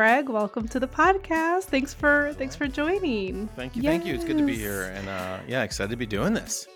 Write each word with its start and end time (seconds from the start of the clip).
Craig, 0.00 0.30
welcome 0.30 0.66
to 0.68 0.80
the 0.80 0.88
podcast. 0.88 1.64
Thanks 1.64 1.92
for 1.92 2.32
thanks 2.38 2.56
for 2.56 2.66
joining. 2.66 3.48
Thank 3.48 3.76
you, 3.76 3.82
yes. 3.82 3.90
thank 3.90 4.06
you. 4.06 4.14
It's 4.14 4.24
good 4.24 4.38
to 4.38 4.46
be 4.46 4.56
here, 4.56 4.84
and 4.94 5.06
uh, 5.10 5.40
yeah, 5.46 5.62
excited 5.62 5.90
to 5.90 5.96
be 5.98 6.06
doing 6.06 6.32
this. 6.32 6.66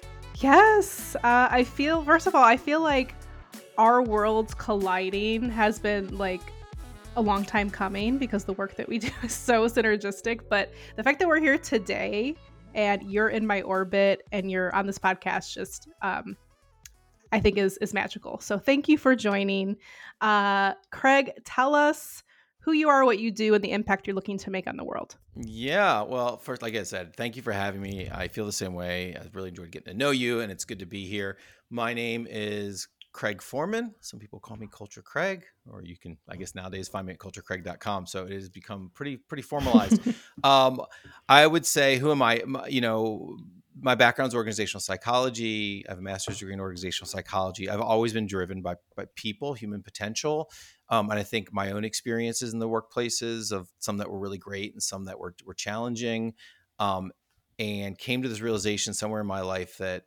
Yes, 0.40 1.16
uh, 1.25 1.48
I 1.50 1.64
feel. 1.64 2.04
First 2.04 2.26
of 2.26 2.34
all, 2.34 2.45
I 2.45 2.58
feel 2.58 2.82
like 2.82 3.14
our 3.79 4.02
worlds 4.02 4.52
colliding 4.52 5.48
has 5.48 5.79
been 5.79 6.18
like 6.18 6.43
a 7.16 7.22
long 7.22 7.46
time 7.46 7.71
coming 7.71 8.18
because 8.18 8.45
the 8.45 8.52
work 8.52 8.76
that 8.76 8.90
we 8.90 8.98
do 9.08 9.08
is 9.22 9.32
so 9.32 9.66
synergistic. 9.68 10.41
But 10.50 10.75
the 10.96 11.02
fact 11.02 11.18
that 11.20 11.27
we're 11.27 11.41
here 11.41 11.56
today 11.56 12.36
and 12.75 13.11
you're 13.11 13.30
in 13.30 13.46
my 13.46 13.62
orbit 13.62 14.20
and 14.32 14.50
you're 14.50 14.75
on 14.75 14.84
this 14.84 14.98
podcast 14.98 15.50
just 15.50 15.88
um, 16.02 16.36
I 17.32 17.41
think 17.41 17.57
is 17.57 17.79
is 17.79 17.94
magical. 17.94 18.38
So 18.41 18.58
thank 18.58 18.86
you 18.86 18.99
for 18.99 19.16
joining. 19.16 19.79
Uh, 20.21 20.75
Craig, 20.91 21.32
tell 21.46 21.75
us 21.75 22.22
who 22.64 22.73
you 22.73 22.89
are, 22.89 23.04
what 23.04 23.18
you 23.18 23.31
do, 23.31 23.54
and 23.54 23.63
the 23.63 23.73
impact 23.73 24.07
you're 24.07 24.17
looking 24.17 24.39
to 24.39 24.50
make 24.50 24.67
on 24.67 24.77
the 24.77 24.85
world. 24.85 25.17
Yeah, 25.36 26.03
well, 26.03 26.39
first, 26.39 26.63
like 26.63 26.75
I 26.75 26.82
said, 26.82 27.14
thank 27.14 27.36
you 27.36 27.43
for 27.43 27.53
having 27.53 27.82
me. 27.82 28.09
I 28.11 28.29
feel 28.29 28.46
the 28.46 28.53
same 28.53 28.72
way. 28.72 29.14
I've 29.14 29.35
really 29.35 29.50
enjoyed 29.50 29.71
getting 29.71 29.93
to 29.93 29.99
know 29.99 30.11
you, 30.11 30.41
and 30.41 30.50
it's 30.50 30.64
good 30.64 30.79
to 30.79 30.86
be 30.86 31.07
here. 31.07 31.36
My 31.69 31.93
name 31.93 32.27
is 32.28 32.89
Craig 33.12 33.42
Forman. 33.42 33.95
Some 34.00 34.19
people 34.19 34.41
call 34.41 34.56
me 34.56 34.67
Culture 34.72 35.03
Craig, 35.03 35.45
or 35.70 35.83
you 35.83 35.98
can, 35.98 36.17
I 36.27 36.36
guess 36.36 36.55
nowadays, 36.55 36.89
find 36.89 37.06
me 37.06 37.12
at 37.12 37.19
culturecraig.com. 37.19 38.06
So 38.06 38.25
it 38.25 38.33
has 38.33 38.48
become 38.48 38.91
pretty, 38.94 39.19
pretty 39.19 39.42
formalized. 39.42 40.00
um, 40.44 40.81
I 41.28 41.47
would 41.47 41.67
say, 41.67 41.98
who 41.98 42.11
am 42.11 42.22
I? 42.22 42.42
You 42.67 42.81
know, 42.81 43.36
my 43.81 43.95
background 43.95 44.28
is 44.28 44.34
organizational 44.34 44.81
psychology. 44.81 45.84
I 45.89 45.92
have 45.92 45.98
a 45.98 46.03
master's 46.03 46.39
degree 46.39 46.55
in 46.55 46.61
organizational 46.61 47.09
psychology. 47.09 47.69
I've 47.69 47.81
always 47.81 48.12
been 48.12 48.27
driven 48.27 48.62
by, 48.62 48.77
by 48.97 49.06
people, 49.16 49.55
human 49.55 49.83
potential. 49.83 50.50
Um, 50.89 51.11
and 51.11 51.19
I 51.19 51.22
think 51.22 51.53
my 51.53 51.72
own 51.72 51.84
experiences 51.84 52.53
in 52.53 52.61
the 52.61 52.69
workplaces 52.69 53.53
of 53.53 53.69
some 53.78 53.98
that 53.98 54.11
were 54.11 54.19
really 54.19 54.39
great 54.39 54.72
and 54.72 54.83
some 54.83 55.06
that 55.06 55.19
were, 55.19 55.34
were 55.44 55.55
challenging. 55.55 56.34
Um, 56.78 57.12
and 57.58 57.97
came 57.97 58.22
to 58.22 58.28
this 58.28 58.41
realization 58.41 58.94
somewhere 58.94 59.20
in 59.20 59.27
my 59.27 59.41
life 59.41 59.78
that 59.78 60.05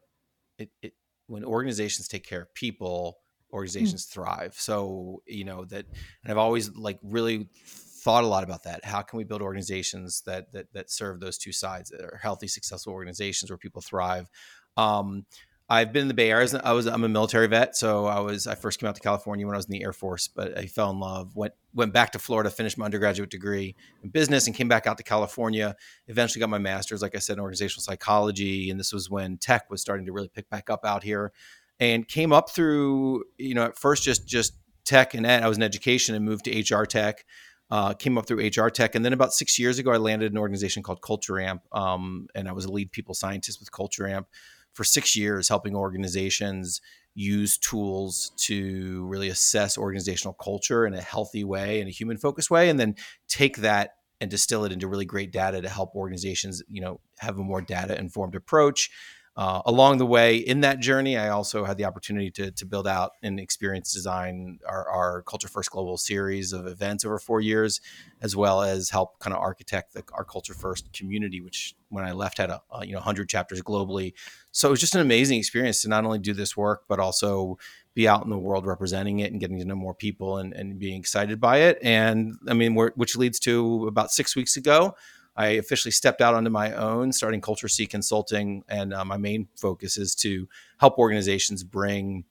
it, 0.58 0.70
it 0.82 0.94
when 1.28 1.46
organizations 1.46 2.08
take 2.08 2.26
care 2.26 2.42
of 2.42 2.54
people, 2.54 3.20
mm. 3.50 3.54
organizations 3.54 4.06
mm. 4.06 4.12
thrive. 4.12 4.56
So, 4.58 5.22
you 5.26 5.46
know, 5.46 5.66
that, 5.66 5.86
and 6.24 6.32
I've 6.32 6.38
always 6.38 6.76
like 6.76 7.00
really 7.04 7.50
thought 7.98 8.24
a 8.24 8.28
lot 8.28 8.44
about 8.44 8.64
that. 8.64 8.86
How 8.86 9.02
can 9.02 9.18
we 9.18 9.24
build 9.24 9.42
organizations 9.42 10.22
that, 10.26 10.52
that, 10.54 10.74
that 10.74 10.92
serve 10.92 11.20
those 11.20 11.38
two 11.38 11.52
sides 11.52 11.90
that 11.90 12.02
are 12.02 12.20
healthy, 12.22 12.48
successful 12.48 12.94
organizations 12.94 13.52
where 13.52 13.58
people 13.58 13.82
thrive? 13.82 14.30
Um, 14.76 15.26
I've 15.70 15.92
been 15.92 16.04
in 16.04 16.08
the 16.08 16.14
Bay 16.14 16.32
Area. 16.32 16.62
I 16.64 16.72
was 16.72 16.86
I'm 16.86 17.04
a 17.04 17.10
military 17.10 17.48
vet, 17.48 17.76
so 17.76 18.06
I 18.06 18.22
was 18.22 18.48
I 18.48 18.56
first 18.56 18.80
came 18.80 18.88
out 18.88 18.96
to 18.96 19.02
California 19.02 19.46
when 19.46 19.54
I 19.54 19.58
was 19.58 19.66
in 19.66 19.72
the 19.72 19.84
Air 19.84 19.92
Force, 19.92 20.30
but 20.30 20.58
I 20.58 20.66
fell 20.66 20.90
in 20.92 21.00
love. 21.00 21.36
went 21.36 21.54
went 21.74 21.92
back 21.92 22.14
to 22.14 22.20
Florida, 22.20 22.50
finished 22.50 22.78
my 22.78 22.86
undergraduate 22.86 23.30
degree 23.30 23.76
in 24.02 24.10
business, 24.10 24.48
and 24.48 24.56
came 24.56 24.70
back 24.70 24.88
out 24.88 24.98
to 24.98 25.04
California. 25.04 25.76
Eventually, 26.08 26.40
got 26.40 26.50
my 26.50 26.58
master's, 26.58 27.02
like 27.02 27.16
I 27.16 27.20
said, 27.20 27.34
in 27.34 27.42
organizational 27.42 27.82
psychology, 27.82 28.70
and 28.70 28.80
this 28.80 28.94
was 28.94 29.10
when 29.10 29.38
tech 29.38 29.70
was 29.70 29.82
starting 29.82 30.06
to 30.06 30.14
really 30.14 30.30
pick 30.30 30.50
back 30.50 30.70
up 30.70 30.86
out 30.86 31.04
here. 31.04 31.34
And 31.82 32.08
came 32.08 32.32
up 32.32 32.50
through 32.50 33.26
you 33.38 33.54
know 33.54 33.66
at 33.66 33.78
first 33.78 34.04
just 34.04 34.26
just 34.26 34.54
tech 34.86 35.14
and 35.14 35.26
ed. 35.26 35.44
I 35.44 35.50
was 35.50 35.58
in 35.58 35.64
education 35.64 36.16
and 36.16 36.24
moved 36.24 36.46
to 36.46 36.76
HR 36.76 36.86
tech. 36.86 37.26
Uh, 37.70 37.94
came 37.94 38.18
up 38.18 38.26
through 38.26 38.40
HR 38.48 38.70
tech, 38.70 38.96
and 38.96 39.04
then 39.04 39.12
about 39.12 39.34
six 39.34 39.60
years 39.60 39.78
ago, 39.78 39.92
I 39.92 39.98
landed 39.98 40.32
an 40.32 40.38
organization 40.38 40.84
called 40.84 41.02
Culture 41.02 41.38
Amp, 41.38 41.64
um, 41.74 42.28
and 42.34 42.48
I 42.48 42.54
was 42.54 42.64
a 42.64 42.72
lead 42.72 42.94
people 42.94 43.14
scientist 43.14 43.60
with 43.60 43.74
Culture 43.74 44.08
Amp 44.08 44.28
for 44.72 44.86
six 44.86 45.16
years 45.18 45.50
helping 45.50 45.76
organizations 45.76 46.82
use 47.14 47.58
tools 47.58 48.32
to 48.38 49.06
really 49.08 49.28
assess 49.28 49.78
organizational 49.78 50.34
culture 50.36 50.86
in 50.86 50.94
a 50.94 51.02
healthy 51.02 51.44
way, 51.44 51.82
in 51.82 51.88
a 51.88 51.92
human 51.92 52.16
focused 52.16 52.52
way, 52.52 52.70
and 52.70 52.80
then 52.80 52.96
take 53.28 53.58
that 53.58 53.96
and 54.22 54.30
distill 54.30 54.66
it 54.66 54.72
into 54.72 54.88
really 54.88 55.06
great 55.06 55.32
data 55.32 55.62
to 55.62 55.68
help 55.68 55.96
organizations, 55.96 56.62
you 56.70 56.80
know, 56.80 57.00
have 57.20 57.38
a 57.38 57.44
more 57.44 57.62
data 57.62 57.98
informed 58.00 58.36
approach 58.36 58.92
uh, 59.38 59.62
along 59.68 60.00
the 60.00 60.06
way 60.06 60.36
in 60.36 60.62
that 60.62 60.80
journey, 60.80 61.16
I 61.16 61.30
also 61.30 61.64
had 61.64 61.78
the 61.78 61.86
opportunity 61.86 62.32
to, 62.32 62.50
to 62.50 62.66
build 62.66 62.88
out 62.88 63.12
and 63.22 63.40
experience 63.40 63.94
design 63.94 64.58
our, 64.68 64.90
our, 64.90 65.22
Culture 65.22 65.48
First 65.48 65.70
Global 65.70 65.96
series 65.98 66.54
of 66.54 66.66
events 66.66 67.06
over 67.06 67.20
four 67.20 67.40
years, 67.40 67.80
as 68.20 68.36
well 68.36 68.64
as 68.64 68.90
help 68.90 69.20
kind 69.20 69.36
of 69.36 69.40
architect 69.40 69.94
the, 69.94 70.04
our 70.14 70.24
Culture 70.24 70.56
First 70.56 70.92
community, 70.92 71.40
which 71.40 71.76
when 71.90 72.04
I 72.04 72.14
left 72.14 72.40
had 72.40 72.50
a, 72.50 72.64
a 72.72 72.84
you 72.84 72.94
know 72.94 72.98
100 72.98 73.30
chapters 73.30 73.62
globally. 73.62 74.14
So 74.52 74.70
it 74.70 74.72
was 74.72 74.80
just 74.80 74.96
an 74.96 75.02
amazing 75.02 75.38
experience 75.38 75.84
to 75.84 75.90
not 75.90 76.04
only 76.04 76.18
do 76.18 76.34
this 76.34 76.58
work, 76.58 76.86
but 76.88 77.00
also 77.00 77.60
be 77.94 78.08
out 78.08 78.24
in 78.24 78.32
the 78.32 78.40
world 78.40 78.66
representing 78.66 79.20
it 79.20 79.32
and 79.32 79.40
getting 79.40 79.60
to 79.60 79.66
know 79.66 79.76
more 79.76 79.94
people 79.94 80.38
and, 80.38 80.52
and 80.54 80.80
being 80.80 81.00
excited 81.00 81.40
by 81.40 81.58
it. 81.58 81.78
And 81.84 82.34
I 82.48 82.56
mean, 82.56 82.74
which 82.74 83.16
leads 83.16 83.40
to 83.42 83.86
about 83.86 84.12
six 84.12 84.36
weeks 84.36 84.58
ago, 84.58 84.96
I 85.38 85.50
officially 85.50 85.92
stepped 85.92 86.20
out 86.20 86.34
onto 86.34 86.50
my 86.50 86.74
own, 86.74 87.12
starting 87.12 87.42
Culture 87.42 87.68
C 87.68 87.86
Consulting, 87.86 88.64
and 88.68 88.94
uh, 88.94 89.06
my 89.06 89.18
main 89.18 89.48
focus 89.56 89.96
is 89.96 90.16
to 90.16 90.48
help 90.80 90.98
organizations 90.98 91.64
bring, 91.64 92.26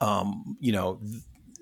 um, 0.00 0.56
you 0.58 0.72
know, 0.72 1.00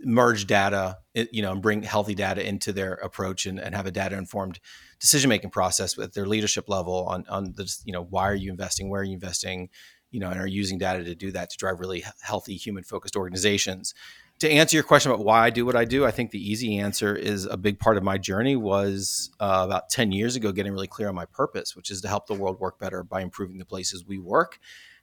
merge 0.05 0.47
data, 0.47 0.99
you 1.15 1.43
know, 1.43 1.53
and 1.53 1.61
bring 1.61 1.83
healthy 1.83 2.15
data 2.15 2.47
into 2.47 2.73
their 2.73 2.95
approach 2.95 3.47
and, 3.47 3.59
and 3.59 3.75
have 3.75 3.87
a 3.87 3.91
data 3.91 4.17
informed 4.17 4.61
decision 5.01 5.29
making 5.29 5.51
process 5.51 5.97
with 5.97 6.15
their 6.15 6.27
leadership 6.27 6.69
level 6.69 7.07
on 7.07 7.25
on 7.29 7.53
the 7.57 7.71
you 7.85 7.93
know 7.93 8.05
why 8.05 8.29
are 8.29 8.35
you 8.35 8.51
investing, 8.51 8.89
where 8.89 9.01
are 9.01 9.05
you 9.05 9.15
investing, 9.15 9.69
you 10.11 10.21
know, 10.21 10.31
and 10.31 10.41
are 10.41 10.47
using 10.47 10.79
data 10.79 11.03
to 11.03 11.15
do 11.15 11.33
that 11.33 11.51
to 11.51 11.57
drive 11.57 11.81
really 11.81 12.05
healthy 12.23 12.55
human 12.55 12.85
focused 12.85 13.17
organizations 13.17 13.93
to 14.41 14.51
answer 14.51 14.75
your 14.75 14.85
question 14.85 15.13
about 15.13 15.25
why 15.25 15.45
I 15.45 15.51
do 15.51 15.67
what 15.67 15.77
I 15.77 15.85
do, 15.85 16.07
I 16.07 16.11
think 16.11 16.31
the 16.31 16.51
easy 16.51 16.79
answer 16.79 17.15
is 17.15 17.45
a 17.45 17.59
big 17.59 17.79
part 17.79 17.99
of 17.99 18.03
my 18.03 18.17
journey 18.17 18.57
was 18.57 19.31
uh, 19.39 19.63
about 19.67 19.91
10 19.91 20.13
years 20.13 20.35
ago 20.35 20.51
getting 20.51 20.73
really 20.73 20.87
clear 20.87 21.09
on 21.09 21.15
my 21.15 21.27
purpose, 21.27 21.77
which 21.77 21.91
is 21.91 22.01
to 22.01 22.09
help 22.09 22.27
the 22.27 22.35
world 22.35 22.59
work 22.59 22.79
better 22.79 23.05
by 23.05 23.21
improving 23.21 23.59
the 23.59 23.67
places 23.67 24.07
we 24.07 24.19
work. 24.19 24.59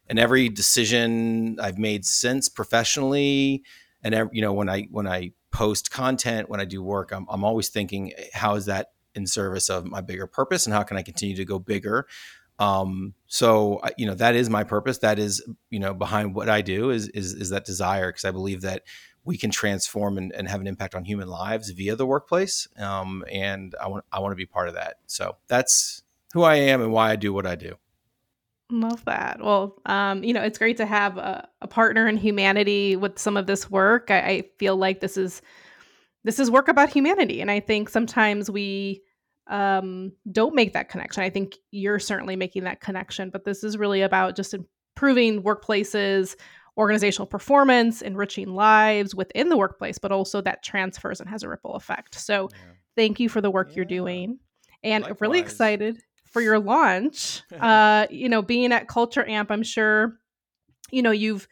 And 0.09 0.17
every 0.17 0.49
decision 0.49 1.59
I've 1.59 1.77
made 1.77 2.03
since 2.03 2.49
professionally, 2.49 3.63
and 4.03 4.15
every, 4.15 4.31
you 4.33 4.41
know 4.41 4.53
when 4.53 4.69
I 4.69 4.87
when 4.89 5.05
I 5.05 5.33
post 5.51 5.91
content, 5.91 6.49
when 6.49 6.59
I 6.59 6.65
do 6.65 6.81
work, 6.81 7.11
I'm, 7.11 7.27
I'm 7.29 7.43
always 7.43 7.69
thinking, 7.69 8.13
how 8.33 8.55
is 8.55 8.65
that 8.65 8.93
in 9.13 9.27
service 9.27 9.69
of 9.69 9.85
my 9.85 10.01
bigger 10.01 10.25
purpose, 10.25 10.65
and 10.65 10.73
how 10.73 10.83
can 10.83 10.97
I 10.97 11.03
continue 11.03 11.35
to 11.35 11.45
go 11.45 11.59
bigger? 11.59 12.07
Um, 12.59 13.13
so 13.27 13.81
you 13.97 14.07
know 14.07 14.15
that 14.15 14.35
is 14.35 14.49
my 14.49 14.63
purpose. 14.63 14.99
That 14.99 15.19
is 15.19 15.45
you 15.69 15.79
know 15.79 15.93
behind 15.93 16.33
what 16.33 16.49
I 16.49 16.61
do 16.61 16.89
is 16.89 17.09
is, 17.09 17.33
is 17.33 17.49
that 17.49 17.65
desire 17.65 18.09
because 18.09 18.25
I 18.25 18.31
believe 18.31 18.61
that 18.61 18.83
we 19.27 19.37
can 19.37 19.51
transform 19.51 20.17
and, 20.17 20.31
and, 20.31 20.47
have 20.47 20.61
an 20.61 20.67
impact 20.67 20.95
on 20.95 21.03
human 21.03 21.27
lives 21.27 21.69
via 21.71 21.97
the 21.97 22.05
workplace. 22.05 22.67
Um, 22.77 23.25
and 23.29 23.75
I 23.79 23.87
want 23.89 24.05
I 24.11 24.19
want 24.19 24.31
to 24.31 24.37
be 24.37 24.45
part 24.45 24.69
of 24.69 24.75
that. 24.75 24.99
So 25.05 25.35
that's 25.47 26.01
who 26.33 26.43
I 26.43 26.55
am 26.55 26.81
and 26.81 26.91
why 26.93 27.11
I 27.11 27.17
do 27.17 27.33
what 27.33 27.45
I 27.45 27.55
do. 27.55 27.75
Love 28.71 29.03
that. 29.05 29.41
Well, 29.41 29.79
um, 29.85 30.23
you 30.23 30.33
know, 30.33 30.41
it's 30.41 30.57
great 30.57 30.77
to 30.77 30.85
have 30.85 31.17
a, 31.17 31.47
a, 31.61 31.67
partner 31.67 32.07
in 32.07 32.17
humanity 32.17 32.97
with 32.97 33.17
some 33.17 33.37
of 33.37 33.47
this 33.47 33.71
work. 33.71 34.11
I, 34.11 34.19
I, 34.19 34.43
feel 34.59 34.75
like 34.75 34.99
this 34.99 35.15
is 35.15 35.41
this 36.25 36.37
is 36.37 36.51
work 36.51 36.67
about 36.67 36.89
humanity, 36.89 37.39
and 37.39 37.49
I 37.49 37.61
think 37.61 37.87
sometimes 37.87 38.51
we 38.51 39.03
um, 39.47 40.11
don't 40.29 40.55
make 40.55 40.73
that 40.73 40.89
connection. 40.89 41.23
I 41.23 41.29
think 41.29 41.55
you're 41.71 41.99
certainly 41.99 42.35
making 42.35 42.65
that 42.65 42.81
connection, 42.81 43.29
but 43.29 43.45
this 43.45 43.63
is 43.63 43.77
really 43.77 44.01
about 44.01 44.35
just 44.35 44.53
improving 44.53 45.43
workplaces, 45.43 46.35
organizational 46.77 47.25
performance, 47.25 48.01
enriching 48.01 48.53
lives 48.53 49.15
within 49.15 49.49
the 49.49 49.57
workplace, 49.57 49.97
but 49.97 50.11
also 50.11 50.41
that 50.41 50.63
transfers 50.63 51.19
and 51.19 51.29
has 51.29 51.43
a 51.43 51.49
ripple 51.49 51.75
effect. 51.75 52.15
So, 52.15 52.49
yeah. 52.51 52.73
thank 52.95 53.19
you 53.19 53.29
for 53.29 53.41
the 53.41 53.49
work 53.49 53.69
yeah. 53.69 53.77
you're 53.77 53.85
doing, 53.85 54.39
and 54.83 55.03
Likewise. 55.03 55.21
really 55.21 55.39
excited 55.39 56.01
for 56.25 56.41
your 56.41 56.59
launch. 56.59 57.41
uh, 57.59 58.07
you 58.09 58.29
know, 58.29 58.41
being 58.41 58.71
at 58.71 58.87
Culture 58.87 59.27
Amp, 59.27 59.51
I'm 59.51 59.63
sure, 59.63 60.19
you 60.91 61.01
know, 61.01 61.11
you've 61.11 61.47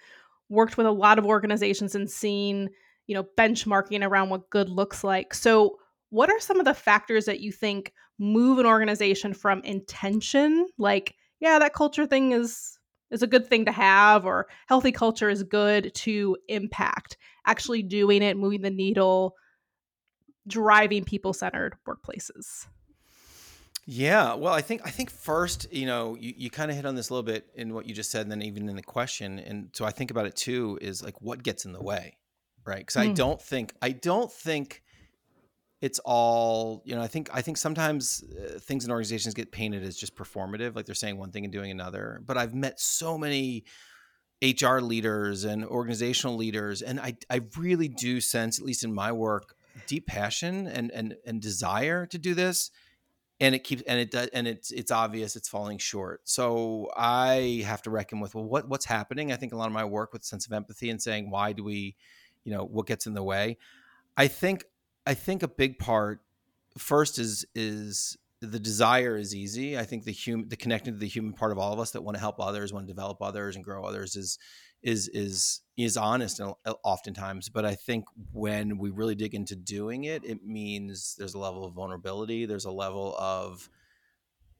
worked 0.49 0.77
with 0.77 0.85
a 0.85 0.91
lot 0.91 1.17
of 1.17 1.25
organizations 1.25 1.95
and 1.95 2.09
seen, 2.09 2.69
you 3.07 3.15
know, 3.15 3.25
benchmarking 3.37 4.05
around 4.05 4.29
what 4.29 4.49
good 4.49 4.69
looks 4.69 5.03
like. 5.03 5.33
So, 5.33 5.79
what 6.11 6.29
are 6.29 6.39
some 6.39 6.59
of 6.59 6.65
the 6.65 6.73
factors 6.73 7.25
that 7.25 7.39
you 7.39 7.51
think 7.51 7.93
move 8.19 8.59
an 8.59 8.65
organization 8.65 9.33
from 9.33 9.61
intention, 9.63 10.67
like, 10.77 11.15
yeah, 11.39 11.59
that 11.59 11.73
culture 11.73 12.05
thing 12.05 12.31
is 12.31 12.79
is 13.11 13.23
a 13.23 13.27
good 13.27 13.47
thing 13.47 13.65
to 13.65 13.71
have 13.71 14.25
or 14.25 14.47
healthy 14.67 14.91
culture 14.91 15.29
is 15.29 15.43
good 15.43 15.93
to 15.93 16.37
impact. 16.47 17.17
Actually 17.45 17.83
doing 17.83 18.21
it 18.21 18.37
moving 18.37 18.61
the 18.61 18.69
needle 18.69 19.35
driving 20.47 21.03
people 21.03 21.33
centered 21.33 21.75
workplaces. 21.87 22.67
Yeah 23.87 24.33
well 24.33 24.51
i 24.51 24.61
think 24.61 24.81
i 24.83 24.89
think 24.89 25.11
first 25.11 25.71
you 25.71 25.85
know 25.85 26.17
you, 26.19 26.33
you 26.35 26.49
kind 26.49 26.71
of 26.71 26.75
hit 26.75 26.87
on 26.87 26.95
this 26.95 27.09
a 27.09 27.13
little 27.13 27.23
bit 27.23 27.45
in 27.53 27.71
what 27.71 27.85
you 27.85 27.93
just 27.93 28.09
said 28.09 28.21
and 28.23 28.31
then 28.31 28.41
even 28.41 28.67
in 28.67 28.75
the 28.75 28.81
question 28.81 29.37
and 29.37 29.69
so 29.73 29.85
i 29.85 29.91
think 29.91 30.09
about 30.09 30.25
it 30.25 30.35
too 30.35 30.79
is 30.81 31.03
like 31.03 31.21
what 31.21 31.43
gets 31.43 31.65
in 31.65 31.71
the 31.71 31.83
way 31.83 32.17
right? 32.65 32.79
Because 32.79 32.95
mm. 32.95 33.09
i 33.09 33.13
don't 33.13 33.39
think 33.39 33.73
i 33.83 33.91
don't 33.91 34.31
think 34.31 34.81
it's 35.85 35.99
all 35.99 36.81
you 36.83 36.95
know 36.95 37.01
i 37.01 37.05
think 37.05 37.29
i 37.31 37.41
think 37.43 37.57
sometimes 37.57 38.23
uh, 38.23 38.57
things 38.57 38.85
in 38.85 38.89
organizations 38.89 39.35
get 39.35 39.51
painted 39.51 39.83
as 39.83 39.95
just 39.95 40.15
performative 40.15 40.75
like 40.75 40.87
they're 40.87 40.95
saying 40.95 41.15
one 41.15 41.31
thing 41.31 41.43
and 41.45 41.53
doing 41.53 41.69
another. 41.69 42.23
But 42.25 42.37
i've 42.37 42.55
met 42.55 42.79
so 42.79 43.19
many 43.19 43.65
hr 44.41 44.79
leaders 44.79 45.43
and 45.43 45.63
organizational 45.63 46.35
leaders 46.35 46.81
and 46.81 46.99
i 46.99 47.15
i 47.29 47.41
really 47.55 47.87
do 47.87 48.19
sense 48.19 48.57
at 48.59 48.65
least 48.65 48.83
in 48.83 48.91
my 48.93 49.11
work 49.11 49.55
deep 49.85 50.07
passion 50.07 50.65
and 50.65 50.91
and 50.91 51.17
and 51.23 51.39
desire 51.39 52.07
to 52.07 52.17
do 52.17 52.33
this 52.33 52.71
and 53.39 53.53
it 53.53 53.63
keeps 53.63 53.83
and 53.83 53.99
it 53.99 54.09
does 54.09 54.27
and 54.33 54.47
it's 54.47 54.71
it's 54.71 54.89
obvious 54.91 55.35
it's 55.35 55.49
falling 55.49 55.77
short. 55.77 56.21
So 56.23 56.89
i 56.97 57.63
have 57.65 57.83
to 57.83 57.91
reckon 57.91 58.21
with 58.21 58.33
well 58.33 58.45
what 58.45 58.67
what's 58.67 58.85
happening? 58.85 59.31
I 59.31 59.35
think 59.35 59.53
a 59.53 59.55
lot 59.55 59.67
of 59.67 59.73
my 59.73 59.85
work 59.85 60.13
with 60.13 60.23
sense 60.23 60.47
of 60.47 60.51
empathy 60.51 60.89
and 60.89 60.99
saying 60.99 61.29
why 61.29 61.53
do 61.53 61.63
we 61.63 61.95
you 62.43 62.51
know 62.51 62.63
what 62.63 62.87
gets 62.87 63.05
in 63.05 63.13
the 63.13 63.23
way? 63.23 63.57
I 64.17 64.27
think 64.27 64.65
i 65.05 65.13
think 65.13 65.43
a 65.43 65.47
big 65.47 65.79
part 65.79 66.21
first 66.77 67.19
is 67.19 67.45
is 67.55 68.17
the 68.41 68.59
desire 68.59 69.17
is 69.17 69.33
easy. 69.33 69.77
I 69.77 69.83
think 69.83 70.03
the 70.03 70.11
human 70.11 70.49
the 70.49 70.55
connecting 70.55 70.93
to 70.93 70.99
the 70.99 71.07
human 71.07 71.33
part 71.33 71.51
of 71.51 71.57
all 71.57 71.73
of 71.73 71.79
us 71.79 71.91
that 71.91 72.01
want 72.01 72.15
to 72.15 72.19
help 72.19 72.39
others 72.39 72.73
want 72.73 72.87
to 72.87 72.93
develop 72.93 73.21
others 73.21 73.55
and 73.55 73.63
grow 73.63 73.83
others 73.83 74.15
is 74.15 74.37
is 74.83 75.07
is 75.09 75.61
is 75.77 75.97
honest 75.97 76.39
uh, 76.41 76.53
oftentimes. 76.83 77.49
But 77.49 77.65
i 77.65 77.75
think 77.75 78.05
when 78.31 78.77
we 78.77 78.89
really 78.89 79.15
dig 79.15 79.33
into 79.33 79.55
doing 79.55 80.03
it 80.03 80.23
it 80.25 80.45
means 80.45 81.15
there's 81.17 81.33
a 81.33 81.39
level 81.39 81.65
of 81.65 81.73
vulnerability. 81.73 82.45
There's 82.45 82.65
a 82.65 82.71
level 82.71 83.15
of 83.17 83.69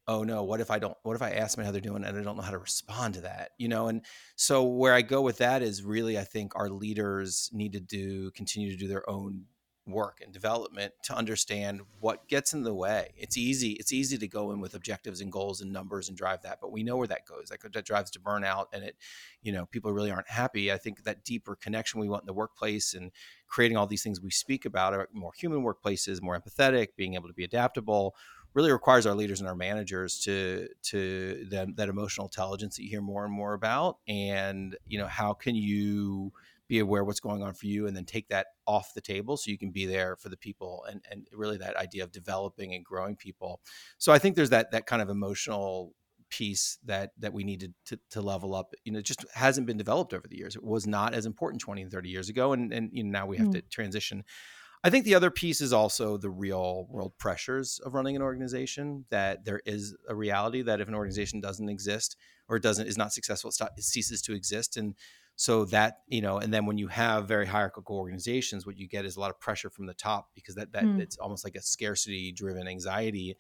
oh 0.07 0.24
no 0.24 0.44
what 0.44 0.62
if 0.62 0.69
i 0.69 0.77
don't 0.77 0.95
what 1.01 1.15
if 1.15 1.21
i 1.24 1.31
ask 1.31 1.56
them 1.56 1.65
how 1.65 1.71
they're 1.71 1.81
doing 1.81 2.03
and 2.03 2.18
i 2.18 2.21
don't 2.21 2.38
know 2.38 2.44
how 2.44 2.51
to 2.51 2.57
respond 2.59 3.15
to 3.15 3.21
that? 3.21 3.51
You 3.57 3.68
know 3.68 3.88
and 3.88 4.01
so 4.36 4.63
where 4.63 4.94
i 4.94 5.01
go 5.01 5.21
with 5.21 5.39
that 5.39 5.62
is 5.62 5.83
really 5.83 6.18
i 6.18 6.24
think 6.24 6.56
our 6.56 6.69
leaders 6.69 7.50
need 7.53 7.74
to 7.74 7.80
do 7.80 8.31
continue 8.31 8.71
to 8.71 8.77
do 8.77 8.88
their 8.88 9.07
own 9.09 9.45
work 9.87 10.19
and 10.23 10.33
development 10.33 10.93
to 11.03 11.13
understand 11.13 11.81
what 11.99 12.27
gets 12.27 12.53
in 12.53 12.63
the 12.63 12.73
way. 12.73 13.13
It's 13.17 13.37
easy. 13.37 13.71
It's 13.73 13.93
easy 13.93 14.17
to 14.17 14.27
go 14.27 14.51
in 14.51 14.59
with 14.59 14.73
objectives 14.73 15.21
and 15.21 15.31
goals 15.31 15.61
and 15.61 15.71
numbers 15.71 16.09
and 16.09 16.17
drive 16.17 16.41
that, 16.41 16.59
but 16.61 16.71
we 16.71 16.83
know 16.83 16.97
where 16.97 17.07
that 17.07 17.25
goes. 17.25 17.49
That, 17.49 17.73
that 17.73 17.85
drives 17.85 18.11
to 18.11 18.19
burnout, 18.19 18.67
and 18.73 18.83
it, 18.83 18.95
you 19.41 19.51
know, 19.51 19.65
people 19.67 19.93
really 19.93 20.11
aren't 20.11 20.29
happy. 20.29 20.71
I 20.71 20.77
think 20.77 21.03
that 21.03 21.23
deeper 21.23 21.55
connection 21.55 21.99
we 21.99 22.09
want 22.09 22.23
in 22.23 22.27
the 22.27 22.33
workplace 22.33 22.93
and 22.93 23.11
creating 23.47 23.77
all 23.77 23.87
these 23.87 24.03
things 24.03 24.21
we 24.21 24.31
speak 24.31 24.65
about 24.65 24.93
are 24.93 25.07
more 25.13 25.31
human 25.37 25.63
workplaces, 25.63 26.21
more 26.21 26.39
empathetic, 26.39 26.89
being 26.97 27.13
able 27.13 27.27
to 27.27 27.33
be 27.33 27.43
adaptable, 27.43 28.15
really 28.55 28.71
requires 28.71 29.05
our 29.05 29.13
leaders 29.13 29.39
and 29.39 29.47
our 29.47 29.55
managers 29.55 30.19
to 30.21 30.67
to 30.81 31.45
that, 31.51 31.75
that 31.75 31.89
emotional 31.89 32.25
intelligence 32.27 32.77
that 32.77 32.83
you 32.83 32.89
hear 32.89 33.01
more 33.01 33.25
and 33.25 33.33
more 33.33 33.53
about. 33.53 33.97
And 34.07 34.75
you 34.88 34.97
know, 34.97 35.07
how 35.07 35.33
can 35.33 35.55
you 35.55 36.31
be 36.67 36.79
aware 36.79 37.03
what's 37.03 37.19
going 37.19 37.44
on 37.44 37.53
for 37.53 37.67
you 37.67 37.88
and 37.88 37.95
then 37.95 38.06
take 38.06 38.27
that 38.29 38.47
off 38.65 38.94
the 38.94 39.01
table 39.01 39.38
so 39.38 39.51
you 39.51 39.57
can 39.57 39.71
be 39.71 39.85
there 39.85 40.15
for 40.15 40.29
the 40.29 40.38
people 40.38 40.85
and 40.89 41.01
and 41.09 41.27
really 41.33 41.57
that 41.57 41.75
idea 41.77 42.03
of 42.03 42.12
developing 42.12 42.73
and 42.73 42.83
growing 42.83 43.15
people 43.15 43.62
so 43.97 44.12
i 44.12 44.19
think 44.19 44.35
there's 44.35 44.50
that 44.50 44.71
that 44.71 44.85
kind 44.85 45.01
of 45.01 45.09
emotional 45.09 45.94
piece 46.29 46.79
that 46.83 47.12
that 47.19 47.33
we 47.33 47.44
needed 47.44 47.73
to, 47.85 48.00
to 48.09 48.21
level 48.21 48.56
up 48.56 48.73
you 48.83 48.91
know 48.91 49.00
it 49.00 49.06
just 49.06 49.23
hasn't 49.33 49.67
been 49.67 49.77
developed 49.77 50.13
over 50.13 50.27
the 50.27 50.38
years 50.38 50.56
it 50.56 50.63
was 50.63 50.88
not 50.88 51.13
as 51.13 51.25
important 51.25 51.62
20 51.62 51.83
and 51.83 51.91
30 51.91 52.09
years 52.09 52.29
ago 52.29 52.53
and 52.53 52.73
and 52.73 52.89
you 52.91 53.03
know, 53.03 53.19
now 53.19 53.25
we 53.25 53.38
have 53.38 53.47
mm. 53.47 53.53
to 53.53 53.62
transition 53.62 54.23
I 54.85 54.91
think 54.91 55.03
the 55.03 55.15
other 55.15 55.31
piece 55.31 55.62
is 55.62 55.73
also 55.73 56.15
the 56.15 56.29
real 56.29 56.85
world 56.91 57.13
pressures 57.17 57.79
of 57.83 57.95
running 57.95 58.15
an 58.15 58.21
organization. 58.21 59.06
That 59.09 59.44
there 59.44 59.59
is 59.65 59.95
a 60.07 60.13
reality 60.13 60.62
that 60.62 60.79
if 60.79 60.88
an 60.88 60.94
organization 60.94 61.41
doesn't 61.41 61.69
exist 61.69 62.15
or 62.47 62.59
doesn't 62.59 62.85
is 62.85 62.95
not 62.95 63.12
successful, 63.12 63.50
it, 63.50 63.67
it 63.77 63.83
ceases 63.83 64.21
to 64.21 64.35
exist. 64.35 64.77
And 64.77 64.94
so 65.35 65.65
that 65.65 65.99
you 66.07 66.21
know 66.21 66.37
and 66.37 66.53
then 66.53 66.65
when 66.65 66.77
you 66.77 66.87
have 66.87 67.27
very 67.27 67.45
hierarchical 67.45 67.97
organizations 67.97 68.65
what 68.65 68.77
you 68.77 68.87
get 68.87 69.05
is 69.05 69.17
a 69.17 69.19
lot 69.19 69.29
of 69.29 69.39
pressure 69.39 69.69
from 69.69 69.85
the 69.85 69.93
top 69.93 70.29
because 70.33 70.55
that 70.55 70.71
that 70.71 70.83
mm. 70.83 70.99
it's 70.99 71.17
almost 71.17 71.43
like 71.43 71.55
a 71.55 71.61
scarcity 71.61 72.31
driven 72.31 72.67
anxiety 72.67 73.37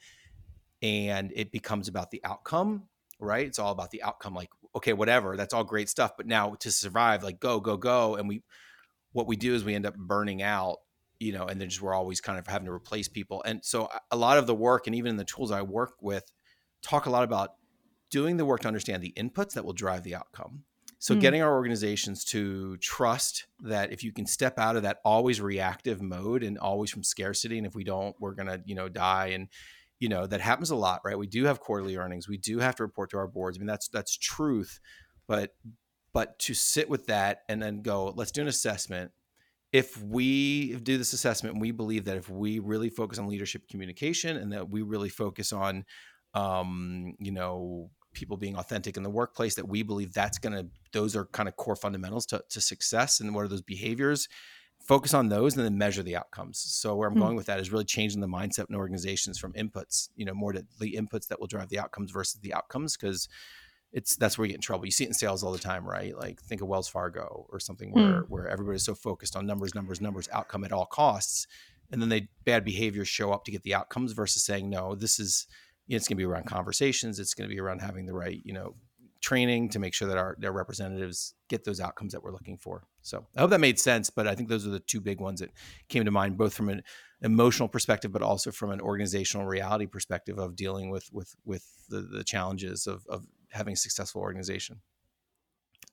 and 0.81 1.31
it 1.35 1.51
becomes 1.51 1.87
about 1.87 2.11
the 2.11 2.21
outcome 2.25 2.83
right 3.19 3.47
it's 3.47 3.59
all 3.59 3.71
about 3.71 3.91
the 3.91 4.03
outcome 4.03 4.33
like 4.33 4.49
okay 4.75 4.91
whatever 4.91 5.37
that's 5.37 5.53
all 5.53 5.63
great 5.63 5.87
stuff 5.87 6.11
but 6.17 6.27
now 6.27 6.53
to 6.59 6.69
survive 6.69 7.23
like 7.23 7.39
go 7.39 7.59
go 7.59 7.77
go 7.77 8.15
and 8.15 8.27
we 8.27 8.43
what 9.13 9.27
we 9.27 9.37
do 9.37 9.53
is 9.53 9.63
we 9.63 9.73
end 9.73 9.85
up 9.85 9.95
burning 9.95 10.41
out 10.41 10.77
you 11.19 11.31
know 11.31 11.45
and 11.45 11.61
then 11.61 11.69
just 11.69 11.81
we're 11.81 11.93
always 11.93 12.19
kind 12.19 12.37
of 12.37 12.45
having 12.45 12.65
to 12.65 12.71
replace 12.73 13.07
people 13.07 13.41
and 13.45 13.63
so 13.63 13.89
a 14.11 14.17
lot 14.17 14.37
of 14.37 14.47
the 14.47 14.55
work 14.55 14.85
and 14.85 14.95
even 14.95 15.11
in 15.11 15.17
the 15.17 15.23
tools 15.23 15.49
i 15.49 15.61
work 15.61 15.93
with 16.01 16.29
talk 16.81 17.05
a 17.05 17.09
lot 17.09 17.23
about 17.23 17.51
doing 18.11 18.35
the 18.35 18.45
work 18.45 18.61
to 18.61 18.67
understand 18.67 19.01
the 19.01 19.13
inputs 19.17 19.53
that 19.53 19.63
will 19.63 19.73
drive 19.73 20.03
the 20.03 20.13
outcome 20.13 20.63
so 21.05 21.13
mm. 21.13 21.21
getting 21.21 21.43
our 21.43 21.53
organizations 21.53 22.25
to 22.25 22.77
trust 22.77 23.45
that 23.59 23.91
if 23.91 24.03
you 24.03 24.11
can 24.11 24.25
step 24.25 24.57
out 24.57 24.75
of 24.75 24.81
that 24.81 25.01
always 25.05 25.39
reactive 25.39 26.01
mode 26.01 26.41
and 26.41 26.57
always 26.57 26.89
from 26.89 27.03
scarcity, 27.03 27.59
and 27.59 27.67
if 27.67 27.75
we 27.75 27.83
don't, 27.83 28.15
we're 28.19 28.33
gonna, 28.33 28.59
you 28.65 28.73
know, 28.73 28.89
die. 28.89 29.27
And 29.27 29.47
you 29.99 30.09
know, 30.09 30.25
that 30.25 30.41
happens 30.41 30.71
a 30.71 30.75
lot, 30.75 31.01
right? 31.05 31.15
We 31.15 31.27
do 31.27 31.43
have 31.43 31.59
quarterly 31.59 31.95
earnings. 31.95 32.27
We 32.27 32.39
do 32.39 32.57
have 32.57 32.75
to 32.77 32.83
report 32.83 33.11
to 33.11 33.17
our 33.17 33.27
boards. 33.27 33.55
I 33.55 33.59
mean, 33.59 33.67
that's 33.67 33.87
that's 33.87 34.17
truth. 34.17 34.79
But 35.27 35.53
but 36.11 36.39
to 36.39 36.55
sit 36.55 36.89
with 36.89 37.05
that 37.05 37.43
and 37.49 37.61
then 37.61 37.83
go, 37.83 38.11
let's 38.15 38.31
do 38.31 38.41
an 38.41 38.47
assessment. 38.47 39.11
If 39.71 40.01
we 40.01 40.73
do 40.77 40.97
this 40.97 41.13
assessment, 41.13 41.59
we 41.59 41.69
believe 41.69 42.05
that 42.05 42.17
if 42.17 42.31
we 42.31 42.57
really 42.57 42.89
focus 42.89 43.19
on 43.19 43.27
leadership 43.27 43.69
communication 43.69 44.37
and 44.37 44.51
that 44.53 44.71
we 44.71 44.81
really 44.81 45.09
focus 45.09 45.53
on 45.53 45.85
um, 46.33 47.15
you 47.19 47.31
know, 47.31 47.91
people 48.15 48.37
being 48.37 48.55
authentic 48.55 48.97
in 48.97 49.03
the 49.03 49.09
workplace 49.09 49.55
that 49.55 49.67
we 49.67 49.83
believe 49.83 50.13
that's 50.13 50.39
going 50.39 50.53
to 50.53 50.67
those 50.91 51.15
are 51.15 51.25
kind 51.25 51.47
of 51.47 51.55
core 51.55 51.75
fundamentals 51.75 52.25
to, 52.25 52.43
to 52.49 52.59
success 52.59 53.19
and 53.19 53.35
what 53.35 53.41
are 53.41 53.47
those 53.47 53.61
behaviors 53.61 54.27
focus 54.81 55.13
on 55.13 55.29
those 55.29 55.55
and 55.55 55.65
then 55.65 55.77
measure 55.77 56.03
the 56.03 56.15
outcomes 56.15 56.59
so 56.59 56.95
where 56.95 57.07
i'm 57.07 57.15
mm-hmm. 57.15 57.23
going 57.23 57.35
with 57.35 57.45
that 57.45 57.59
is 57.59 57.71
really 57.71 57.85
changing 57.85 58.21
the 58.21 58.27
mindset 58.27 58.69
in 58.69 58.75
organizations 58.75 59.37
from 59.37 59.53
inputs 59.53 60.09
you 60.15 60.25
know 60.25 60.33
more 60.33 60.53
to 60.53 60.65
the 60.79 60.93
inputs 60.93 61.27
that 61.27 61.39
will 61.39 61.47
drive 61.47 61.69
the 61.69 61.79
outcomes 61.79 62.11
versus 62.11 62.39
the 62.41 62.53
outcomes 62.53 62.97
because 62.97 63.27
it's 63.91 64.15
that's 64.17 64.37
where 64.37 64.45
you 64.45 64.51
get 64.51 64.57
in 64.57 64.61
trouble 64.61 64.85
you 64.85 64.91
see 64.91 65.03
it 65.03 65.07
in 65.07 65.13
sales 65.13 65.43
all 65.43 65.51
the 65.51 65.57
time 65.57 65.87
right 65.87 66.17
like 66.17 66.41
think 66.41 66.61
of 66.61 66.67
wells 66.67 66.87
fargo 66.87 67.45
or 67.49 67.59
something 67.59 67.91
where 67.91 68.21
mm. 68.21 68.29
where 68.29 68.47
everybody's 68.47 68.83
so 68.83 68.95
focused 68.95 69.35
on 69.35 69.45
numbers 69.45 69.73
numbers 69.73 70.01
numbers 70.01 70.29
outcome 70.31 70.63
at 70.63 70.71
all 70.71 70.85
costs 70.85 71.47
and 71.91 72.01
then 72.01 72.09
they 72.09 72.27
bad 72.43 72.65
behaviors 72.65 73.07
show 73.07 73.31
up 73.31 73.45
to 73.45 73.51
get 73.51 73.63
the 73.63 73.73
outcomes 73.73 74.11
versus 74.11 74.43
saying 74.43 74.69
no 74.69 74.95
this 74.95 75.19
is 75.19 75.47
it's 75.87 76.07
going 76.07 76.15
to 76.15 76.21
be 76.21 76.25
around 76.25 76.45
conversations 76.45 77.19
it's 77.19 77.33
going 77.33 77.49
to 77.49 77.53
be 77.53 77.59
around 77.59 77.79
having 77.79 78.05
the 78.05 78.13
right 78.13 78.41
you 78.43 78.53
know 78.53 78.75
training 79.25 79.67
to 79.69 79.79
make 79.79 79.91
sure 79.91 80.07
that 80.07 80.17
our 80.17 80.35
their 80.37 80.51
representatives 80.51 81.33
get 81.49 81.63
those 81.63 81.79
outcomes 81.79 82.13
that 82.13 82.21
we're 82.21 82.31
looking 82.31 82.59
for. 82.59 82.83
So 83.01 83.25
i 83.35 83.41
hope 83.41 83.49
that 83.49 83.59
made 83.59 83.79
sense 83.79 84.11
but 84.11 84.27
i 84.27 84.35
think 84.35 84.49
those 84.49 84.67
are 84.67 84.69
the 84.69 84.79
two 84.79 85.01
big 85.01 85.19
ones 85.19 85.39
that 85.39 85.49
came 85.89 86.05
to 86.05 86.11
mind 86.11 86.37
both 86.37 86.53
from 86.53 86.69
an 86.69 86.83
emotional 87.21 87.67
perspective 87.67 88.11
but 88.11 88.21
also 88.21 88.51
from 88.51 88.69
an 88.69 88.79
organizational 88.81 89.47
reality 89.47 89.87
perspective 89.87 90.37
of 90.37 90.55
dealing 90.55 90.91
with 90.91 91.09
with 91.11 91.35
with 91.43 91.65
the, 91.89 92.01
the 92.01 92.23
challenges 92.23 92.85
of, 92.85 93.03
of 93.07 93.25
having 93.49 93.73
a 93.73 93.77
successful 93.77 94.21
organization. 94.21 94.79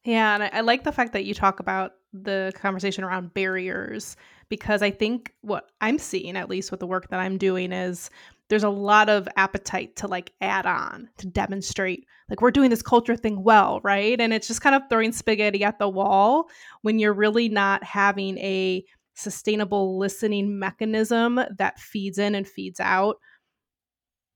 Yeah 0.04 0.34
and 0.34 0.42
I, 0.42 0.50
I 0.52 0.60
like 0.60 0.84
the 0.84 0.92
fact 0.92 1.14
that 1.14 1.24
you 1.24 1.32
talk 1.32 1.58
about 1.58 1.94
the 2.12 2.52
conversation 2.54 3.02
around 3.02 3.32
barriers 3.32 4.16
because 4.50 4.82
i 4.82 4.90
think 4.90 5.32
what 5.40 5.70
i'm 5.80 5.98
seeing 5.98 6.36
at 6.36 6.50
least 6.50 6.70
with 6.70 6.80
the 6.80 6.86
work 6.86 7.08
that 7.08 7.20
i'm 7.20 7.38
doing 7.38 7.72
is 7.72 8.10
there's 8.52 8.62
a 8.62 8.68
lot 8.68 9.08
of 9.08 9.26
appetite 9.38 9.96
to 9.96 10.06
like 10.06 10.30
add 10.42 10.66
on 10.66 11.08
to 11.16 11.26
demonstrate 11.26 12.06
like 12.28 12.42
we're 12.42 12.50
doing 12.50 12.68
this 12.68 12.82
culture 12.82 13.16
thing 13.16 13.42
well 13.42 13.80
right? 13.82 14.20
And 14.20 14.34
it's 14.34 14.46
just 14.46 14.60
kind 14.60 14.76
of 14.76 14.82
throwing 14.90 15.12
spaghetti 15.12 15.64
at 15.64 15.78
the 15.78 15.88
wall 15.88 16.50
when 16.82 16.98
you're 16.98 17.14
really 17.14 17.48
not 17.48 17.82
having 17.82 18.36
a 18.36 18.84
sustainable 19.14 19.96
listening 19.96 20.58
mechanism 20.58 21.40
that 21.56 21.80
feeds 21.80 22.18
in 22.18 22.34
and 22.34 22.46
feeds 22.46 22.78
out 22.78 23.16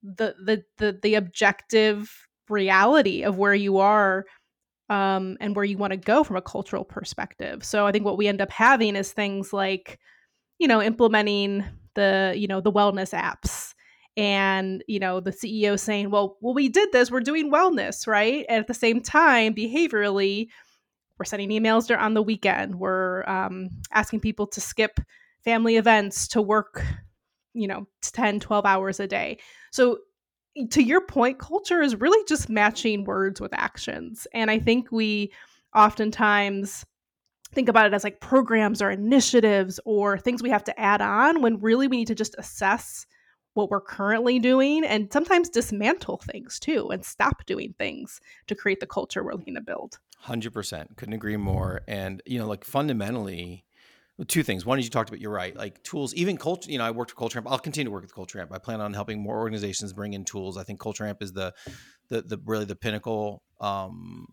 the 0.03 0.35
the 0.43 0.63
the, 0.79 0.99
the 1.03 1.15
objective 1.17 2.11
reality 2.49 3.23
of 3.23 3.37
where 3.37 3.55
you 3.55 3.77
are 3.77 4.25
um, 4.89 5.37
and 5.41 5.55
where 5.55 5.65
you 5.67 5.77
want 5.77 5.91
to 5.91 5.99
go 5.99 6.25
from 6.25 6.37
a 6.37 6.43
cultural 6.43 6.87
perspective. 6.87 7.63
So 7.63 7.87
i 7.87 7.93
think 7.93 8.07
what 8.07 8.17
we 8.17 8.29
end 8.29 8.41
up 8.41 8.51
having 8.51 8.97
is 8.97 9.13
things 9.13 9.53
like 9.53 9.99
you 10.59 10.69
know 10.69 10.81
implementing 10.81 11.67
the 11.97 12.33
you 12.35 12.47
know 12.47 12.63
the 12.63 12.73
wellness 12.73 13.13
apps 13.13 13.66
and 14.17 14.83
you 14.89 14.99
know 14.99 15.21
the 15.21 15.31
ceo 15.31 15.79
saying 15.79 16.11
well 16.11 16.39
well 16.41 16.55
we 16.55 16.69
did 16.69 16.91
this 16.93 17.11
we're 17.11 17.21
doing 17.21 17.53
wellness 17.53 18.07
right? 18.07 18.47
And 18.49 18.59
at 18.61 18.67
the 18.67 18.75
same 18.75 19.03
time 19.03 19.55
behaviorally 19.55 20.49
we're 21.19 21.25
sending 21.25 21.51
emails 21.51 21.95
on 21.97 22.15
the 22.15 22.23
weekend 22.23 22.77
we're 22.77 23.25
um, 23.29 23.69
asking 23.93 24.21
people 24.21 24.47
to 24.47 24.61
skip 24.61 25.01
family 25.45 25.77
events 25.77 26.29
to 26.29 26.43
work 26.43 26.85
you 27.55 27.67
know 27.67 27.87
10 28.03 28.41
12 28.41 28.67
hours 28.67 29.01
a 29.01 29.07
day. 29.07 29.39
So 29.71 29.99
to 30.71 30.83
your 30.83 31.01
point 31.01 31.39
culture 31.39 31.83
is 31.83 31.97
really 31.97 32.23
just 32.27 32.49
matching 32.49 33.05
words 33.05 33.41
with 33.41 33.53
actions 33.53 34.27
and 34.33 34.51
i 34.51 34.59
think 34.59 34.91
we 34.91 35.31
oftentimes 35.75 36.85
think 37.53 37.69
about 37.69 37.87
it 37.87 37.95
as 37.95 38.05
like 38.05 38.21
programs 38.21 38.81
or 38.81 38.91
initiatives 38.91 39.79
or 39.85 40.19
things 40.19 40.43
we 40.43 40.51
have 40.51 40.65
to 40.65 40.81
add 40.81 41.01
on 41.03 41.43
when 41.43 41.61
really 41.61 41.89
we 41.89 41.99
need 41.99 42.07
to 42.07 42.15
just 42.15 42.35
assess 42.39 43.07
what 43.57 43.71
we're 43.71 43.81
currently 43.81 44.39
doing 44.39 44.85
and 44.85 45.11
sometimes 45.13 45.49
dismantle 45.49 46.19
things 46.19 46.61
too 46.61 46.91
and 46.91 47.05
stop 47.05 47.45
doing 47.47 47.75
things 47.79 48.21
to 48.47 48.55
create 48.55 48.81
the 48.81 48.87
culture 48.87 49.25
we're 49.25 49.33
looking 49.33 49.55
to 49.55 49.61
build. 49.61 49.99
100%. 50.27 50.97
Couldn't 50.97 51.15
agree 51.15 51.37
more. 51.37 51.81
And, 51.89 52.23
you 52.27 52.39
know, 52.39 52.47
like 52.47 52.65
fundamentally, 52.65 53.65
two 54.29 54.43
things. 54.43 54.65
One 54.65 54.79
is 54.79 54.85
you 54.85 54.91
talked 54.91 55.09
about, 55.09 55.21
you're 55.21 55.31
right, 55.31 55.57
like 55.57 55.83
tools, 55.83 56.15
even 56.15 56.37
culture, 56.37 56.71
you 56.71 56.79
know, 56.79 56.85
I 56.85 56.91
worked 56.91 57.13
with 57.13 57.19
Culture 57.19 57.39
Amp. 57.39 57.51
I'll 57.51 57.59
continue 57.59 57.87
to 57.87 57.91
work 57.91 58.03
with 58.03 58.15
Culture 58.15 58.41
Amp. 58.41 58.53
I 58.53 58.59
plan 58.59 58.81
on 58.81 58.93
helping 58.93 59.23
more 59.23 59.39
organizations 59.39 59.93
bring 59.93 60.15
in 60.15 60.25
tools. 60.25 60.57
I 60.57 60.63
think 60.63 60.81
Culture 60.81 61.07
Amp 61.07 61.23
is 61.23 61.33
the, 61.33 61.53
the, 62.09 62.23
the 62.23 62.41
really 62.45 62.65
the 62.65 62.77
pinnacle 62.77 63.43
um, 63.61 64.27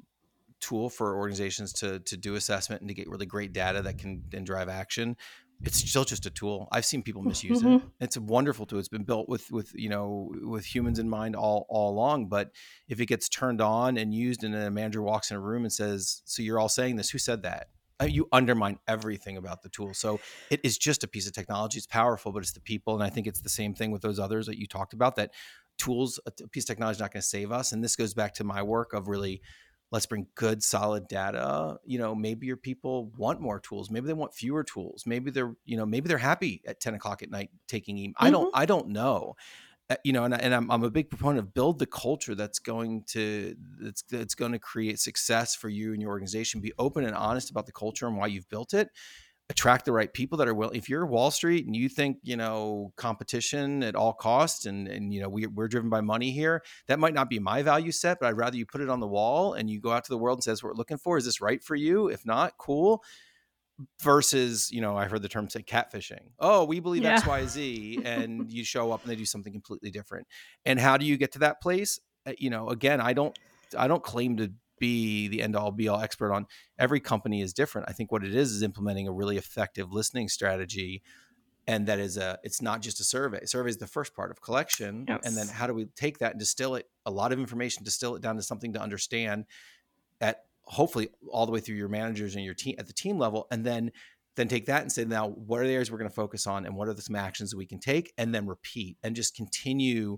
tool 0.60 0.90
for 0.90 1.18
organizations 1.18 1.74
to, 1.74 2.00
to 2.00 2.16
do 2.16 2.36
assessment 2.36 2.82
and 2.82 2.88
to 2.88 2.94
get 2.94 3.10
really 3.10 3.26
great 3.26 3.52
data 3.52 3.82
that 3.82 3.98
can 3.98 4.24
then 4.30 4.46
drive 4.46 4.70
action 4.70 5.18
it's 5.64 5.78
still 5.78 6.04
just 6.04 6.26
a 6.26 6.30
tool. 6.30 6.68
I've 6.72 6.86
seen 6.86 7.04
people 7.04 7.22
misuse 7.22 7.62
mm-hmm. 7.62 7.76
it. 7.76 7.82
It's 8.02 8.18
a 8.18 8.22
wonderful 8.22 8.66
tool. 8.66 8.80
It's 8.80 8.90
been 8.90 9.04
built 9.04 9.30
with 9.30 9.52
with 9.52 9.72
you 9.74 9.90
know 9.90 10.32
with 10.42 10.66
humans 10.66 11.00
in 11.00 11.10
mind 11.10 11.36
all 11.36 11.66
all 11.70 11.92
along. 11.92 12.28
But 12.28 12.52
if 12.88 13.00
it 13.00 13.06
gets 13.06 13.30
turned 13.30 13.62
on 13.62 13.98
and 13.98 14.14
used, 14.14 14.44
and 14.44 14.54
a 14.56 14.70
manager 14.70 15.02
walks 15.02 15.32
in 15.32 15.38
a 15.38 15.40
room 15.40 15.64
and 15.64 15.72
says, 15.72 16.22
"So 16.26 16.42
you're 16.42 16.60
all 16.60 16.70
saying 16.70 16.98
this? 16.98 17.10
Who 17.10 17.18
said 17.18 17.44
that?" 17.44 17.68
Uh, 18.02 18.06
you 18.06 18.28
undermine 18.32 18.80
everything 18.88 19.38
about 19.38 19.62
the 19.62 19.70
tool. 19.70 19.94
So 19.94 20.20
it 20.50 20.60
is 20.64 20.78
just 20.78 21.04
a 21.04 21.08
piece 21.08 21.28
of 21.28 21.34
technology. 21.34 21.78
It's 21.78 21.88
powerful, 21.88 22.32
but 22.32 22.40
it's 22.40 22.52
the 22.52 22.60
people. 22.60 22.96
And 22.96 23.04
I 23.04 23.10
think 23.10 23.28
it's 23.28 23.42
the 23.42 23.50
same 23.50 23.76
thing 23.76 23.92
with 23.92 24.02
those 24.02 24.20
others 24.20 24.48
that 24.48 24.58
you 24.58 24.66
talked 24.66 24.94
about. 24.94 25.16
That 25.16 25.32
tools, 25.78 26.20
a 26.26 26.48
piece 26.48 26.64
of 26.64 26.68
technology 26.68 26.98
is 26.98 27.02
not 27.02 27.14
going 27.14 27.22
to 27.22 27.28
save 27.28 27.52
us. 27.52 27.72
And 27.72 27.84
this 27.84 27.96
goes 27.96 28.14
back 28.14 28.34
to 28.36 28.44
my 28.44 28.64
work 28.64 28.94
of 28.94 29.08
really 29.08 29.42
let's 29.94 30.08
bring 30.08 30.26
good 30.34 30.64
solid 30.64 31.08
data 31.08 31.78
you 31.86 32.00
know 32.00 32.16
maybe 32.16 32.48
your 32.48 32.58
people 32.58 33.12
want 33.16 33.40
more 33.40 33.60
tools 33.60 33.92
maybe 33.92 34.08
they 34.08 34.14
want 34.14 34.34
fewer 34.34 34.64
tools 34.64 35.04
maybe 35.06 35.30
they're 35.30 35.56
you 35.66 35.78
know 35.78 35.86
maybe 35.86 36.08
they're 36.10 36.18
happy 36.18 36.62
at 36.68 36.80
10 36.82 36.96
o'clock 36.96 37.22
at 37.22 37.30
night 37.30 37.52
taking 37.68 37.98
email 37.98 38.14
mm-hmm. 38.14 38.26
i 38.26 38.32
don't 38.32 38.52
i 38.56 38.66
don't 38.66 38.90
know. 38.90 39.36
Uh, 39.90 39.96
you 40.06 40.14
know 40.14 40.24
and, 40.24 40.34
and 40.34 40.56
I'm, 40.56 40.72
I'm 40.72 40.84
a 40.84 40.90
big 40.90 41.10
proponent 41.10 41.40
of 41.40 41.54
build 41.54 41.78
the 41.78 41.86
culture 41.86 42.36
that's 42.36 42.58
going 42.58 43.04
to 43.10 43.56
that's 43.80 44.02
that's 44.04 44.34
going 44.34 44.54
to 44.54 44.60
create 44.60 44.98
success 44.98 45.56
for 45.56 45.68
you 45.68 45.92
and 45.92 46.02
your 46.02 46.10
organization. 46.10 46.62
Be 46.62 46.72
open 46.80 47.04
and 47.04 47.14
honest 47.14 47.52
about 47.52 47.66
the 47.66 47.74
culture 47.74 48.08
and 48.08 48.16
why 48.16 48.28
you've 48.28 48.48
built 48.48 48.74
it 48.74 48.90
attract 49.54 49.86
the 49.86 49.92
right 49.94 50.12
people 50.12 50.40
that 50.40 50.48
are 50.48 50.54
willing 50.56 50.76
if 50.76 50.90
you're 50.90 51.06
wall 51.06 51.30
street 51.30 51.68
and 51.68 51.76
you 51.76 51.88
think 51.88 52.18
you 52.24 52.36
know 52.36 52.92
competition 52.98 53.84
at 53.84 53.96
all 53.96 54.12
costs 54.12 54.66
and 54.66 54.88
and 54.88 55.14
you 55.14 55.22
know 55.22 55.30
we, 55.30 55.46
we're 55.46 55.68
driven 55.68 55.92
by 55.92 56.02
money 56.02 56.32
here 56.32 56.64
that 56.88 57.00
might 57.00 57.14
not 57.14 57.30
be 57.30 57.38
my 57.38 57.62
value 57.62 57.92
set 57.92 58.18
but 58.20 58.28
i'd 58.28 58.38
rather 58.38 58.58
you 58.58 58.66
put 58.66 58.82
it 58.82 58.90
on 58.90 59.00
the 59.00 59.08
wall 59.08 59.54
and 59.54 59.70
you 59.70 59.80
go 59.80 59.92
out 59.92 60.04
to 60.04 60.12
the 60.12 60.18
world 60.18 60.38
and 60.38 60.44
says 60.44 60.64
what 60.64 60.70
we're 60.70 60.78
looking 60.78 60.98
for. 60.98 61.18
Is 61.18 61.26
this 61.26 61.40
right 61.40 61.64
for 61.64 61.76
you? 61.76 62.08
If 62.08 62.26
not 62.26 62.58
cool. 62.58 63.04
Versus 64.04 64.70
you 64.72 64.82
know 64.82 64.96
i 64.96 65.06
heard 65.06 65.24
the 65.24 65.30
term 65.30 65.50
say 65.50 65.64
catfishing. 65.64 66.30
Oh 66.40 66.64
we 66.64 66.80
believe 66.80 67.04
yeah. 67.04 67.20
xyz 67.20 68.06
and 68.06 68.52
you 68.52 68.64
show 68.64 68.92
up 68.92 69.02
and 69.02 69.12
they 69.12 69.16
do 69.16 69.26
something 69.26 69.52
completely 69.52 69.90
different. 69.90 70.28
And 70.66 70.80
how 70.80 70.98
do 70.98 71.06
you 71.06 71.18
get 71.18 71.32
to 71.34 71.40
that 71.40 71.62
place? 71.62 72.00
Uh, 72.26 72.32
you 72.38 72.50
know 72.50 72.70
again 72.70 73.02
i 73.02 73.12
don't 73.12 73.38
i 73.78 73.86
don't 73.86 74.04
claim 74.04 74.38
to 74.38 74.50
be 74.84 75.30
the 75.30 75.42
end 75.42 75.56
all 75.56 75.72
be 75.72 75.88
all 75.88 76.02
expert 76.02 76.34
on. 76.34 76.46
Every 76.78 77.00
company 77.00 77.42
is 77.42 77.54
different. 77.54 77.88
I 77.90 77.94
think 77.94 78.12
what 78.12 78.26
it 78.26 78.36
is 78.36 78.52
is 78.52 78.62
implementing 78.62 79.08
a 79.08 79.14
really 79.14 79.38
effective 79.38 79.94
listening 79.94 80.28
strategy. 80.28 81.02
And 81.66 81.88
that 81.88 82.00
is 82.00 82.18
a, 82.18 82.38
it's 82.44 82.62
not 82.62 82.82
just 82.82 83.00
a 83.00 83.06
survey. 83.06 83.46
Survey 83.46 83.70
is 83.70 83.78
the 83.78 83.88
first 83.88 84.14
part 84.14 84.30
of 84.30 84.42
collection. 84.42 85.06
Yes. 85.08 85.22
And 85.24 85.38
then 85.38 85.48
how 85.48 85.68
do 85.68 85.74
we 85.74 85.86
take 85.96 86.18
that 86.18 86.32
and 86.32 86.40
distill 86.40 86.76
it, 86.76 86.90
a 87.06 87.12
lot 87.12 87.32
of 87.32 87.40
information, 87.40 87.86
distill 87.86 88.16
it 88.18 88.22
down 88.22 88.36
to 88.36 88.42
something 88.42 88.74
to 88.74 88.82
understand 88.82 89.46
at 90.20 90.44
hopefully 90.64 91.08
all 91.32 91.46
the 91.46 91.54
way 91.54 91.62
through 91.62 91.78
your 91.78 91.88
managers 91.88 92.36
and 92.36 92.44
your 92.44 92.54
team 92.54 92.76
at 92.78 92.88
the 92.88 92.94
team 92.94 93.18
level. 93.18 93.48
And 93.52 93.66
then 93.66 93.94
then 94.36 94.50
take 94.50 94.66
that 94.66 94.82
and 94.82 94.92
say 94.92 95.06
now 95.06 95.30
what 95.30 95.62
are 95.62 95.68
the 95.68 95.72
areas 95.72 95.92
we're 95.92 96.00
going 96.00 96.10
to 96.10 96.16
focus 96.16 96.46
on 96.46 96.66
and 96.66 96.76
what 96.76 96.90
are 96.90 96.94
the 96.94 97.02
some 97.02 97.16
actions 97.16 97.52
that 97.52 97.58
we 97.58 97.68
can 97.68 97.80
take 97.80 98.12
and 98.18 98.36
then 98.36 98.48
repeat 98.48 98.98
and 99.04 99.16
just 99.16 99.36
continue 99.36 100.18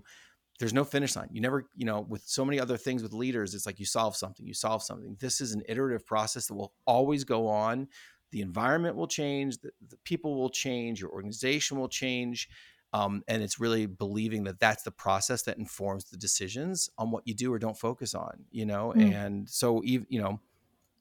there's 0.58 0.72
no 0.72 0.84
finish 0.84 1.16
line. 1.16 1.28
You 1.32 1.40
never, 1.40 1.66
you 1.76 1.84
know, 1.84 2.00
with 2.00 2.22
so 2.26 2.44
many 2.44 2.58
other 2.58 2.76
things 2.76 3.02
with 3.02 3.12
leaders, 3.12 3.54
it's 3.54 3.66
like 3.66 3.78
you 3.78 3.86
solve 3.86 4.16
something, 4.16 4.46
you 4.46 4.54
solve 4.54 4.82
something. 4.82 5.16
This 5.20 5.40
is 5.40 5.52
an 5.52 5.62
iterative 5.68 6.06
process 6.06 6.46
that 6.46 6.54
will 6.54 6.72
always 6.86 7.24
go 7.24 7.48
on. 7.48 7.88
The 8.30 8.40
environment 8.40 8.96
will 8.96 9.06
change, 9.06 9.58
the, 9.58 9.70
the 9.88 9.96
people 9.98 10.36
will 10.36 10.50
change, 10.50 11.00
your 11.00 11.10
organization 11.10 11.78
will 11.78 11.88
change. 11.88 12.48
Um, 12.92 13.22
and 13.28 13.42
it's 13.42 13.60
really 13.60 13.86
believing 13.86 14.44
that 14.44 14.58
that's 14.58 14.82
the 14.82 14.90
process 14.90 15.42
that 15.42 15.58
informs 15.58 16.04
the 16.04 16.16
decisions 16.16 16.88
on 16.96 17.10
what 17.10 17.26
you 17.26 17.34
do 17.34 17.52
or 17.52 17.58
don't 17.58 17.78
focus 17.78 18.14
on, 18.14 18.44
you 18.50 18.64
know? 18.64 18.94
Mm. 18.96 19.12
And 19.12 19.50
so, 19.50 19.82
even, 19.84 20.06
you 20.08 20.20
know, 20.20 20.40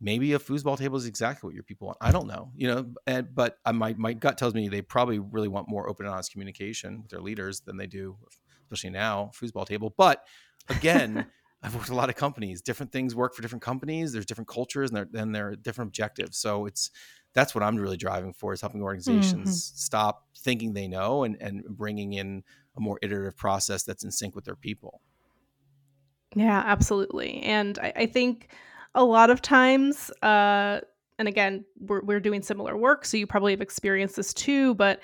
maybe 0.02 0.34
a 0.34 0.40
foosball 0.40 0.78
table 0.78 0.98
is 0.98 1.06
exactly 1.06 1.48
what 1.48 1.54
your 1.54 1.64
people 1.64 1.88
want. 1.88 1.98
I 2.02 2.12
don't 2.12 2.28
know, 2.28 2.52
you 2.56 2.68
know, 2.68 2.88
and, 3.08 3.34
but 3.34 3.60
uh, 3.66 3.72
my, 3.72 3.94
my 3.98 4.14
gut 4.14 4.38
tells 4.38 4.54
me 4.54 4.68
they 4.68 4.82
probably 4.82 5.20
really 5.20 5.48
want 5.48 5.70
more 5.70 5.88
open 5.88 6.06
and 6.06 6.14
honest 6.14 6.32
communication 6.32 7.02
with 7.02 7.12
their 7.12 7.22
leaders 7.22 7.62
than 7.62 7.78
they 7.78 7.88
do 7.88 8.18
especially 8.66 8.92
now, 8.92 9.32
foosball 9.34 9.66
table. 9.66 9.94
But 9.96 10.24
again, 10.70 11.26
I've 11.64 11.76
worked 11.76 11.90
a 11.90 11.96
lot 11.96 12.10
of 12.10 12.16
companies. 12.16 12.62
Different 12.62 12.92
things 12.92 13.16
work 13.16 13.34
for 13.34 13.42
different 13.42 13.64
companies. 13.64 14.12
There's 14.12 14.26
different 14.26 14.48
cultures 14.48 14.92
and 14.92 14.98
they're, 14.98 15.22
and 15.22 15.34
they're 15.34 15.56
different 15.56 15.90
objectives. 15.90 16.38
So 16.38 16.66
it's 16.66 16.92
that's 17.34 17.54
what 17.54 17.64
I'm 17.64 17.76
really 17.76 17.98
driving 17.98 18.34
for 18.34 18.54
is 18.54 18.62
helping 18.62 18.82
organizations 18.82 19.50
mm-hmm. 19.50 19.78
stop 19.78 20.24
thinking 20.38 20.74
they 20.74 20.88
know 20.88 21.24
and, 21.24 21.38
and 21.42 21.64
bringing 21.68 22.14
in 22.14 22.44
a 22.78 22.80
more 22.80 22.98
iterative 23.02 23.36
process 23.36 23.84
that's 23.84 24.04
in 24.04 24.12
sync 24.12 24.36
with 24.36 24.46
their 24.46 24.56
people. 24.56 25.02
Yeah, 26.36 26.64
absolutely. 26.66 27.42
And 27.44 27.78
I, 27.80 27.94
I 27.96 28.06
think 28.06 28.50
a 28.94 29.04
lot 29.04 29.30
of 29.30 29.42
times, 29.42 30.12
uh, 30.22 30.82
and 31.18 31.28
again, 31.28 31.66
we're, 31.80 32.02
we're 32.04 32.20
doing 32.20 32.42
similar 32.42 32.78
work, 32.78 33.06
so 33.06 33.18
you 33.18 33.28
probably 33.28 33.54
have 33.54 33.62
experienced 33.62 34.16
this 34.16 34.34
too, 34.34 34.76
but 34.76 35.02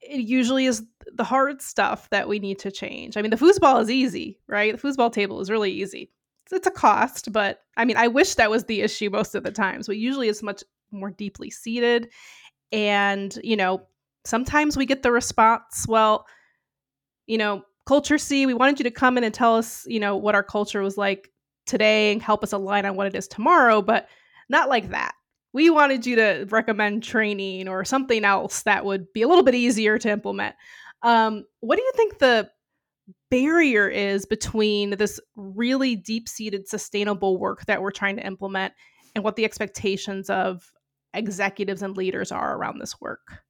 it 0.00 0.20
usually 0.20 0.66
is 0.66 0.82
the 1.12 1.24
hard 1.24 1.60
stuff 1.60 2.08
that 2.10 2.28
we 2.28 2.38
need 2.38 2.58
to 2.60 2.70
change. 2.70 3.16
I 3.16 3.22
mean, 3.22 3.30
the 3.30 3.36
foosball 3.36 3.80
is 3.80 3.90
easy, 3.90 4.38
right? 4.46 4.78
The 4.78 4.88
foosball 4.88 5.12
table 5.12 5.40
is 5.40 5.50
really 5.50 5.70
easy. 5.70 6.10
It's, 6.44 6.52
it's 6.52 6.66
a 6.66 6.70
cost, 6.70 7.32
but 7.32 7.60
I 7.76 7.84
mean, 7.84 7.96
I 7.96 8.08
wish 8.08 8.34
that 8.36 8.50
was 8.50 8.64
the 8.64 8.80
issue 8.80 9.10
most 9.10 9.34
of 9.34 9.42
the 9.42 9.50
times. 9.50 9.86
But 9.86 9.96
usually 9.98 10.28
it's 10.28 10.42
much 10.42 10.64
more 10.90 11.10
deeply 11.10 11.50
seated. 11.50 12.08
And, 12.72 13.38
you 13.42 13.56
know, 13.56 13.86
sometimes 14.24 14.76
we 14.76 14.86
get 14.86 15.02
the 15.02 15.12
response, 15.12 15.86
well, 15.86 16.26
you 17.26 17.38
know, 17.38 17.62
culture 17.86 18.18
C, 18.18 18.46
we 18.46 18.54
wanted 18.54 18.78
you 18.78 18.84
to 18.84 18.90
come 18.90 19.18
in 19.18 19.24
and 19.24 19.34
tell 19.34 19.56
us, 19.56 19.86
you 19.86 20.00
know, 20.00 20.16
what 20.16 20.34
our 20.34 20.42
culture 20.42 20.80
was 20.80 20.96
like 20.96 21.30
today 21.66 22.12
and 22.12 22.22
help 22.22 22.42
us 22.42 22.52
align 22.52 22.86
on 22.86 22.96
what 22.96 23.06
it 23.06 23.14
is 23.14 23.28
tomorrow, 23.28 23.82
but 23.82 24.08
not 24.48 24.68
like 24.68 24.90
that 24.90 25.12
we 25.52 25.70
wanted 25.70 26.06
you 26.06 26.16
to 26.16 26.46
recommend 26.50 27.02
training 27.02 27.68
or 27.68 27.84
something 27.84 28.24
else 28.24 28.62
that 28.62 28.84
would 28.84 29.12
be 29.12 29.22
a 29.22 29.28
little 29.28 29.44
bit 29.44 29.54
easier 29.54 29.98
to 29.98 30.10
implement. 30.10 30.54
Um, 31.02 31.44
what 31.60 31.76
do 31.76 31.82
you 31.82 31.92
think 31.96 32.18
the 32.18 32.50
barrier 33.30 33.88
is 33.88 34.26
between 34.26 34.90
this 34.90 35.20
really 35.36 35.96
deep 35.96 36.28
seated 36.28 36.68
sustainable 36.68 37.38
work 37.38 37.64
that 37.66 37.80
we're 37.80 37.90
trying 37.90 38.16
to 38.16 38.26
implement 38.26 38.74
and 39.14 39.24
what 39.24 39.36
the 39.36 39.44
expectations 39.44 40.30
of 40.30 40.70
executives 41.14 41.82
and 41.82 41.96
leaders 41.96 42.30
are 42.30 42.56
around 42.56 42.78
this 42.78 43.00
work? 43.00 43.42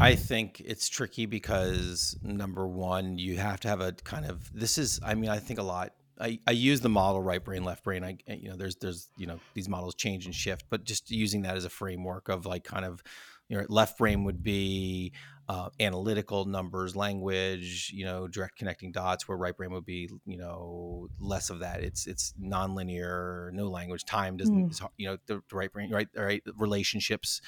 I 0.00 0.14
think 0.14 0.62
it's 0.64 0.88
tricky 0.88 1.26
because 1.26 2.16
number 2.22 2.68
one, 2.68 3.18
you 3.18 3.36
have 3.38 3.58
to 3.60 3.68
have 3.68 3.80
a 3.80 3.92
kind 3.92 4.26
of 4.26 4.48
this 4.54 4.78
is, 4.78 5.00
I 5.04 5.14
mean, 5.14 5.28
I 5.28 5.40
think 5.40 5.58
a 5.58 5.64
lot 5.64 5.92
I, 6.20 6.40
I 6.46 6.52
use 6.52 6.80
the 6.80 6.88
model 6.88 7.22
right 7.22 7.42
brain 7.42 7.64
left 7.64 7.84
brain. 7.84 8.04
I 8.04 8.18
you 8.26 8.50
know 8.50 8.56
there's 8.56 8.76
there's 8.76 9.08
you 9.16 9.26
know 9.26 9.38
these 9.54 9.68
models 9.68 9.94
change 9.94 10.26
and 10.26 10.34
shift 10.34 10.66
but 10.70 10.84
just 10.84 11.10
using 11.10 11.42
that 11.42 11.56
as 11.56 11.64
a 11.64 11.70
framework 11.70 12.28
of 12.28 12.46
like 12.46 12.64
kind 12.64 12.84
of 12.84 13.02
you 13.48 13.56
know 13.56 13.64
left 13.68 13.98
brain 13.98 14.24
would 14.24 14.42
be 14.42 15.12
uh, 15.48 15.70
analytical 15.80 16.44
numbers 16.44 16.94
language 16.94 17.90
you 17.94 18.04
know 18.04 18.28
direct 18.28 18.56
connecting 18.56 18.92
dots 18.92 19.26
where 19.26 19.38
right 19.38 19.56
brain 19.56 19.72
would 19.72 19.86
be 19.86 20.10
you 20.26 20.36
know 20.36 21.08
less 21.18 21.50
of 21.50 21.60
that. 21.60 21.82
It's 21.82 22.06
it's 22.06 22.34
nonlinear 22.40 23.52
no 23.52 23.68
language. 23.68 24.04
Time 24.04 24.36
doesn't 24.36 24.70
mm. 24.70 24.88
you 24.96 25.08
know 25.08 25.16
the, 25.26 25.42
the 25.48 25.56
right 25.56 25.72
brain 25.72 25.90
right 25.90 26.08
right 26.16 26.42
relationships. 26.56 27.40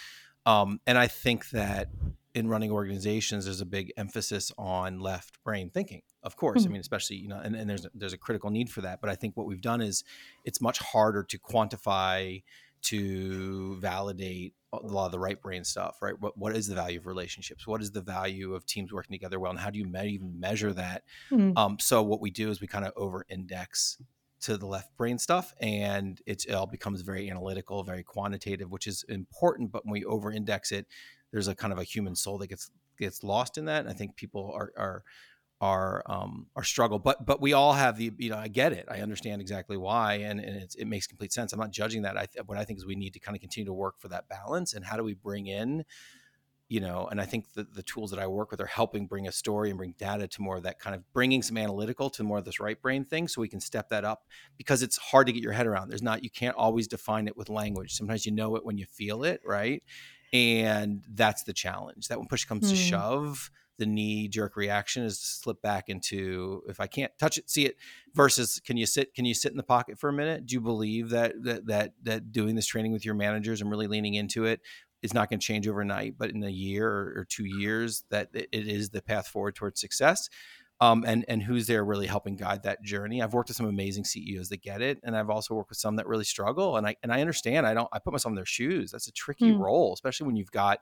Um, 0.47 0.81
and 0.87 0.97
i 0.97 1.07
think 1.07 1.51
that 1.51 1.89
in 2.35 2.49
running 2.49 2.71
organizations 2.71 3.45
there's 3.45 3.61
a 3.61 3.67
big 3.67 3.93
emphasis 3.97 4.53
on 4.57 5.01
left 5.01 5.43
brain 5.43 5.71
thinking 5.71 6.03
of 6.23 6.37
course 6.37 6.63
mm-hmm. 6.63 6.71
i 6.71 6.73
mean 6.73 6.81
especially 6.81 7.17
you 7.17 7.29
know 7.29 7.41
and, 7.43 7.57
and 7.57 7.69
there's 7.69 7.87
there's 7.95 8.13
a 8.13 8.19
critical 8.19 8.51
need 8.51 8.71
for 8.71 8.81
that 8.81 9.01
but 9.01 9.11
i 9.11 9.15
think 9.15 9.37
what 9.37 9.47
we've 9.47 9.61
done 9.61 9.81
is 9.81 10.05
it's 10.45 10.61
much 10.61 10.79
harder 10.79 11.23
to 11.23 11.39
quantify 11.39 12.43
to 12.83 13.77
validate 13.81 14.55
a 14.73 14.77
lot 14.77 15.07
of 15.07 15.13
the 15.13 15.19
right 15.19 15.41
brain 15.43 15.65
stuff 15.65 15.97
right 16.01 16.15
what, 16.21 16.39
what 16.39 16.55
is 16.55 16.69
the 16.69 16.75
value 16.75 16.99
of 16.99 17.07
relationships 17.07 17.67
what 17.67 17.83
is 17.83 17.91
the 17.91 18.01
value 18.01 18.55
of 18.55 18.65
teams 18.65 18.93
working 18.93 19.13
together 19.13 19.41
well 19.41 19.51
and 19.51 19.61
how 19.61 19.71
do 19.71 19.79
you 19.79 19.85
me- 19.85 20.09
even 20.09 20.39
measure 20.39 20.73
that 20.73 21.03
mm-hmm. 21.31 21.57
um, 21.57 21.79
so 21.81 22.03
what 22.03 22.21
we 22.21 22.31
do 22.31 22.51
is 22.51 22.61
we 22.61 22.67
kind 22.67 22.85
of 22.85 22.93
over 22.97 23.27
index 23.29 23.99
to 24.41 24.57
the 24.57 24.67
left 24.67 24.97
brain 24.97 25.19
stuff 25.19 25.53
and 25.61 26.23
it 26.27 26.51
all 26.51 26.67
becomes 26.67 27.03
very 27.03 27.29
analytical 27.29 27.83
very 27.83 28.03
quantitative 28.03 28.71
which 28.71 28.87
is 28.87 29.05
important 29.09 29.71
but 29.71 29.85
when 29.85 29.93
we 29.93 30.05
over 30.05 30.33
index 30.33 30.73
it 30.73 30.87
there's 31.33 31.49
a 31.49 31.55
kind 31.55 31.73
of 31.73 31.79
a 31.79 31.85
human 31.85 32.15
soul 32.15 32.39
that 32.39 32.49
gets 32.49 32.71
gets 32.99 33.25
lost 33.25 33.57
in 33.57 33.65
that 33.65 33.81
and 33.81 33.89
i 33.89 33.93
think 33.93 34.15
people 34.17 34.53
are 34.55 34.73
are 34.77 35.03
our 35.61 36.03
um, 36.07 36.47
our 36.57 36.65
struggle. 36.65 36.99
But 36.99 37.27
but 37.27 37.41
we 37.41 37.53
all 37.53 37.73
have 37.75 37.97
the 37.97 38.13
you 38.19 38.31
know 38.31 38.39
I 38.39 38.49
get 38.49 38.73
it. 38.73 38.87
I 38.91 39.01
understand 39.01 39.41
exactly 39.41 39.77
why, 39.77 40.15
and, 40.15 40.41
and 40.41 40.75
it 40.77 40.87
makes 40.87 41.07
complete 41.07 41.33
sense. 41.33 41.53
I'm 41.53 41.61
not 41.61 41.71
judging 41.71 42.03
that. 42.03 42.17
I 42.17 42.27
th- 42.27 42.47
what 42.47 42.59
I 42.59 42.65
think 42.65 42.79
is 42.79 42.87
we 42.87 42.95
need 42.95 43.13
to 43.15 43.21
kind 43.21 43.37
of 43.37 43.41
continue 43.41 43.67
to 43.67 43.73
work 43.73 44.01
for 44.01 44.09
that 44.09 44.29
balance. 44.29 44.73
And 44.73 44.85
how 44.85 44.97
do 44.97 45.05
we 45.05 45.15
bring 45.15 45.47
in, 45.47 45.85
you 46.69 46.81
know? 46.81 47.09
And 47.11 47.21
I 47.21 47.27
think 47.27 47.53
the 47.53 47.65
the 47.65 47.83
tools 47.83 48.11
that 48.11 48.19
I 48.19 48.27
work 48.27 48.51
with 48.51 48.61
are 48.61 48.67
helping 48.67 49.07
bring 49.07 49.29
a 49.29 49.33
story 49.33 49.69
and 49.69 49.77
bring 49.77 49.95
data 49.99 50.27
to 50.29 50.43
more 50.43 50.57
of 50.57 50.63
that 50.63 50.79
kind 50.79 50.97
of 50.97 51.11
bringing 51.13 51.43
some 51.43 51.59
analytical 51.59 52.09
to 52.11 52.23
more 52.23 52.39
of 52.39 52.47
this 52.47 52.59
right 52.59 52.81
brain 52.81 53.05
thing, 53.05 53.29
so 53.29 53.43
we 53.43 53.49
can 53.49 53.61
step 53.61 53.91
that 53.91 54.05
up 54.05 54.23
because 54.57 54.83
it's 54.83 54.97
hard 54.97 55.27
to 55.27 55.33
get 55.33 55.43
your 55.43 55.53
head 55.53 55.67
around. 55.67 55.91
There's 55.91 56.03
not 56.03 56.25
you 56.25 56.31
can't 56.31 56.57
always 56.57 56.89
define 56.89 57.29
it 57.29 57.37
with 57.37 57.51
language. 57.51 57.95
Sometimes 57.95 58.25
you 58.25 58.33
know 58.33 58.57
it 58.57 58.65
when 58.65 58.79
you 58.79 58.87
feel 58.87 59.25
it, 59.25 59.43
right? 59.45 59.83
And 60.33 61.03
that's 61.09 61.43
the 61.43 61.53
challenge. 61.53 62.09
That 62.09 62.19
when 62.19 62.29
push 62.29 62.45
comes 62.45 62.67
mm. 62.67 62.71
to 62.71 62.77
hmm. 62.77 62.83
shove 62.83 63.51
the 63.81 63.87
knee 63.87 64.29
jerk 64.29 64.57
reaction 64.57 65.03
is 65.05 65.19
to 65.19 65.27
slip 65.27 65.63
back 65.63 65.89
into 65.89 66.63
if 66.69 66.81
I 66.81 66.87
can't 66.87 67.11
touch 67.19 67.39
it, 67.39 67.49
see 67.49 67.65
it 67.65 67.77
versus 68.15 68.61
can 68.65 68.77
you 68.77 68.85
sit 68.85 69.15
can 69.15 69.25
you 69.25 69.33
sit 69.33 69.51
in 69.51 69.57
the 69.57 69.63
pocket 69.63 69.99
for 69.99 70.11
a 70.11 70.13
minute? 70.13 70.47
Do 70.47 70.55
you 70.55 70.61
believe 70.61 71.09
that 71.11 71.43
that 71.43 71.67
that 71.67 71.93
that 72.03 72.31
doing 72.31 72.55
this 72.55 72.67
training 72.67 72.93
with 72.93 73.07
your 73.07 73.15
managers 73.15 73.61
and 73.61 73.71
really 73.71 73.87
leaning 73.87 74.15
into 74.15 74.45
it 74.45 74.61
is 75.03 75.15
not 75.15 75.31
going 75.31 75.41
to 75.41 75.47
change 75.47 75.67
overnight, 75.67 76.19
but 76.19 76.31
in 76.31 76.45
a 76.45 76.51
year 76.51 76.87
or, 76.87 77.21
or 77.21 77.25
two 77.25 77.47
years, 77.47 78.05
that 78.11 78.29
it, 78.35 78.49
it 78.53 78.69
is 78.69 78.91
the 78.91 79.01
path 79.01 79.27
forward 79.27 79.55
towards 79.55 79.81
success. 79.81 80.29
Um, 80.83 81.05
and 81.07 81.27
and 81.29 81.43
who's 81.43 81.67
there 81.67 81.85
really 81.85 82.07
helping 82.07 82.37
guide 82.37 82.63
that 82.63 82.83
journey. 82.83 83.21
I've 83.21 83.35
worked 83.35 83.51
with 83.51 83.57
some 83.59 83.67
amazing 83.67 84.05
CEOs 84.05 84.49
that 84.49 84.63
get 84.63 84.81
it, 84.81 84.99
and 85.03 85.15
I've 85.15 85.29
also 85.29 85.55
worked 85.55 85.69
with 85.69 85.79
some 85.79 85.97
that 85.97 86.07
really 86.07 86.25
struggle. 86.25 86.79
And 86.79 86.87
I 86.87 86.97
and 87.03 87.13
I 87.13 87.21
understand. 87.21 87.67
I 87.67 87.75
don't. 87.75 87.89
I 87.93 87.99
put 87.99 88.13
myself 88.13 88.31
in 88.31 88.37
their 88.37 88.47
shoes. 88.47 88.91
That's 88.91 89.07
a 89.07 89.13
tricky 89.13 89.53
mm. 89.53 89.59
role, 89.59 89.93
especially 89.93 90.27
when 90.27 90.37
you've 90.37 90.51
got 90.51 90.81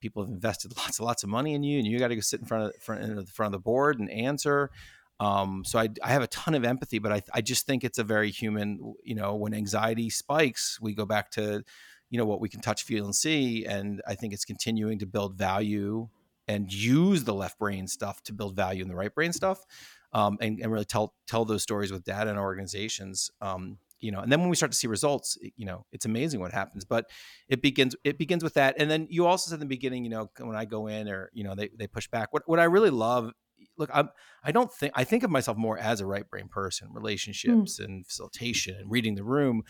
people 0.00 0.22
have 0.22 0.32
invested 0.32 0.74
lots 0.78 0.98
and 0.98 1.06
lots 1.06 1.22
of 1.22 1.28
money 1.28 1.54
in 1.54 1.62
you, 1.62 1.78
and 1.78 1.86
you 1.86 1.98
got 1.98 2.08
to 2.08 2.14
go 2.14 2.20
sit 2.20 2.40
in 2.40 2.46
front 2.46 2.64
of 2.64 2.82
front, 2.82 3.02
in 3.02 3.14
the 3.16 3.26
front 3.26 3.54
of 3.54 3.60
the 3.60 3.62
board 3.62 3.98
and 3.98 4.10
answer. 4.10 4.70
Um, 5.18 5.64
so 5.64 5.78
I, 5.78 5.88
I 6.02 6.08
have 6.08 6.22
a 6.22 6.26
ton 6.26 6.54
of 6.54 6.64
empathy, 6.64 6.98
but 6.98 7.10
I, 7.10 7.22
I 7.32 7.40
just 7.40 7.66
think 7.66 7.84
it's 7.84 7.98
a 7.98 8.04
very 8.04 8.30
human. 8.30 8.94
You 9.02 9.16
know, 9.16 9.34
when 9.34 9.54
anxiety 9.54 10.10
spikes, 10.10 10.78
we 10.80 10.94
go 10.94 11.04
back 11.04 11.30
to 11.32 11.62
you 12.10 12.18
know 12.18 12.26
what 12.26 12.40
we 12.40 12.48
can 12.48 12.60
touch, 12.60 12.84
feel, 12.84 13.04
and 13.04 13.14
see, 13.14 13.64
and 13.66 14.00
I 14.06 14.14
think 14.14 14.32
it's 14.32 14.44
continuing 14.44 14.98
to 15.00 15.06
build 15.06 15.36
value 15.36 16.08
and 16.48 16.72
use 16.72 17.24
the 17.24 17.34
left 17.34 17.58
brain 17.58 17.86
stuff 17.86 18.22
to 18.22 18.32
build 18.32 18.54
value 18.54 18.82
in 18.82 18.88
the 18.88 18.94
right 18.94 19.14
brain 19.14 19.32
stuff 19.32 19.64
um, 20.12 20.38
and, 20.40 20.60
and, 20.60 20.72
really 20.72 20.84
tell 20.84 21.14
tell 21.26 21.44
those 21.44 21.62
stories 21.62 21.92
with 21.92 22.04
data 22.04 22.30
and 22.30 22.38
organizations 22.38 23.30
um, 23.40 23.78
you 24.00 24.12
know 24.12 24.20
and 24.20 24.30
then 24.30 24.40
when 24.40 24.48
we 24.48 24.56
start 24.56 24.72
to 24.72 24.78
see 24.78 24.86
results 24.86 25.38
you 25.56 25.64
know 25.64 25.84
it's 25.92 26.04
amazing 26.04 26.40
what 26.40 26.52
happens 26.52 26.84
but 26.84 27.08
it 27.48 27.62
begins 27.62 27.96
it 28.04 28.18
begins 28.18 28.42
with 28.44 28.54
that 28.54 28.74
and 28.78 28.90
then 28.90 29.06
you 29.10 29.26
also 29.26 29.48
said 29.48 29.56
in 29.56 29.60
the 29.60 29.66
beginning 29.66 30.04
you 30.04 30.10
know 30.10 30.30
when 30.38 30.56
i 30.56 30.64
go 30.64 30.86
in 30.86 31.08
or 31.08 31.30
you 31.32 31.44
know 31.44 31.54
they, 31.54 31.70
they 31.76 31.86
push 31.86 32.08
back 32.08 32.32
what, 32.32 32.42
what 32.46 32.60
i 32.60 32.64
really 32.64 32.90
love 32.90 33.32
look 33.78 33.90
i'm 33.92 34.10
i 34.44 34.52
don't 34.52 34.72
think 34.72 34.92
i 34.94 35.04
think 35.04 35.22
of 35.22 35.30
myself 35.30 35.56
more 35.56 35.78
as 35.78 36.00
a 36.00 36.06
right 36.06 36.28
brain 36.28 36.48
person 36.48 36.88
hmm. 36.88 36.96
relationships 36.96 37.80
mm. 37.80 37.84
and 37.84 38.06
facilitation 38.06 38.76
and 38.76 38.90
reading 38.90 39.14
the 39.14 39.24
room 39.24 39.62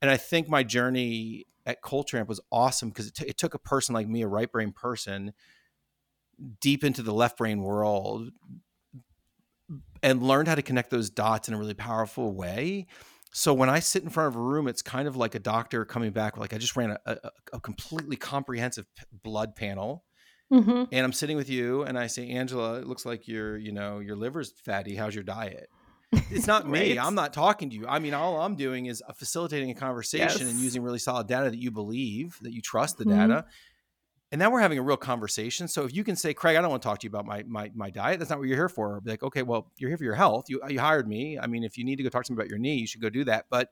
and 0.00 0.10
i 0.10 0.16
think 0.16 0.48
my 0.48 0.62
journey 0.62 1.44
at 1.66 1.82
culture 1.82 2.18
amp 2.18 2.28
was 2.28 2.40
awesome 2.50 2.88
because 2.88 3.08
it, 3.08 3.14
t- 3.14 3.26
it 3.26 3.38
took 3.38 3.54
a 3.54 3.58
person 3.58 3.94
like 3.94 4.08
me 4.08 4.22
a 4.22 4.28
right 4.28 4.50
brain 4.50 4.72
person 4.72 5.32
deep 6.60 6.84
into 6.84 7.02
the 7.02 7.12
left 7.12 7.38
brain 7.38 7.62
world 7.62 8.30
and 10.02 10.22
learned 10.22 10.48
how 10.48 10.54
to 10.54 10.62
connect 10.62 10.90
those 10.90 11.10
dots 11.10 11.48
in 11.48 11.54
a 11.54 11.58
really 11.58 11.74
powerful 11.74 12.32
way. 12.32 12.86
So 13.32 13.52
when 13.52 13.68
I 13.68 13.80
sit 13.80 14.04
in 14.04 14.10
front 14.10 14.28
of 14.28 14.36
a 14.36 14.40
room, 14.40 14.68
it's 14.68 14.82
kind 14.82 15.08
of 15.08 15.16
like 15.16 15.34
a 15.34 15.40
doctor 15.40 15.84
coming 15.84 16.12
back. 16.12 16.36
Like 16.36 16.54
I 16.54 16.58
just 16.58 16.76
ran 16.76 16.90
a, 16.90 16.98
a, 17.06 17.30
a 17.54 17.60
completely 17.60 18.16
comprehensive 18.16 18.86
blood 19.24 19.56
panel, 19.56 20.04
mm-hmm. 20.52 20.84
and 20.92 21.04
I'm 21.04 21.12
sitting 21.12 21.36
with 21.36 21.50
you, 21.50 21.82
and 21.82 21.98
I 21.98 22.06
say, 22.06 22.28
Angela, 22.28 22.78
it 22.78 22.86
looks 22.86 23.04
like 23.04 23.26
your, 23.26 23.56
you 23.56 23.72
know, 23.72 23.98
your 23.98 24.14
liver's 24.14 24.52
fatty. 24.64 24.94
How's 24.94 25.14
your 25.16 25.24
diet? 25.24 25.68
It's 26.30 26.46
not 26.46 26.64
right. 26.68 26.90
me. 26.90 26.98
I'm 26.98 27.16
not 27.16 27.32
talking 27.32 27.70
to 27.70 27.76
you. 27.76 27.86
I 27.88 27.98
mean, 27.98 28.14
all 28.14 28.40
I'm 28.40 28.54
doing 28.54 28.86
is 28.86 29.02
facilitating 29.16 29.70
a 29.70 29.74
conversation 29.74 30.42
yes. 30.42 30.50
and 30.52 30.60
using 30.60 30.82
really 30.82 31.00
solid 31.00 31.26
data 31.26 31.50
that 31.50 31.58
you 31.58 31.72
believe, 31.72 32.38
that 32.42 32.52
you 32.52 32.60
trust 32.60 32.98
the 32.98 33.04
mm-hmm. 33.04 33.18
data, 33.18 33.46
and 34.34 34.40
now 34.40 34.50
we're 34.50 34.58
having 34.58 34.78
a 34.78 34.82
real 34.82 34.96
conversation. 34.96 35.68
So 35.68 35.84
if 35.84 35.94
you 35.94 36.02
can 36.02 36.16
say, 36.16 36.34
Craig, 36.34 36.56
I 36.56 36.60
don't 36.60 36.68
want 36.68 36.82
to 36.82 36.88
talk 36.88 36.98
to 36.98 37.04
you 37.04 37.08
about 37.08 37.24
my 37.24 37.44
my, 37.46 37.70
my 37.72 37.88
diet. 37.88 38.18
That's 38.18 38.30
not 38.30 38.40
what 38.40 38.48
you're 38.48 38.56
here 38.56 38.68
for. 38.68 39.00
Be 39.00 39.12
like, 39.12 39.22
okay, 39.22 39.44
well, 39.44 39.70
you're 39.78 39.90
here 39.90 39.96
for 39.96 40.02
your 40.02 40.16
health. 40.16 40.46
You 40.48 40.60
you 40.68 40.80
hired 40.80 41.06
me. 41.06 41.38
I 41.38 41.46
mean, 41.46 41.62
if 41.62 41.78
you 41.78 41.84
need 41.84 41.96
to 41.98 42.02
go 42.02 42.08
talk 42.08 42.24
to 42.24 42.32
me 42.32 42.34
about 42.34 42.48
your 42.48 42.58
knee, 42.58 42.74
you 42.74 42.88
should 42.88 43.00
go 43.00 43.08
do 43.08 43.22
that. 43.26 43.44
But 43.48 43.70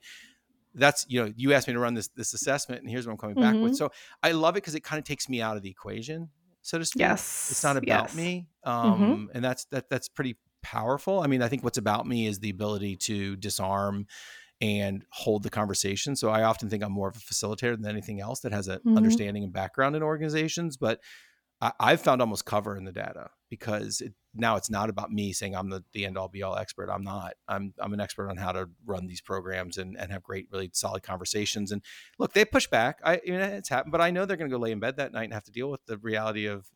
that's 0.72 1.04
you 1.08 1.20
know, 1.20 1.32
you 1.36 1.52
asked 1.52 1.66
me 1.66 1.74
to 1.74 1.80
run 1.80 1.94
this 1.94 2.10
this 2.14 2.32
assessment, 2.32 2.80
and 2.80 2.88
here's 2.88 3.08
what 3.08 3.12
I'm 3.12 3.18
coming 3.18 3.34
mm-hmm. 3.34 3.42
back 3.42 3.54
with. 3.60 3.72
Mm-hmm. 3.72 3.74
So 3.74 3.90
I 4.22 4.30
love 4.30 4.54
it 4.54 4.62
because 4.62 4.76
it 4.76 4.84
kind 4.84 5.00
of 5.00 5.04
takes 5.04 5.28
me 5.28 5.42
out 5.42 5.56
of 5.56 5.64
the 5.64 5.70
equation, 5.70 6.30
so 6.60 6.78
to 6.78 6.84
speak. 6.84 7.00
Yes, 7.00 7.48
it's 7.50 7.64
not 7.64 7.76
about 7.76 7.84
yes. 7.84 8.14
me, 8.14 8.46
mm-hmm. 8.64 8.70
um, 8.70 9.00
mm-hmm. 9.00 9.24
and 9.34 9.44
that's 9.44 9.64
that 9.72 9.90
that's 9.90 10.08
pretty 10.08 10.36
powerful. 10.62 11.18
I 11.18 11.26
mean, 11.26 11.42
I 11.42 11.48
think 11.48 11.64
what's 11.64 11.78
about 11.78 12.06
me 12.06 12.28
is 12.28 12.38
the 12.38 12.50
ability 12.50 12.98
to 13.08 13.34
disarm 13.34 14.06
and 14.62 15.04
hold 15.10 15.42
the 15.42 15.50
conversation. 15.50 16.14
So 16.14 16.30
I 16.30 16.44
often 16.44 16.70
think 16.70 16.84
I'm 16.84 16.92
more 16.92 17.08
of 17.08 17.16
a 17.16 17.18
facilitator 17.18 17.76
than 17.76 17.86
anything 17.86 18.20
else 18.20 18.40
that 18.40 18.52
has 18.52 18.68
an 18.68 18.78
mm-hmm. 18.78 18.96
understanding 18.96 19.42
and 19.42 19.52
background 19.52 19.96
in 19.96 20.04
organizations. 20.04 20.76
But 20.76 21.00
I, 21.60 21.90
have 21.90 22.00
found 22.00 22.20
almost 22.20 22.44
cover 22.44 22.76
in 22.76 22.84
the 22.84 22.92
data 22.92 23.30
because 23.50 24.00
it, 24.00 24.14
now 24.34 24.54
it's 24.56 24.70
not 24.70 24.88
about 24.88 25.12
me 25.12 25.32
saying 25.32 25.56
I'm 25.56 25.68
the, 25.68 25.84
the 25.92 26.06
end 26.06 26.16
all 26.16 26.28
be 26.28 26.44
all 26.44 26.56
expert. 26.56 26.90
I'm 26.90 27.02
not. 27.02 27.34
I'm 27.48 27.74
I'm 27.78 27.92
an 27.92 28.00
expert 28.00 28.30
on 28.30 28.36
how 28.36 28.52
to 28.52 28.68
run 28.86 29.06
these 29.06 29.20
programs 29.20 29.78
and, 29.78 29.96
and 29.98 30.12
have 30.12 30.22
great, 30.22 30.46
really 30.52 30.70
solid 30.72 31.02
conversations. 31.02 31.72
And 31.72 31.82
look, 32.18 32.32
they 32.32 32.44
push 32.44 32.68
back. 32.68 33.00
I 33.04 33.20
you 33.24 33.36
know, 33.36 33.44
it's 33.44 33.68
happened, 33.68 33.92
but 33.92 34.00
I 34.00 34.10
know 34.10 34.24
they're 34.24 34.36
going 34.36 34.50
to 34.50 34.56
go 34.56 34.60
lay 34.60 34.72
in 34.72 34.80
bed 34.80 34.96
that 34.96 35.12
night 35.12 35.24
and 35.24 35.34
have 35.34 35.44
to 35.44 35.52
deal 35.52 35.70
with 35.70 35.84
the 35.86 35.98
reality 35.98 36.46
of 36.46 36.66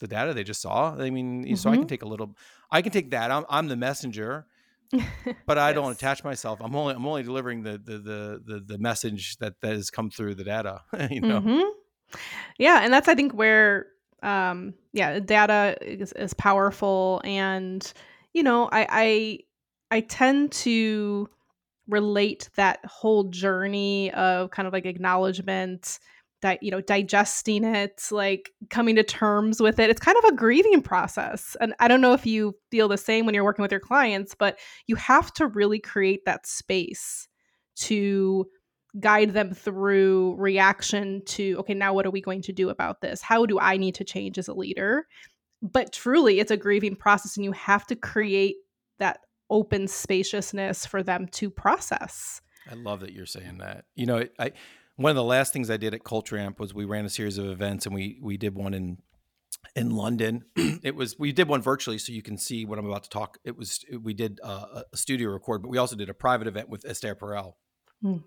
the 0.00 0.08
data 0.08 0.34
they 0.34 0.44
just 0.44 0.62
saw. 0.62 0.96
I 0.96 1.10
mean, 1.10 1.44
mm-hmm. 1.44 1.54
so 1.54 1.70
I 1.70 1.74
can 1.74 1.82
mm-hmm. 1.82 1.88
take 1.88 2.02
a 2.02 2.08
little. 2.08 2.36
I 2.70 2.82
can 2.82 2.92
take 2.92 3.10
that. 3.10 3.30
I'm 3.30 3.44
I'm 3.48 3.68
the 3.68 3.76
messenger 3.76 4.46
but 5.46 5.58
I 5.58 5.68
yes. 5.70 5.74
don't 5.74 5.92
attach 5.92 6.24
myself. 6.24 6.60
I'm 6.62 6.74
only 6.74 6.94
I'm 6.94 7.06
only 7.06 7.22
delivering 7.22 7.62
the 7.62 7.72
the 7.72 7.98
the 7.98 8.42
the, 8.44 8.60
the 8.66 8.78
message 8.78 9.36
that 9.38 9.60
that 9.60 9.72
has 9.72 9.90
come 9.90 10.10
through 10.10 10.34
the 10.36 10.44
data. 10.44 10.82
you 11.10 11.20
know. 11.20 11.40
Mm-hmm. 11.40 12.18
Yeah, 12.58 12.80
and 12.82 12.92
that's 12.92 13.08
I 13.08 13.14
think 13.14 13.32
where 13.32 13.86
um 14.22 14.74
yeah 14.92 15.18
data 15.18 15.76
is, 15.80 16.12
is 16.12 16.34
powerful, 16.34 17.20
and 17.24 17.92
you 18.32 18.42
know 18.42 18.68
I 18.70 18.86
I 18.90 19.38
I 19.96 20.00
tend 20.00 20.52
to 20.52 21.28
relate 21.88 22.48
that 22.56 22.84
whole 22.84 23.24
journey 23.24 24.10
of 24.12 24.50
kind 24.50 24.66
of 24.66 24.72
like 24.72 24.86
acknowledgement 24.86 25.98
di- 26.44 26.58
you 26.60 26.70
know 26.70 26.82
digesting 26.82 27.64
it 27.64 28.02
like 28.10 28.52
coming 28.68 28.96
to 28.96 29.02
terms 29.02 29.60
with 29.60 29.78
it. 29.78 29.88
It's 29.88 30.00
kind 30.00 30.18
of 30.18 30.24
a 30.24 30.36
grieving 30.36 30.82
process 30.82 31.56
and 31.60 31.74
i 31.80 31.88
don't 31.88 32.00
know 32.00 32.12
if 32.12 32.26
you 32.26 32.54
feel 32.70 32.88
the 32.88 32.98
same 32.98 33.24
when 33.24 33.34
you're 33.34 33.44
working 33.44 33.62
with 33.62 33.70
your 33.70 33.80
clients 33.80 34.34
but 34.34 34.58
you 34.86 34.96
have 34.96 35.32
to 35.34 35.46
really 35.46 35.78
create 35.78 36.24
that 36.26 36.46
space 36.46 37.28
to 37.76 38.46
guide 39.00 39.30
them 39.30 39.52
through 39.52 40.36
reaction 40.38 41.22
to 41.26 41.56
okay 41.58 41.74
now 41.74 41.92
what 41.92 42.06
are 42.06 42.10
we 42.10 42.20
going 42.20 42.42
to 42.42 42.52
do 42.52 42.68
about 42.68 43.00
this? 43.00 43.22
How 43.22 43.46
do 43.46 43.58
i 43.58 43.76
need 43.76 43.94
to 43.96 44.04
change 44.04 44.38
as 44.38 44.48
a 44.48 44.54
leader? 44.54 45.06
But 45.62 45.92
truly 45.92 46.40
it's 46.40 46.50
a 46.50 46.56
grieving 46.56 46.94
process 46.94 47.36
and 47.36 47.44
you 47.44 47.52
have 47.52 47.86
to 47.86 47.96
create 47.96 48.56
that 48.98 49.20
open 49.50 49.88
spaciousness 49.88 50.86
for 50.86 51.02
them 51.02 51.26
to 51.28 51.50
process. 51.50 52.40
I 52.70 52.74
love 52.74 53.00
that 53.00 53.12
you're 53.12 53.26
saying 53.26 53.58
that. 53.58 53.84
You 53.94 54.06
know 54.06 54.24
i 54.38 54.52
one 54.96 55.10
of 55.10 55.16
the 55.16 55.24
last 55.24 55.52
things 55.52 55.70
I 55.70 55.76
did 55.76 55.94
at 55.94 56.04
Culture 56.04 56.38
Amp 56.38 56.60
was 56.60 56.72
we 56.72 56.84
ran 56.84 57.04
a 57.04 57.10
series 57.10 57.38
of 57.38 57.46
events, 57.46 57.86
and 57.86 57.94
we 57.94 58.18
we 58.22 58.36
did 58.36 58.54
one 58.54 58.74
in 58.74 58.98
in 59.74 59.90
London. 59.90 60.44
it 60.56 60.94
was 60.94 61.18
we 61.18 61.32
did 61.32 61.48
one 61.48 61.62
virtually, 61.62 61.98
so 61.98 62.12
you 62.12 62.22
can 62.22 62.38
see 62.38 62.64
what 62.64 62.78
I'm 62.78 62.86
about 62.86 63.04
to 63.04 63.10
talk. 63.10 63.38
It 63.44 63.56
was 63.56 63.84
we 64.02 64.14
did 64.14 64.40
a, 64.42 64.84
a 64.92 64.96
studio 64.96 65.30
record, 65.30 65.62
but 65.62 65.68
we 65.68 65.78
also 65.78 65.96
did 65.96 66.08
a 66.08 66.14
private 66.14 66.46
event 66.46 66.68
with 66.68 66.84
Esther 66.84 67.14
Perel. 67.14 67.54
Mm. 68.04 68.22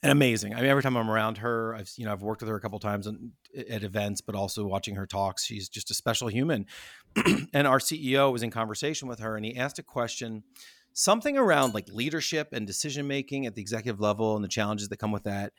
And 0.00 0.12
amazing. 0.12 0.54
I 0.54 0.60
mean, 0.60 0.70
every 0.70 0.82
time 0.82 0.96
I'm 0.96 1.10
around 1.10 1.38
her, 1.38 1.74
I've 1.74 1.90
you 1.96 2.06
know 2.06 2.12
I've 2.12 2.22
worked 2.22 2.40
with 2.40 2.48
her 2.48 2.56
a 2.56 2.60
couple 2.60 2.78
times 2.78 3.06
on, 3.06 3.32
at 3.68 3.82
events, 3.82 4.20
but 4.20 4.34
also 4.34 4.64
watching 4.64 4.94
her 4.94 5.06
talks. 5.06 5.44
She's 5.44 5.68
just 5.68 5.90
a 5.90 5.94
special 5.94 6.28
human. 6.28 6.66
and 7.52 7.66
our 7.66 7.78
CEO 7.78 8.32
was 8.32 8.42
in 8.42 8.50
conversation 8.50 9.08
with 9.08 9.18
her, 9.18 9.36
and 9.36 9.44
he 9.44 9.56
asked 9.56 9.78
a 9.78 9.82
question, 9.82 10.44
something 10.92 11.36
around 11.36 11.74
like 11.74 11.88
leadership 11.88 12.48
and 12.52 12.66
decision 12.66 13.08
making 13.08 13.46
at 13.46 13.56
the 13.56 13.60
executive 13.60 14.00
level 14.00 14.36
and 14.36 14.44
the 14.44 14.48
challenges 14.48 14.88
that 14.88 14.98
come 14.98 15.12
with 15.12 15.24
that. 15.24 15.52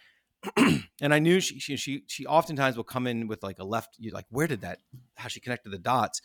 and 1.01 1.13
I 1.13 1.19
knew 1.19 1.39
she, 1.39 1.59
she 1.59 1.75
she 1.75 2.03
she 2.07 2.25
oftentimes 2.25 2.77
will 2.77 2.83
come 2.83 3.07
in 3.07 3.27
with 3.27 3.43
like 3.43 3.59
a 3.59 3.63
left 3.63 3.95
you 3.99 4.11
like 4.11 4.25
where 4.29 4.47
did 4.47 4.61
that 4.61 4.79
how 5.15 5.27
she 5.27 5.39
connected 5.39 5.71
the 5.71 5.77
dots 5.77 6.21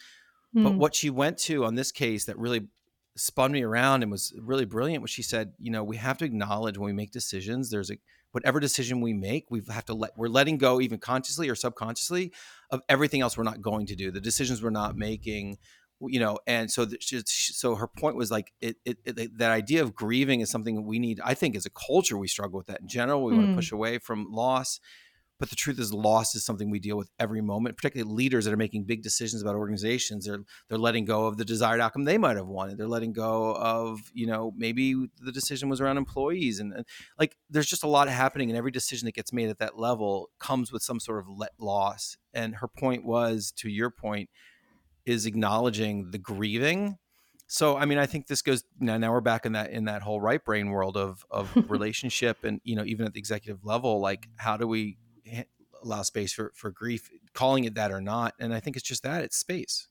mm. 0.55 0.63
but 0.63 0.71
hmm. 0.71 0.79
what 0.79 0.95
she 0.95 1.11
went 1.11 1.39
to 1.39 1.65
on 1.65 1.75
this 1.75 1.91
case 1.91 2.25
that 2.27 2.39
really 2.39 2.69
spun 3.17 3.53
me 3.53 3.63
around 3.63 4.03
and 4.03 4.13
was 4.13 4.33
really 4.41 4.65
brilliant 4.65 5.03
was 5.03 5.11
she 5.11 5.23
said 5.23 5.53
you 5.59 5.71
know 5.71 5.83
we 5.83 5.97
have 5.97 6.19
to 6.19 6.25
acknowledge 6.25 6.79
when 6.79 6.87
we 6.87 6.93
make 6.93 7.11
decisions 7.11 7.71
there's 7.71 7.91
a 7.91 7.99
whatever 8.33 8.59
decision 8.59 9.01
we 9.01 9.13
make 9.13 9.47
we 9.51 9.63
have 9.71 9.85
to 9.85 9.95
let 9.95 10.11
we're 10.17 10.29
letting 10.29 10.59
go 10.59 10.81
even 10.81 10.99
consciously 10.99 11.49
or 11.49 11.55
subconsciously 11.55 12.33
of 12.71 12.83
everything 12.89 13.21
else 13.21 13.37
we're 13.37 13.45
not 13.45 13.63
going 13.63 13.87
to 13.87 13.95
do 13.95 14.11
the 14.11 14.21
decisions 14.21 14.63
we're 14.63 14.71
not 14.71 14.97
making 14.97 15.57
you 16.09 16.21
know 16.21 16.39
and 16.47 16.71
so 16.71 16.87
so 17.03 17.75
her 17.75 17.87
point 17.87 18.17
was 18.17 18.31
like 18.31 18.53
it, 18.61 18.77
it, 18.85 18.99
it, 19.05 19.39
that 19.39 19.51
idea 19.51 19.83
of 19.83 19.95
grieving 19.95 20.41
is 20.41 20.51
something 20.51 20.85
we 20.85 20.99
need 20.99 21.21
i 21.25 21.35
think 21.35 21.57
as 21.57 21.67
a 21.67 21.71
culture 21.71 22.17
we 22.17 22.29
struggle 22.29 22.57
with 22.57 22.67
that. 22.67 22.81
In 22.81 22.89
general 22.89 23.25
we 23.25 23.33
mm. 23.33 23.37
want 23.37 23.49
to 23.51 23.57
push 23.57 23.73
away 23.73 23.99
from 23.99 24.27
loss 24.31 24.81
but 25.39 25.51
the 25.51 25.57
truth 25.57 25.79
is 25.79 25.93
loss 25.93 26.35
is 26.35 26.45
something 26.45 26.71
we 26.71 26.79
deal 26.79 26.97
with 26.97 27.11
every 27.19 27.41
moment 27.41 27.77
particularly 27.77 28.15
leaders 28.15 28.45
that 28.45 28.55
are 28.55 28.59
making 28.59 28.85
big 28.85 29.03
decisions 29.03 29.43
about 29.43 29.57
organizations. 29.57 30.27
They're 30.27 30.45
they're 30.69 30.79
letting 30.79 31.05
go 31.05 31.27
of 31.27 31.37
the 31.37 31.45
desired 31.45 31.81
outcome 31.81 32.05
they 32.05 32.19
might 32.19 32.37
have 32.37 32.47
wanted. 32.47 32.79
They're 32.79 32.89
letting 32.89 33.13
go 33.13 33.55
of 33.57 34.01
you 34.13 34.27
know 34.27 34.53
maybe 34.57 34.95
the 35.21 35.33
decision 35.33 35.69
was 35.69 35.81
around 35.81 35.99
employees 35.99 36.61
and, 36.61 36.73
and 36.73 36.87
like 37.19 37.37
there's 37.51 37.67
just 37.67 37.85
a 37.85 37.89
lot 37.89 38.09
happening 38.09 38.51
and 38.51 38.57
every 38.57 38.71
decision 38.71 39.07
that 39.07 39.15
gets 39.15 39.33
made 39.33 39.49
at 39.49 39.59
that 39.59 39.79
level 39.79 40.31
comes 40.39 40.73
with 40.73 40.83
some 40.83 41.01
sort 41.01 41.19
of 41.19 41.29
let 41.29 41.53
loss. 41.59 42.17
And 42.33 42.57
her 42.57 42.69
point 42.69 43.05
was 43.05 43.53
to 43.57 43.69
your 43.69 43.91
point 43.91 44.31
is 45.07 45.27
acknowledging 45.27 46.11
the 46.11 46.19
grieving 46.19 46.97
so 47.47 47.77
i 47.77 47.85
mean 47.85 47.99
i 47.99 48.07
think 48.07 48.27
this 48.27 48.43
goes 48.43 48.65
now 48.81 48.97
now 48.97 49.13
we're 49.13 49.21
back 49.21 49.47
in 49.47 49.53
that 49.53 49.71
in 49.71 49.85
that 49.85 50.03
whole 50.03 50.21
right 50.21 50.45
brain 50.45 50.71
world 50.71 50.97
of 50.97 51.25
of 51.31 51.51
relationship 51.71 52.45
and 52.45 52.61
you 52.65 52.75
know 52.75 52.85
even 52.85 53.07
at 53.07 53.13
the 53.13 53.19
executive 53.19 53.65
level 53.65 54.01
like 54.01 54.29
how 54.37 54.57
do 54.57 54.67
we 54.67 54.97
allow 55.83 56.03
space 56.03 56.33
for 56.33 56.53
for 56.55 56.71
grief 56.71 57.11
calling 57.35 57.65
it 57.65 57.75
that 57.75 57.91
or 57.91 58.01
not 58.01 58.35
and 58.41 58.55
i 58.55 58.61
think 58.61 58.77
it's 58.77 58.87
just 58.87 59.03
that 59.03 59.23
it's 59.23 59.37
space 59.37 59.89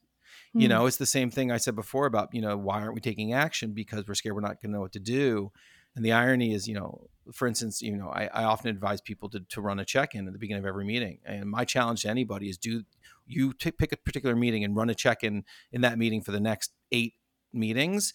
mm. 0.56 0.62
you 0.62 0.67
hmm. 0.67 0.73
know 0.73 0.86
it's 0.86 0.97
the 0.97 1.06
same 1.06 1.30
thing 1.30 1.52
i 1.52 1.58
said 1.58 1.76
before 1.76 2.06
about 2.06 2.34
you 2.34 2.41
know 2.41 2.58
why 2.58 2.82
aren't 2.82 2.95
we 2.95 3.02
taking 3.02 3.34
action 3.34 3.73
because 3.73 4.08
we're 4.08 4.15
scared 4.15 4.34
we're 4.36 4.41
not 4.41 4.62
going 4.62 4.71
to 4.71 4.78
know 4.78 4.82
what 4.82 4.93
to 4.93 4.99
do 4.99 5.52
And 5.95 6.04
the 6.04 6.12
irony 6.12 6.54
is, 6.54 6.67
you 6.67 6.73
know, 6.73 7.08
for 7.34 7.47
instance, 7.47 7.82
you 7.82 7.95
know, 7.95 8.10
I, 8.10 8.30
I 8.34 8.43
often 8.45 8.69
advise 8.69 8.99
people 8.99 9.30
to, 9.30 9.41
to 9.41 9.62
run 9.62 9.80
a 9.80 9.86
check-in 9.86 10.28
at 10.28 10.34
the 10.34 10.39
beginning 10.39 10.63
of 10.63 10.67
every 10.67 10.86
meeting. 10.86 11.19
And 11.26 11.49
my 11.49 11.65
challenge 11.65 12.02
to 12.02 12.10
anybody 12.10 12.49
is 12.49 12.58
do 12.58 12.84
you 13.26 13.54
t- 13.54 13.72
pick 13.72 13.92
a 13.92 13.98
particular 13.98 14.36
meeting 14.36 14.64
and 14.64 14.76
run 14.76 14.90
a 14.90 14.96
check-in 14.96 15.44
in 15.72 15.82
that 15.82 15.98
meeting 15.98 16.22
for 16.22 16.32
the 16.32 16.40
next 16.40 16.72
eight 16.92 17.14
meetings 17.54 18.14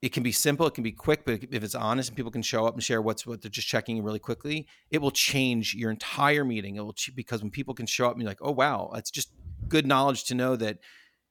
it 0.00 0.12
can 0.12 0.22
be 0.22 0.32
simple 0.32 0.66
it 0.66 0.74
can 0.74 0.84
be 0.84 0.92
quick 0.92 1.24
but 1.24 1.40
if 1.50 1.62
it's 1.62 1.74
honest 1.74 2.10
and 2.10 2.16
people 2.16 2.30
can 2.30 2.42
show 2.42 2.66
up 2.66 2.74
and 2.74 2.82
share 2.82 3.02
what's 3.02 3.26
what 3.26 3.42
they're 3.42 3.50
just 3.50 3.68
checking 3.68 4.02
really 4.02 4.18
quickly 4.18 4.66
it 4.90 4.98
will 4.98 5.10
change 5.10 5.74
your 5.74 5.90
entire 5.90 6.44
meeting. 6.44 6.76
It 6.76 6.80
will 6.80 6.94
because 7.14 7.42
when 7.42 7.50
people 7.50 7.74
can 7.74 7.86
show 7.86 8.06
up 8.06 8.12
and 8.12 8.20
be 8.20 8.26
like 8.26 8.38
oh 8.40 8.52
wow 8.52 8.90
it's 8.94 9.10
just 9.10 9.32
good 9.68 9.86
knowledge 9.86 10.24
to 10.24 10.34
know 10.34 10.56
that 10.56 10.78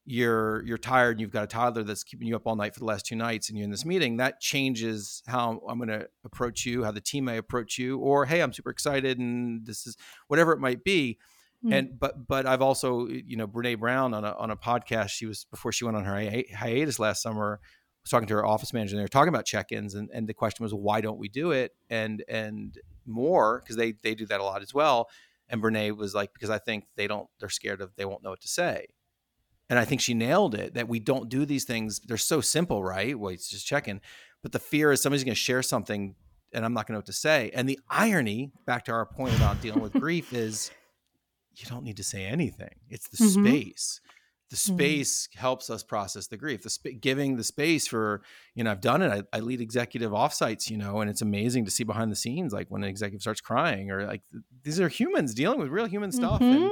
you're 0.06 0.64
you're 0.66 0.78
tired 0.78 1.12
and 1.12 1.22
you've 1.22 1.32
got 1.32 1.44
a 1.44 1.48
toddler 1.48 1.84
that's 1.84 2.04
keeping 2.04 2.28
you 2.28 2.36
up 2.36 2.44
all 2.46 2.56
night 2.56 2.74
for 2.74 2.80
the 2.80 2.86
last 2.86 3.06
two 3.06 3.16
nights 3.16 3.50
and 3.50 3.58
you're 3.58 3.66
in 3.66 3.72
this 3.72 3.86
meeting 3.86 4.18
that 4.18 4.40
changes 4.40 5.22
how 5.28 5.62
i'm 5.68 5.78
going 5.78 5.90
to 5.90 6.08
approach 6.24 6.66
you 6.66 6.84
how 6.84 6.92
the 6.92 7.02
team 7.02 7.26
may 7.26 7.38
approach 7.38 7.78
you 7.78 7.98
or 8.00 8.26
hey 8.26 8.42
i'm 8.42 8.54
super 8.54 8.70
excited 8.70 9.20
and 9.20 9.66
this 9.66 9.86
is 9.86 9.98
whatever 10.28 10.54
it 10.54 10.60
might 10.60 10.84
be 10.84 11.18
mm. 11.64 11.74
and 11.74 12.00
but 12.00 12.28
but 12.28 12.46
i've 12.46 12.62
also 12.62 13.08
you 13.08 13.38
know 13.38 13.48
brene 13.48 13.80
brown 13.80 14.14
on 14.14 14.24
a, 14.24 14.32
on 14.38 14.52
a 14.52 14.56
podcast 14.58 15.10
she 15.10 15.26
was 15.26 15.46
before 15.52 15.72
she 15.72 15.86
went 15.86 15.98
on 15.98 16.04
her 16.04 16.16
hi- 16.16 16.46
hiatus 16.56 17.00
last 17.00 17.22
summer 17.22 17.60
was 18.08 18.12
talking 18.12 18.28
to 18.28 18.34
her 18.36 18.46
office 18.46 18.74
manager 18.74 18.94
and 18.94 19.00
they 19.00 19.04
were 19.04 19.10
talking 19.10 19.30
about 19.30 19.46
check-ins 19.46 19.94
and, 19.94 20.10
and 20.14 20.28
the 20.28 20.34
question 20.34 20.64
was 20.64 20.74
why 20.74 21.02
don't 21.02 21.20
we 21.20 21.28
do 21.28 21.52
it? 21.52 21.74
And 21.90 22.24
and 22.28 22.78
more 23.06 23.60
because 23.60 23.76
they 23.76 23.94
they 24.04 24.16
do 24.16 24.26
that 24.28 24.40
a 24.40 24.44
lot 24.44 24.62
as 24.62 24.74
well. 24.74 25.10
And 25.50 25.62
Brene 25.62 25.96
was 25.96 26.16
like 26.16 26.34
because 26.34 26.50
I 26.50 26.58
think 26.58 26.86
they 26.96 27.08
don't 27.08 27.28
they're 27.40 27.50
scared 27.50 27.82
of 27.82 27.96
they 27.96 28.06
won't 28.06 28.24
know 28.24 28.30
what 28.30 28.42
to 28.42 28.48
say. 28.48 28.88
And 29.70 29.78
I 29.78 29.84
think 29.84 30.00
she 30.00 30.14
nailed 30.14 30.56
it 30.56 30.76
that 30.76 30.88
we 30.88 31.00
don't 31.00 31.30
do 31.30 31.46
these 31.46 31.66
things 31.66 32.00
they're 32.00 32.18
so 32.18 32.42
simple 32.42 32.84
right? 32.84 33.18
Well 33.18 33.34
it's 33.34 33.50
just 33.50 33.68
checking 33.68 34.02
but 34.42 34.52
the 34.52 34.60
fear 34.60 34.92
is 34.92 35.02
somebody's 35.02 35.24
going 35.24 35.36
to 35.36 35.40
share 35.40 35.64
something 35.64 36.16
and 36.54 36.64
I'm 36.64 36.74
not 36.74 36.88
going 36.88 36.94
to 36.94 36.94
know 36.94 37.00
what 37.00 37.08
to 37.08 37.14
say. 37.14 37.52
And 37.54 37.68
the 37.68 37.80
irony 37.90 38.52
back 38.66 38.86
to 38.86 38.94
our 38.94 39.06
point 39.06 39.36
about 39.36 39.62
dealing 39.62 39.82
with 39.82 39.92
grief 39.94 40.34
is 40.34 40.72
you 41.60 41.66
don't 41.68 41.84
need 41.84 41.98
to 41.98 42.04
say 42.04 42.26
anything 42.26 42.76
it's 42.90 43.08
the 43.10 43.18
mm-hmm. 43.18 43.46
space 43.46 44.02
the 44.50 44.56
mm-hmm. 44.56 44.76
space 44.76 45.28
mm-hmm. 45.28 45.40
helps 45.40 45.70
us 45.70 45.84
process 45.84 46.28
the 46.28 46.38
grief 46.38 46.64
the 46.64 46.70
sp- 46.72 47.00
giving 47.00 47.36
the 47.36 47.44
space 47.44 47.88
for 47.88 48.22
you 48.56 48.64
know 48.64 48.72
i've 48.72 48.82
done 48.82 49.02
it 49.02 49.26
I, 49.34 49.38
I, 49.38 49.40
lead 49.40 49.62
executive 49.62 50.12
offsites 50.12 50.70
you 50.70 50.78
know 50.78 51.02
and 51.02 51.10
it's 51.10 51.22
amazing 51.22 51.66
to 51.66 51.72
see 51.72 51.84
behind 51.84 52.12
the 52.12 52.16
scenes 52.16 52.54
like 52.54 52.68
when 52.70 52.84
an 52.84 52.90
executive 52.90 53.22
starts 53.22 53.42
crying 53.42 53.92
or 53.92 54.06
like 54.06 54.22
these 54.64 54.80
are 54.80 54.90
humans 54.90 55.34
dealing 55.34 55.60
with 55.60 55.70
real 55.70 55.86
human 55.86 56.12
stuff 56.12 56.42
mm-hmm. 56.42 56.64
and 56.64 56.72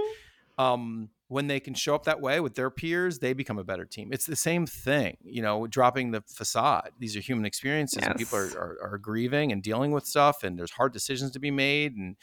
um, 0.57 1.09
when 1.27 1.47
they 1.47 1.59
can 1.59 1.73
show 1.73 1.95
up 1.95 2.05
that 2.05 2.21
way 2.21 2.39
with 2.39 2.55
their 2.55 2.69
peers 2.69 3.19
they 3.19 3.33
become 3.33 3.57
a 3.57 3.63
better 3.63 3.85
team 3.85 4.09
it's 4.13 4.25
the 4.25 4.35
same 4.35 4.65
thing 4.65 5.17
you 5.23 5.41
know 5.41 5.67
dropping 5.67 6.11
the 6.11 6.23
facade 6.27 6.91
these 6.99 7.17
are 7.17 7.19
human 7.19 7.45
experiences 7.45 7.99
yes. 8.01 8.15
people 8.17 8.37
are, 8.37 8.57
are, 8.57 8.77
are 8.93 8.97
grieving 8.97 9.51
and 9.51 9.61
dealing 9.61 9.91
with 9.91 10.05
stuff 10.05 10.43
and 10.43 10.57
there's 10.57 10.71
hard 10.71 10.93
decisions 10.93 11.31
to 11.31 11.39
be 11.39 11.51
made 11.51 11.95
and 11.95 12.15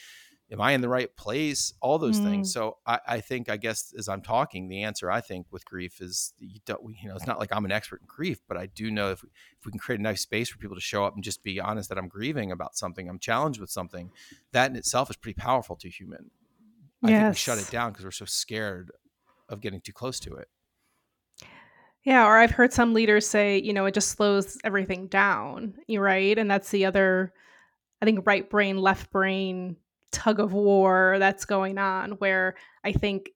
am 0.53 0.61
I 0.61 0.73
in 0.73 0.83
the 0.83 0.89
right 0.89 1.15
place? 1.17 1.73
All 1.81 1.99
those 1.99 2.21
mm. 2.21 2.25
things. 2.25 2.53
So 2.53 2.77
I, 2.87 3.01
I, 3.07 3.21
think, 3.21 3.49
I 3.49 3.57
guess, 3.57 3.95
as 3.99 4.09
I'm 4.09 4.21
talking, 4.21 4.69
the 4.69 4.83
answer 4.83 5.11
I 5.11 5.23
think 5.23 5.47
with 5.51 5.65
grief 5.65 6.01
is 6.01 6.35
you 6.39 6.61
don't, 6.67 6.83
you 7.03 7.09
know, 7.09 7.17
it's 7.17 7.27
not 7.27 7.39
like 7.39 7.49
I'm 7.53 7.65
an 7.65 7.73
expert 7.73 8.03
in 8.03 8.07
grief, 8.07 8.41
but 8.47 8.59
I 8.59 8.67
do 8.67 8.91
know 8.91 9.11
if 9.11 9.23
we, 9.23 9.31
if 9.59 9.67
we 9.67 9.73
can 9.73 9.81
create 9.81 9.99
a 9.99 10.03
nice 10.03 10.21
space 10.21 10.51
for 10.51 10.59
people 10.59 10.77
to 10.77 10.83
show 10.83 11.05
up 11.05 11.15
and 11.15 11.25
just 11.25 11.43
be 11.43 11.59
honest 11.59 11.89
that 11.89 11.99
I'm 11.99 12.09
grieving 12.09 12.53
about 12.53 12.77
something, 12.77 13.09
I'm 13.09 13.19
challenged 13.19 13.61
with 13.61 13.71
something, 13.71 14.11
that 14.53 14.71
in 14.71 14.77
itself 14.77 15.09
is 15.09 15.17
pretty 15.17 15.41
powerful 15.41 15.75
to 15.77 15.89
human. 15.89 16.31
I 17.03 17.11
yes. 17.11 17.21
think 17.21 17.33
we 17.33 17.37
shut 17.37 17.59
it 17.59 17.71
down 17.73 17.93
because 17.93 18.05
we're 18.05 18.11
so 18.13 18.27
scared 18.27 18.93
of 19.49 19.61
getting 19.61 19.81
too 19.81 19.93
close 19.93 20.21
to 20.21 20.35
it. 20.35 20.49
Yeah, 22.05 22.27
or 22.27 22.37
I've 22.37 22.51
heard 22.51 22.73
some 22.73 22.95
leaders 22.95 23.29
say, 23.29 23.59
you 23.59 23.73
know, 23.73 23.87
it 23.87 23.95
just 23.95 24.11
slows 24.11 24.59
everything 24.65 25.07
down. 25.07 25.75
You're 25.87 26.03
right. 26.03 26.37
And 26.37 26.51
that's 26.51 26.71
the 26.71 26.85
other, 26.85 27.33
I 28.01 28.05
think, 28.05 28.27
right 28.27 28.49
brain, 28.51 28.77
left 28.77 29.11
brain 29.13 29.77
tug 30.13 30.39
of 30.39 30.53
war 30.53 31.17
that's 31.19 31.45
going 31.45 31.79
on 31.79 32.13
where 32.13 32.55
I 32.85 32.93
think 32.93 33.31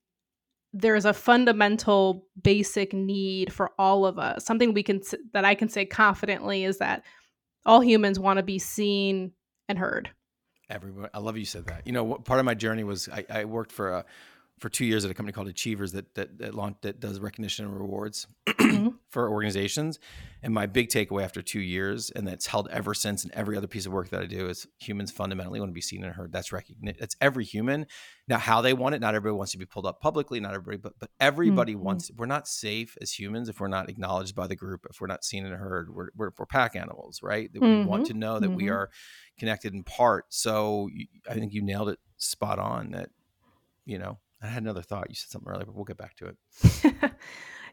there's 0.73 1.07
a 1.07 1.13
fundamental 1.13 2.27
basic 2.41 2.93
need 2.93 3.53
for 3.53 3.73
all 3.79 4.05
of 4.05 4.19
us. 4.19 4.45
Something 4.45 4.75
we 4.75 4.83
can 4.83 5.01
that 5.33 5.45
i 5.45 5.55
can 5.55 5.69
say 5.69 5.87
confidently 5.87 6.65
is 6.65 6.79
that 6.79 7.03
all 7.65 7.81
humans 7.81 8.19
want 8.19 8.37
to 8.37 8.43
be 8.43 8.59
seen 8.59 9.33
and 9.69 9.79
heard. 9.79 10.11
Everyone 10.69 11.09
i 11.15 11.19
love 11.19 11.37
you 11.37 11.45
said 11.45 11.67
that. 11.67 11.87
You 11.87 11.93
know 11.93 12.15
part 12.15 12.41
of 12.41 12.47
my 12.47 12.55
journey 12.55 12.85
was 12.85 13.09
i, 13.09 13.25
I 13.31 13.45
worked 13.47 13.73
for 13.73 13.91
a 13.91 14.05
for 14.59 14.71
two 14.71 14.87
years 14.87 15.05
at 15.05 15.11
a 15.11 15.15
company 15.15 15.33
called 15.33 15.49
Achievers 15.49 15.93
that 15.93 16.15
that 16.15 16.39
that, 16.39 16.55
launched, 16.55 16.83
that 16.83 16.99
does 16.99 17.21
recognition 17.21 17.67
and 17.67 17.79
rewards 17.79 18.27
mm-hmm. 18.47 18.89
for 19.11 19.29
organizations. 19.29 19.99
And 20.43 20.55
my 20.55 20.67
big 20.67 20.89
takeaway 20.89 21.25
after 21.25 21.43
two 21.43 21.61
years, 21.61 22.11
and 22.11 22.27
that's 22.27 22.47
held 22.47 22.69
ever 22.71 22.95
since, 22.95 23.25
and 23.25 23.33
every 23.35 23.57
other 23.57 23.67
piece 23.67 23.85
of 23.85 23.93
work 23.93 24.11
that 24.11 24.23
I 24.23 24.27
do 24.27 24.49
is 24.49 24.67
humans 24.79 25.11
fundamentally 25.11 25.61
want 25.61 25.71
to 25.71 25.75
be 25.75 25.81
seen 25.81 26.05
and 26.05 26.15
heard. 26.15 26.33
That's 26.33 26.53
recognition. 26.53 26.97
That's 26.99 27.17
every 27.21 27.45
human. 27.45 27.87
Now, 28.29 28.39
how 28.39 28.61
they 28.63 28.73
want 28.73 28.95
it, 28.95 29.01
not 29.01 29.15
everybody 29.15 29.37
wants 29.37 29.53
to 29.53 29.59
be 29.59 29.67
pulled 29.67 29.87
up 29.87 30.01
publicly. 30.01 30.41
Not 30.41 30.55
everybody, 30.55 30.79
but 30.79 30.95
but 30.99 31.11
everybody 31.21 31.75
mm-hmm. 31.75 31.85
wants. 31.85 32.11
We're 32.17 32.27
not 32.27 32.49
safe 32.49 32.97
as 33.01 33.13
humans 33.13 33.51
if 33.51 33.61
we're 33.61 33.69
not 33.69 33.91
acknowledged 33.91 34.35
by 34.35 34.47
the 34.47 34.57
group. 34.57 34.87
If 34.89 35.01
we're 35.01 35.07
not 35.07 35.25
seen 35.25 35.45
and 35.45 35.55
heard, 35.55 35.95
we're 35.95 36.09
we're, 36.17 36.31
we're 36.39 36.47
pack 36.47 36.77
animals, 36.77 37.21
right? 37.23 37.53
That 37.53 37.61
mm-hmm. 37.61 37.81
we 37.81 37.85
want 37.87 38.05
mm-hmm. 38.05 38.13
to 38.15 38.19
know 38.19 38.39
that 38.39 38.51
we 38.51 38.65
mm-hmm. 38.65 38.75
are 38.75 38.91
connected 39.39 39.75
in 39.75 39.83
part. 39.83 40.27
So 40.31 40.89
I 41.29 41.35
think 41.35 41.53
you 41.53 41.63
nailed 41.63 41.91
it 41.91 41.99
spot 42.17 42.59
on. 42.59 42.93
That 42.93 43.11
you 43.85 43.99
know 43.99 44.19
I 44.43 44.47
had 44.49 44.63
another 44.63 44.83
thought. 44.83 45.09
You 45.09 45.15
said 45.15 45.31
something 45.31 45.51
earlier, 45.51 45.65
but 45.65 45.75
we'll 45.75 45.85
get 45.85 45.97
back 45.97 46.15
to 46.17 46.27
it. 46.27 46.95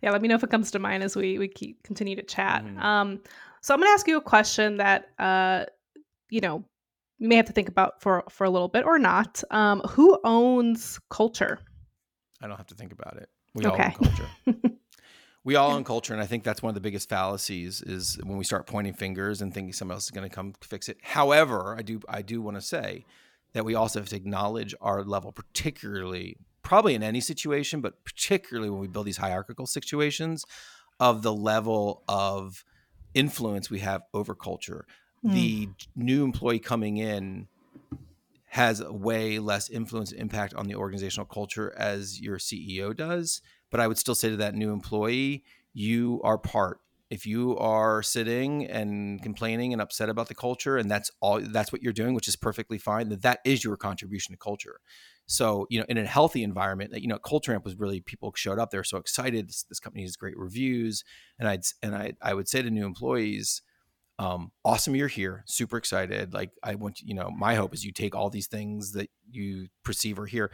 yeah, 0.01 0.11
let 0.11 0.21
me 0.21 0.27
know 0.27 0.35
if 0.35 0.43
it 0.43 0.49
comes 0.49 0.71
to 0.71 0.79
mind 0.79 1.03
as 1.03 1.15
we 1.15 1.37
we 1.37 1.47
keep 1.47 1.83
continue 1.83 2.15
to 2.15 2.23
chat. 2.23 2.63
Mm-hmm. 2.63 2.79
Um, 2.79 3.21
so 3.61 3.73
I'm 3.73 3.79
going 3.79 3.89
to 3.89 3.93
ask 3.93 4.07
you 4.07 4.17
a 4.17 4.21
question 4.21 4.77
that 4.77 5.09
uh, 5.19 5.65
you 6.29 6.41
know, 6.41 6.63
you 7.19 7.29
may 7.29 7.35
have 7.35 7.45
to 7.45 7.53
think 7.53 7.69
about 7.69 8.01
for 8.01 8.23
for 8.29 8.45
a 8.45 8.49
little 8.49 8.67
bit 8.67 8.85
or 8.85 8.97
not. 8.97 9.43
Um, 9.51 9.81
who 9.81 10.19
owns 10.23 10.99
culture? 11.09 11.59
I 12.41 12.47
don't 12.47 12.57
have 12.57 12.67
to 12.67 12.75
think 12.75 12.91
about 12.91 13.17
it. 13.17 13.29
We 13.53 13.65
okay. 13.65 13.83
all 13.83 14.07
own 14.07 14.15
culture. 14.15 14.69
we 15.43 15.55
all 15.55 15.71
own 15.71 15.83
culture, 15.83 16.13
and 16.13 16.21
I 16.21 16.25
think 16.25 16.43
that's 16.43 16.63
one 16.63 16.69
of 16.69 16.75
the 16.75 16.81
biggest 16.81 17.07
fallacies 17.07 17.81
is 17.81 18.19
when 18.23 18.37
we 18.37 18.43
start 18.43 18.65
pointing 18.65 18.93
fingers 18.93 19.41
and 19.41 19.53
thinking 19.53 19.73
someone 19.73 19.95
else 19.95 20.05
is 20.05 20.11
going 20.11 20.27
to 20.27 20.35
come 20.35 20.53
fix 20.61 20.89
it. 20.89 20.97
However, 21.03 21.75
I 21.77 21.81
do 21.83 22.01
I 22.09 22.21
do 22.23 22.41
want 22.41 22.57
to 22.57 22.61
say 22.61 23.05
that 23.53 23.63
we 23.63 23.75
also 23.75 23.99
have 23.99 24.09
to 24.09 24.15
acknowledge 24.15 24.73
our 24.81 25.03
level, 25.03 25.31
particularly 25.31 26.37
probably 26.63 26.95
in 26.95 27.03
any 27.03 27.21
situation, 27.21 27.81
but 27.81 28.03
particularly 28.03 28.69
when 28.69 28.79
we 28.79 28.87
build 28.87 29.05
these 29.05 29.17
hierarchical 29.17 29.67
situations, 29.67 30.45
of 30.99 31.21
the 31.21 31.33
level 31.33 32.03
of 32.07 32.63
influence 33.13 33.69
we 33.69 33.79
have 33.79 34.03
over 34.13 34.33
culture. 34.33 34.85
Mm. 35.25 35.33
The 35.33 35.69
new 35.95 36.23
employee 36.23 36.59
coming 36.59 36.97
in 36.97 37.47
has 38.47 38.79
a 38.79 38.93
way 38.93 39.39
less 39.39 39.69
influence 39.69 40.11
and 40.11 40.21
impact 40.21 40.53
on 40.53 40.67
the 40.67 40.75
organizational 40.75 41.25
culture 41.25 41.73
as 41.77 42.21
your 42.21 42.37
CEO 42.37 42.95
does. 42.95 43.41
But 43.71 43.79
I 43.79 43.87
would 43.87 43.97
still 43.97 44.15
say 44.15 44.29
to 44.29 44.37
that 44.37 44.53
new 44.53 44.71
employee, 44.71 45.43
you 45.73 46.21
are 46.23 46.37
part. 46.37 46.79
If 47.09 47.25
you 47.25 47.57
are 47.57 48.01
sitting 48.01 48.65
and 48.65 49.21
complaining 49.21 49.73
and 49.73 49.81
upset 49.81 50.09
about 50.09 50.27
the 50.27 50.35
culture, 50.35 50.77
and 50.77 50.89
that's 50.89 51.11
all 51.19 51.39
that's 51.41 51.71
what 51.71 51.83
you're 51.83 51.93
doing, 51.93 52.13
which 52.13 52.27
is 52.27 52.35
perfectly 52.35 52.77
fine, 52.77 53.09
that 53.09 53.21
that 53.23 53.39
is 53.43 53.63
your 53.63 53.75
contribution 53.75 54.33
to 54.33 54.37
culture. 54.37 54.79
So, 55.25 55.67
you 55.69 55.79
know, 55.79 55.85
in 55.87 55.97
a 55.97 56.05
healthy 56.05 56.43
environment, 56.43 56.91
that, 56.91 57.01
you 57.01 57.07
know, 57.07 57.17
Culture 57.17 57.53
Amp 57.53 57.63
was 57.63 57.79
really 57.79 58.01
people 58.01 58.31
showed 58.35 58.59
up. 58.59 58.71
They're 58.71 58.83
so 58.83 58.97
excited. 58.97 59.47
This, 59.47 59.63
this 59.63 59.79
company 59.79 60.03
has 60.03 60.15
great 60.15 60.37
reviews, 60.37 61.03
and 61.39 61.47
I'd 61.47 61.61
and 61.81 61.95
I 61.95 62.13
I 62.21 62.33
would 62.33 62.47
say 62.47 62.61
to 62.61 62.69
new 62.69 62.85
employees, 62.85 63.61
um, 64.19 64.51
awesome 64.65 64.95
you're 64.95 65.07
here, 65.07 65.43
super 65.47 65.77
excited. 65.77 66.33
Like 66.33 66.51
I 66.61 66.75
want 66.75 66.99
you 67.01 67.15
know, 67.15 67.29
my 67.31 67.55
hope 67.55 67.73
is 67.73 67.85
you 67.85 67.91
take 67.91 68.15
all 68.15 68.29
these 68.29 68.47
things 68.47 68.91
that 68.93 69.09
you 69.31 69.67
perceive 69.83 70.19
are 70.19 70.25
here. 70.25 70.51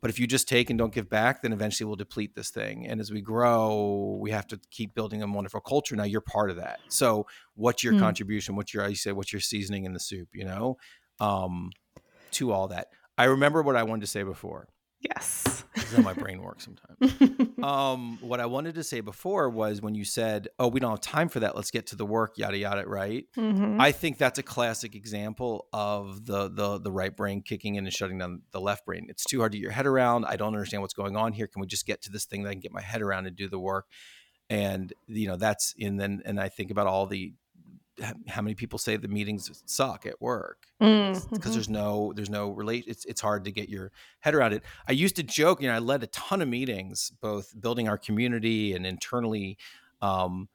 But 0.00 0.10
if 0.10 0.20
you 0.20 0.28
just 0.28 0.48
take 0.48 0.70
and 0.70 0.78
don't 0.78 0.94
give 0.94 1.10
back, 1.10 1.42
then 1.42 1.52
eventually 1.52 1.86
we'll 1.86 1.96
deplete 1.96 2.34
this 2.36 2.50
thing. 2.50 2.86
And 2.86 3.00
as 3.00 3.10
we 3.10 3.20
grow, 3.20 4.16
we 4.20 4.30
have 4.30 4.46
to 4.48 4.60
keep 4.70 4.94
building 4.94 5.22
a 5.22 5.26
wonderful 5.26 5.60
culture. 5.60 5.96
Now 5.96 6.04
you're 6.04 6.20
part 6.20 6.50
of 6.50 6.56
that. 6.56 6.78
So 6.88 7.26
what's 7.56 7.82
your 7.82 7.94
mm. 7.94 7.98
contribution? 7.98 8.54
What's 8.54 8.72
your, 8.72 8.84
I 8.84 8.92
say, 8.92 9.10
what's 9.10 9.32
your 9.32 9.40
seasoning 9.40 9.86
in 9.86 9.94
the 9.94 10.00
soup, 10.00 10.28
you 10.32 10.44
know, 10.44 10.76
um, 11.18 11.70
to 12.32 12.52
all 12.52 12.68
that. 12.68 12.88
I 13.18 13.24
remember 13.24 13.62
what 13.62 13.76
I 13.76 13.82
wanted 13.82 14.02
to 14.02 14.06
say 14.06 14.22
before. 14.22 14.68
Yes. 15.00 15.64
This 15.74 15.92
is 15.92 15.96
how 15.96 16.02
my 16.02 16.12
brain 16.12 16.42
works 16.42 16.64
sometimes. 16.64 17.50
um, 17.62 18.18
what 18.20 18.40
I 18.40 18.46
wanted 18.46 18.74
to 18.76 18.82
say 18.82 19.00
before 19.00 19.48
was 19.48 19.80
when 19.80 19.94
you 19.94 20.04
said, 20.04 20.48
"Oh, 20.58 20.66
we 20.66 20.80
don't 20.80 20.90
have 20.90 21.00
time 21.00 21.28
for 21.28 21.40
that. 21.40 21.54
Let's 21.54 21.70
get 21.70 21.86
to 21.88 21.96
the 21.96 22.04
work." 22.04 22.36
Yada 22.36 22.58
yada. 22.58 22.84
Right. 22.88 23.26
Mm-hmm. 23.36 23.80
I 23.80 23.92
think 23.92 24.18
that's 24.18 24.40
a 24.40 24.42
classic 24.42 24.96
example 24.96 25.68
of 25.72 26.26
the 26.26 26.48
the 26.48 26.78
the 26.78 26.90
right 26.90 27.16
brain 27.16 27.42
kicking 27.42 27.76
in 27.76 27.84
and 27.84 27.94
shutting 27.94 28.18
down 28.18 28.42
the 28.50 28.60
left 28.60 28.86
brain. 28.86 29.06
It's 29.08 29.24
too 29.24 29.38
hard 29.38 29.52
to 29.52 29.58
get 29.58 29.62
your 29.62 29.72
head 29.72 29.86
around. 29.86 30.24
I 30.24 30.36
don't 30.36 30.48
understand 30.48 30.82
what's 30.82 30.94
going 30.94 31.16
on 31.16 31.32
here. 31.32 31.46
Can 31.46 31.60
we 31.60 31.68
just 31.68 31.86
get 31.86 32.02
to 32.02 32.10
this 32.10 32.24
thing 32.24 32.42
that 32.42 32.50
I 32.50 32.52
can 32.54 32.60
get 32.60 32.72
my 32.72 32.82
head 32.82 33.00
around 33.00 33.26
and 33.26 33.36
do 33.36 33.48
the 33.48 33.60
work? 33.60 33.86
And 34.50 34.92
you 35.06 35.28
know 35.28 35.36
that's 35.36 35.74
and 35.80 36.00
then 36.00 36.22
and 36.24 36.40
I 36.40 36.48
think 36.48 36.72
about 36.72 36.88
all 36.88 37.06
the 37.06 37.34
how 38.28 38.42
many 38.42 38.54
people 38.54 38.78
say 38.78 38.96
the 38.96 39.08
meetings 39.08 39.62
suck 39.66 40.06
at 40.06 40.20
work 40.20 40.66
because 40.78 41.24
mm-hmm. 41.24 41.52
there's 41.52 41.68
no 41.68 42.12
there's 42.14 42.30
no 42.30 42.50
relate 42.50 42.84
it's 42.86 43.04
it's 43.06 43.20
hard 43.20 43.44
to 43.44 43.50
get 43.50 43.68
your 43.68 43.90
head 44.20 44.34
around 44.34 44.52
it 44.52 44.62
i 44.86 44.92
used 44.92 45.16
to 45.16 45.22
joke 45.22 45.60
you 45.60 45.68
know 45.68 45.74
i 45.74 45.78
led 45.78 46.02
a 46.02 46.06
ton 46.08 46.40
of 46.40 46.48
meetings 46.48 47.12
both 47.20 47.52
building 47.60 47.88
our 47.88 47.98
community 47.98 48.72
and 48.72 48.86
internally 48.86 49.58
um, 50.00 50.48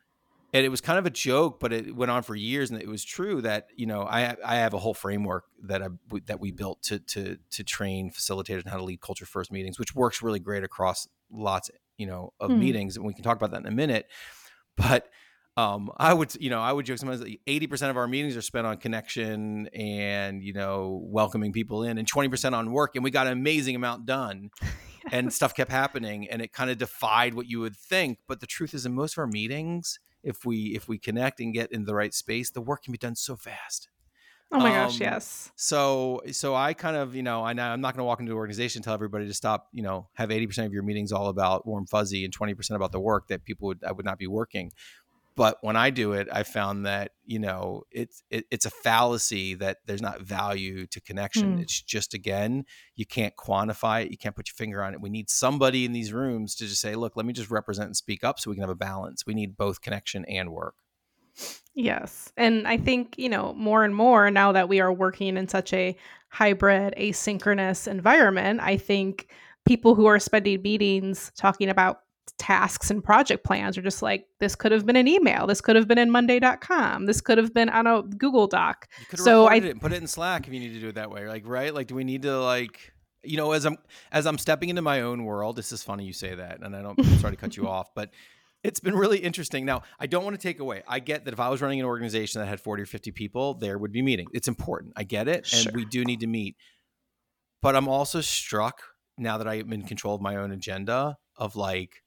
and 0.54 0.64
it 0.64 0.70
was 0.70 0.82
kind 0.82 1.00
of 1.00 1.06
a 1.08 1.10
joke, 1.10 1.60
but 1.60 1.74
it 1.74 1.96
went 1.96 2.12
on 2.12 2.22
for 2.22 2.36
years, 2.36 2.70
and 2.70 2.80
it 2.80 2.88
was 2.88 3.04
true 3.04 3.42
that 3.42 3.70
you 3.76 3.88
know 3.88 4.04
I 4.04 4.36
I 4.46 4.58
have 4.58 4.74
a 4.74 4.78
whole 4.78 4.94
framework 4.94 5.46
that 5.64 5.82
I 5.82 5.88
that 6.28 6.40
we 6.40 6.52
built 6.52 6.84
to 6.84 7.00
to 7.00 7.38
to 7.52 7.64
train 7.64 8.12
facilitators 8.12 8.66
on 8.66 8.72
how 8.72 8.78
to 8.78 8.84
lead 8.84 9.02
culture 9.02 9.26
first 9.26 9.52
meetings, 9.52 9.80
which 9.80 9.96
works 9.96 10.22
really 10.22 10.40
great 10.40 10.64
across 10.64 11.08
lots 11.32 11.72
you 11.98 12.06
know 12.06 12.34
of 12.40 12.52
mm. 12.52 12.60
meetings, 12.60 12.96
and 12.96 13.06
we 13.06 13.16
can 13.16 13.24
talk 13.24 13.36
about 13.36 13.52
that 13.52 13.62
in 13.62 13.66
a 13.66 13.72
minute. 13.72 14.08
But 14.78 15.10
um, 15.58 15.92
I 15.98 16.14
would 16.14 16.34
you 16.42 16.50
know 16.50 16.60
I 16.60 16.72
would 16.72 16.86
joke 16.86 16.98
sometimes 16.98 17.22
that 17.22 17.36
eighty 17.48 17.68
percent 17.68 17.92
of 17.92 17.98
our 17.98 18.08
meetings 18.08 18.36
are 18.36 18.42
spent 18.42 18.68
on 18.68 18.78
connection 18.78 19.68
and 19.68 20.44
you 20.44 20.54
know 20.54 21.02
welcoming 21.04 21.52
people 21.52 21.84
in, 21.84 21.98
and 21.98 22.08
twenty 22.08 22.30
percent 22.30 22.56
on 22.56 22.72
work, 22.72 22.96
and 22.96 23.04
we 23.04 23.12
got 23.12 23.28
an 23.28 23.34
amazing 23.34 23.76
amount 23.76 24.06
done. 24.06 24.50
and 25.12 25.34
stuff 25.34 25.54
kept 25.54 25.70
happening 25.70 26.30
and 26.30 26.42
it 26.42 26.54
kind 26.54 26.72
of 26.72 26.78
defied 26.78 27.34
what 27.34 27.46
you 27.46 27.60
would 27.60 27.76
think 27.76 28.20
but 28.26 28.40
the 28.40 28.48
truth 28.48 28.74
is 28.74 28.86
in 28.86 28.94
most 28.94 29.16
of 29.16 29.18
our 29.18 29.28
meetings 29.28 30.00
if 30.24 30.46
we 30.46 30.74
if 30.76 30.88
we 30.88 30.98
connect 30.98 31.40
and 31.40 31.54
get 31.54 31.72
in 31.72 31.86
the 31.86 31.94
right 31.94 32.14
space, 32.14 32.50
the 32.50 32.62
work 32.62 32.84
can 32.84 32.92
be 32.92 32.98
done 32.98 33.16
so 33.16 33.36
fast. 33.36 33.90
Oh 34.52 34.60
my 34.60 34.70
um, 34.70 34.88
gosh, 34.88 35.00
yes. 35.00 35.52
So 35.56 36.22
so 36.32 36.56
I 36.56 36.74
kind 36.74 36.96
of, 36.96 37.16
you 37.16 37.24
know, 37.24 37.44
I 37.44 37.52
I'm 37.52 37.82
not 37.82 37.94
going 37.94 38.00
to 38.00 38.04
walk 38.04 38.20
into 38.20 38.32
an 38.32 38.38
organization 38.38 38.80
and 38.80 38.84
tell 38.84 38.94
everybody 38.94 39.28
to 39.28 39.34
stop, 39.34 39.68
you 39.74 39.84
know, 39.84 40.10
have 40.14 40.30
80% 40.30 40.66
of 40.66 40.74
your 40.74 40.84
meetings 40.84 41.12
all 41.12 41.28
about 41.28 41.66
warm 41.68 41.86
fuzzy 41.88 42.24
and 42.24 42.36
20% 42.36 42.72
about 42.72 42.92
the 42.92 43.00
work 43.00 43.28
that 43.28 43.44
people 43.44 43.68
would 43.68 43.84
I 43.84 43.92
would 43.92 44.06
not 44.06 44.18
be 44.18 44.28
working 44.28 44.72
but 45.36 45.58
when 45.62 45.76
I 45.76 45.90
do 45.90 46.14
it, 46.14 46.28
I 46.32 46.44
found 46.44 46.86
that 46.86 47.12
you 47.26 47.40
know 47.40 47.84
it's 47.92 48.24
it, 48.30 48.46
it's 48.52 48.66
a 48.66 48.70
fallacy 48.70 49.56
that 49.56 49.78
there's 49.86 50.02
not 50.02 50.22
value 50.22 50.86
to 50.88 51.02
connection. 51.02 51.58
Mm. 51.58 51.62
It's 51.62 51.82
just 51.82 52.14
again 52.14 52.66
you 52.96 53.06
can't 53.06 53.34
quantify 53.36 54.06
it, 54.06 54.12
you 54.12 54.18
can't 54.18 54.36
put 54.36 54.48
your 54.48 54.56
finger 54.56 54.84
on 54.84 54.94
it. 54.94 55.02
We 55.02 55.10
need 55.10 55.30
somebody 55.30 55.86
in 55.86 55.94
these 55.94 56.14
rooms 56.14 56.56
to 56.56 56.68
just 56.68 56.82
say, 56.82 56.96
look, 56.96 57.16
let 57.16 57.26
me 57.26 57.34
just 57.34 57.52
represent 57.52 57.88
and 57.88 57.96
speak 57.96 58.24
up 58.24 58.40
so 58.40 58.50
we 58.50 58.56
can 58.56 58.64
have 58.64 58.70
a 58.70 58.76
balance. 58.76 59.26
We 59.26 59.34
need 59.34 59.58
both 59.58 59.82
connection 59.82 60.26
and 60.26 60.52
work. 60.52 60.76
Yes, 61.74 62.32
and 62.38 62.68
I 62.68 62.78
think 62.78 63.16
you 63.18 63.30
know 63.30 63.54
more 63.54 63.84
and 63.84 63.96
more 63.96 64.30
now 64.30 64.52
that 64.52 64.70
we 64.70 64.80
are 64.80 64.94
working 64.94 65.38
in 65.38 65.48
such 65.48 65.74
a 65.74 65.98
hybrid, 66.30 66.94
asynchronous 66.98 67.88
environment. 67.88 68.60
I 68.62 68.78
think 68.78 69.30
people 69.66 69.96
who 69.96 70.06
are 70.06 70.20
spending 70.20 70.62
meetings 70.62 71.32
talking 71.38 71.70
about 71.70 72.03
tasks 72.38 72.90
and 72.90 73.04
project 73.04 73.44
plans 73.44 73.78
are 73.78 73.82
just 73.82 74.02
like 74.02 74.26
this 74.40 74.56
could 74.56 74.72
have 74.72 74.86
been 74.86 74.96
an 74.96 75.08
email 75.08 75.46
this 75.46 75.62
could 75.62 75.76
have 75.76 75.88
been 75.88 76.00
in 76.00 76.10
monday.com 76.10 77.06
this 77.06 77.22
could 77.22 77.38
have 77.38 77.54
been 77.54 77.70
on 77.70 77.86
a 77.86 78.02
google 78.02 78.48
doc. 78.48 78.88
So 79.16 79.48
i 79.48 79.56
it 79.56 79.80
put 79.80 79.94
it 79.94 80.02
in 80.02 80.08
slack 80.08 80.48
if 80.48 80.54
you 80.54 80.60
need 80.60 80.74
to 80.74 80.80
do 80.80 80.90
it 80.90 80.96
that 80.96 81.12
way 81.12 81.28
like 81.28 81.48
right? 81.48 81.74
Like 81.74 81.88
do 81.88 81.96
we 81.96 82.04
need 82.04 82.24
to 82.24 82.40
like 82.40 82.92
you 83.24 83.38
know 83.38 83.52
as 83.52 83.66
i'm 83.66 83.78
as 84.12 84.26
i'm 84.26 84.38
stepping 84.38 84.70
into 84.70 84.82
my 84.82 85.02
own 85.02 85.24
world 85.24 85.56
this 85.56 85.72
is 85.72 85.82
funny 85.82 86.04
you 86.04 86.12
say 86.12 86.36
that 86.36 86.62
and 86.62 86.76
i 86.76 86.82
don't 86.82 87.00
I'm 87.00 87.20
sorry 87.20 87.34
to 87.34 87.40
cut 87.40 87.56
you 87.56 87.68
off 87.76 87.94
but 87.96 88.10
it's 88.64 88.80
been 88.80 88.96
really 88.96 89.20
interesting. 89.20 89.66
Now 89.66 89.84
i 90.00 90.08
don't 90.08 90.24
want 90.24 90.36
to 90.36 90.42
take 90.42 90.60
away 90.60 90.84
i 90.88 91.00
get 91.00 91.26
that 91.26 91.34
if 91.34 91.40
i 91.40 91.50
was 91.50 91.62
running 91.62 91.80
an 91.80 91.86
organization 91.86 92.42
that 92.42 92.48
had 92.48 92.60
40 92.60 92.84
or 92.84 92.86
50 92.86 93.12
people 93.12 93.54
there 93.54 93.78
would 93.78 93.92
be 93.92 94.02
meeting. 94.02 94.28
It's 94.34 94.48
important 94.48 94.94
i 94.96 95.04
get 95.04 95.28
it 95.28 95.46
sure. 95.46 95.70
and 95.70 95.76
we 95.76 95.86
do 95.86 96.04
need 96.04 96.22
to 96.22 96.28
meet. 96.28 96.56
But 97.62 97.76
i'm 97.76 97.88
also 97.88 98.22
struck 98.22 98.82
now 99.18 99.38
that 99.38 99.48
i'm 99.48 99.72
in 99.72 99.84
control 99.84 100.16
of 100.16 100.22
my 100.22 100.36
own 100.36 100.52
agenda 100.52 101.18
of 101.38 101.56
like 101.56 102.04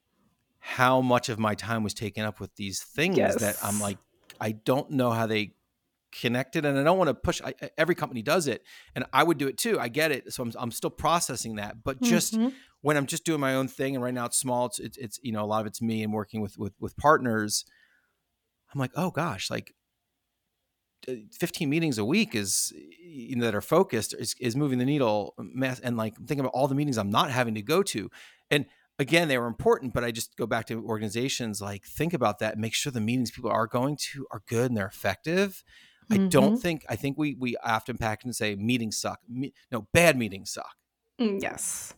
how 0.67 1.01
much 1.01 1.29
of 1.29 1.39
my 1.39 1.55
time 1.55 1.85
was 1.85 1.95
taken 1.95 2.25
up 2.25 2.41
with 2.41 2.53
these 2.57 2.83
things 2.83 3.17
yes. 3.17 3.37
that 3.37 3.57
I'm 3.63 3.81
like, 3.81 3.99
I 4.41 4.51
don't 4.51 4.91
know 4.91 5.13
how 5.13 5.29
they 5.29 5.53
connected 6.11 6.65
and 6.65 6.77
I 6.77 6.83
don't 6.83 6.99
want 6.99 7.07
to 7.07 7.15
push 7.15 7.41
I, 7.45 7.55
every 7.79 7.95
company 7.95 8.21
does 8.21 8.49
it 8.49 8.63
and 8.95 9.05
I 9.13 9.23
would 9.23 9.39
do 9.39 9.49
it 9.49 9.59
too 9.59 9.79
I 9.79 9.89
get 9.89 10.13
it 10.13 10.33
so 10.33 10.43
I'm, 10.43 10.53
I'm 10.59 10.71
still 10.71 10.91
processing 10.91 11.57
that 11.57 11.85
but 11.85 12.01
just 12.01 12.35
mm-hmm. 12.35 12.49
when 12.81 12.97
I'm 12.97 13.07
just 13.07 13.25
doing 13.25 13.39
my 13.39 13.55
own 13.55 13.69
thing 13.69 13.95
and 13.95 14.03
right 14.03 14.15
now 14.15 14.25
it's 14.25 14.39
small 14.39 14.67
it's, 14.67 14.79
it's, 14.79 14.97
it's 14.97 15.21
you 15.23 15.33
know 15.33 15.45
a 15.45 15.47
lot 15.47 15.61
of 15.61 15.67
it's 15.67 15.83
me 15.83 16.03
and 16.03 16.13
working 16.13 16.41
with 16.41 16.57
with 16.57 16.73
with 16.81 16.97
partners 16.97 17.67
I'm 18.73 18.81
like 18.81 18.93
oh 18.97 19.11
gosh 19.11 19.51
like 19.51 19.75
15 21.33 21.69
meetings 21.69 21.99
a 21.99 22.05
week 22.05 22.35
is 22.35 22.73
you 23.03 23.37
know, 23.37 23.45
that 23.45 23.55
are 23.55 23.61
focused 23.61 24.15
is, 24.19 24.35
is 24.41 24.57
moving 24.57 24.79
the 24.79 24.87
needle 24.87 25.35
and 25.39 25.97
like 25.99 26.17
thinking 26.17 26.41
about 26.41 26.53
all 26.55 26.67
the 26.67 26.75
meetings 26.75 26.97
I'm 26.97 27.11
not 27.11 27.31
having 27.31 27.55
to 27.57 27.63
go 27.63 27.83
to 27.83 28.11
and 28.51 28.65
again 28.99 29.29
they 29.29 29.39
were 29.39 29.47
important 29.47 29.93
but 29.93 30.05
i 30.05 30.11
just 30.11 30.37
go 30.37 30.47
back 30.47 30.67
to 30.67 30.85
organizations 30.87 31.61
like 31.61 31.85
think 31.85 32.13
about 32.13 32.39
that 32.39 32.59
make 32.59 32.75
sure 32.75 32.91
the 32.91 33.01
meetings 33.01 33.31
people 33.31 33.51
are 33.51 33.67
going 33.67 33.97
to 33.97 34.27
are 34.31 34.43
good 34.49 34.71
and 34.71 34.77
they're 34.77 34.87
effective. 34.87 35.63
Mm-hmm. 36.11 36.25
i 36.25 36.29
don't 36.29 36.53
mm-hmm. 36.53 36.57
think 36.57 36.85
i 36.89 36.97
think 36.97 37.19
we 37.19 37.35
we 37.35 37.57
often 37.59 37.99
pack 37.99 38.25
and 38.25 38.35
say 38.35 38.55
meetings 38.55 38.97
suck. 38.97 39.21
Me, 39.29 39.53
no 39.71 39.87
bad 39.93 40.17
meetings 40.17 40.53
suck. 40.53 40.77
Mm, 41.21 41.43
yes. 41.43 41.95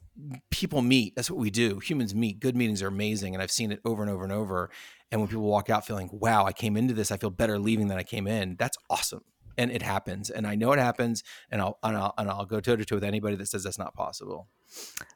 People 0.50 0.82
meet 0.82 1.14
that's 1.14 1.30
what 1.30 1.38
we 1.38 1.50
do. 1.50 1.78
Humans 1.78 2.14
meet. 2.14 2.40
Good 2.40 2.56
meetings 2.56 2.82
are 2.82 2.88
amazing 2.88 3.34
and 3.34 3.42
i've 3.42 3.50
seen 3.50 3.70
it 3.70 3.80
over 3.84 4.02
and 4.02 4.10
over 4.10 4.24
and 4.24 4.32
over. 4.32 4.70
And 5.10 5.20
when 5.20 5.28
people 5.28 5.44
walk 5.44 5.70
out 5.70 5.86
feeling 5.86 6.10
wow 6.12 6.44
i 6.44 6.52
came 6.52 6.76
into 6.76 6.94
this 6.94 7.10
i 7.10 7.16
feel 7.16 7.30
better 7.30 7.58
leaving 7.58 7.88
than 7.88 7.98
i 7.98 8.02
came 8.02 8.26
in 8.26 8.56
that's 8.58 8.76
awesome 8.90 9.22
and 9.58 9.70
it 9.70 9.82
happens 9.82 10.30
and 10.30 10.46
i 10.46 10.54
know 10.54 10.72
it 10.72 10.78
happens 10.78 11.22
and 11.50 11.60
i'll 11.60 11.78
and 11.82 11.96
i'll, 11.96 12.14
and 12.16 12.30
I'll 12.30 12.46
go 12.46 12.60
toe 12.60 12.76
to 12.76 12.84
toe 12.84 12.96
with 12.96 13.04
anybody 13.04 13.36
that 13.36 13.46
says 13.46 13.64
that's 13.64 13.78
not 13.78 13.94
possible 13.94 14.48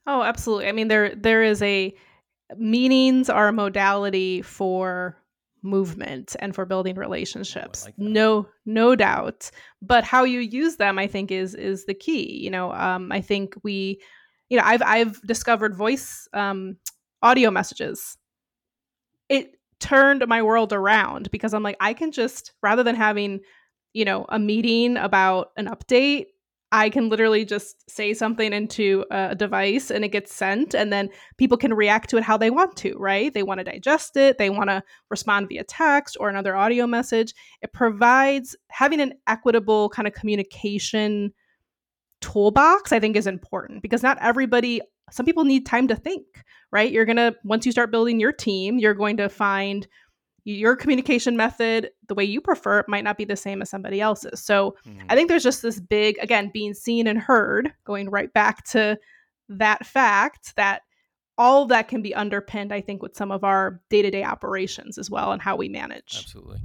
Oh, 0.07 0.23
absolutely. 0.23 0.69
I 0.69 0.73
mean, 0.73 0.89
there 0.89 1.15
there 1.15 1.43
is 1.43 1.63
a 1.63 1.95
meanings 2.57 3.31
are 3.31 3.49
a 3.49 3.53
modality 3.53 4.43
for 4.43 5.17
movement 5.63 6.35
and 6.41 6.55
for 6.55 6.67
building 6.67 6.97
relationships. 6.97 7.83
Oh, 7.83 7.87
like 7.87 7.99
no, 7.99 8.49
no 8.67 8.97
doubt. 8.97 9.51
But 9.81 10.05
how 10.05 10.25
you 10.25 10.41
use 10.41 10.77
them, 10.77 10.99
I 10.99 11.07
think, 11.07 11.31
is 11.31 11.55
is 11.55 11.87
the 11.87 11.95
key. 11.95 12.39
You 12.43 12.51
know, 12.51 12.73
um, 12.73 13.13
I 13.13 13.21
think 13.21 13.55
we, 13.63 14.01
you 14.49 14.57
know, 14.57 14.65
I've 14.65 14.83
I've 14.83 15.21
discovered 15.23 15.77
voice 15.77 16.29
um, 16.33 16.77
audio 17.23 17.51
messages. 17.51 18.17
It 19.29 19.53
turned 19.81 20.27
my 20.29 20.43
world 20.43 20.73
around 20.73 21.31
because 21.31 21.55
I'm 21.55 21.63
like, 21.63 21.77
I 21.81 21.95
can 21.95 22.13
just 22.13 22.53
rather 22.63 22.83
than 22.83 22.95
having, 22.95 23.41
you 23.93 24.05
know, 24.05 24.27
a 24.29 24.39
meeting 24.39 24.97
about 24.97 25.51
an 25.57 25.67
update 25.67 26.27
I 26.75 26.89
can 26.89 27.11
literally 27.11 27.45
just 27.45 27.89
say 27.89 28.15
something 28.15 28.51
into 28.55 29.05
a 29.11 29.35
device 29.35 29.91
and 29.91 30.07
it 30.07 30.09
gets 30.09 30.35
sent, 30.35 30.75
and 30.75 30.91
then 30.91 31.11
people 31.37 31.59
can 31.59 31.75
react 31.75 32.09
to 32.11 32.17
it 32.17 32.23
how 32.23 32.39
they 32.39 32.49
want 32.49 32.77
to, 32.79 32.97
right? 32.97 33.33
They 33.33 33.43
want 33.43 33.59
to 33.59 33.65
digest 33.65 34.17
it, 34.17 34.39
they 34.39 34.49
want 34.49 34.71
to 34.71 34.83
respond 35.11 35.51
via 35.51 35.65
text 35.65 36.17
or 36.19 36.31
another 36.31 36.57
audio 36.57 36.87
message. 36.87 37.35
It 37.61 37.75
provides 37.75 38.57
having 38.71 39.03
an 39.03 39.13
equitable 39.27 39.91
kind 39.91 40.09
of 40.09 40.15
communication 40.15 41.35
toolbox, 42.23 42.91
I 42.91 43.01
think, 43.01 43.17
is 43.17 43.27
important 43.27 43.83
because 43.83 44.03
not 44.03 44.17
everybody, 44.23 44.81
some 45.11 45.27
people 45.27 45.45
need 45.45 45.67
time 45.67 45.89
to 45.89 45.97
think, 45.97 46.25
right? 46.71 46.91
You're 46.91 47.05
going 47.05 47.17
to, 47.17 47.37
once 47.45 47.67
you 47.67 47.73
start 47.73 47.91
building 47.91 48.19
your 48.19 48.33
team, 48.33 48.79
you're 48.79 48.95
going 48.95 49.19
to 49.19 49.29
find 49.29 49.87
your 50.45 50.75
communication 50.77 51.37
method, 51.37 51.91
the 52.09 52.15
way 52.15 52.25
you 52.25 52.41
prefer 52.41 52.81
it, 52.81 52.89
might 52.89 53.05
not 53.05 53.17
be 53.17 53.25
the 53.25 53.37
same 53.37 53.63
as 53.63 53.71
somebody 53.71 54.01
else's. 54.01 54.43
So 54.43 54.77
mm-hmm. 54.87 55.07
I 55.09 55.15
think 55.15 55.29
there's 55.29 55.45
just 55.45 55.63
this 55.63 55.79
big, 55.79 56.19
again, 56.19 56.51
being 56.53 56.75
seen 56.75 57.07
and 57.07 57.19
heard, 57.19 57.73
going 57.85 58.11
right 58.11 58.33
back 58.33 58.65
to 58.71 58.99
that 59.49 59.87
fact 59.87 60.55
that 60.57 60.83
all 61.39 61.63
of 61.63 61.69
that 61.69 61.89
can 61.89 62.03
be 62.03 62.15
underpinned, 62.15 62.73
I 62.73 62.81
think, 62.81 63.03
with 63.03 63.17
some 63.17 63.31
of 63.31 63.45
our 63.45 63.81
day 63.89 64.03
to 64.03 64.11
day 64.11 64.25
operations 64.25 64.99
as 64.99 65.11
well 65.11 65.33
and 65.33 65.41
how 65.41 65.57
we 65.57 65.69
manage. 65.69 66.19
Absolutely. 66.19 66.59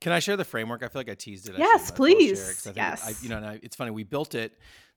Can 0.00 0.12
I 0.12 0.18
share 0.18 0.36
the 0.36 0.44
framework? 0.44 0.82
I 0.82 0.88
feel 0.88 1.00
like 1.00 1.10
I 1.10 1.14
teased 1.14 1.48
it. 1.48 1.56
Yes, 1.58 1.90
please. 1.90 2.66
It, 2.66 2.76
yes. 2.76 3.06
I, 3.06 3.22
you 3.22 3.28
know, 3.28 3.58
it's 3.62 3.76
funny. 3.76 3.90
We 3.90 4.04
built 4.04 4.34
it 4.34 4.52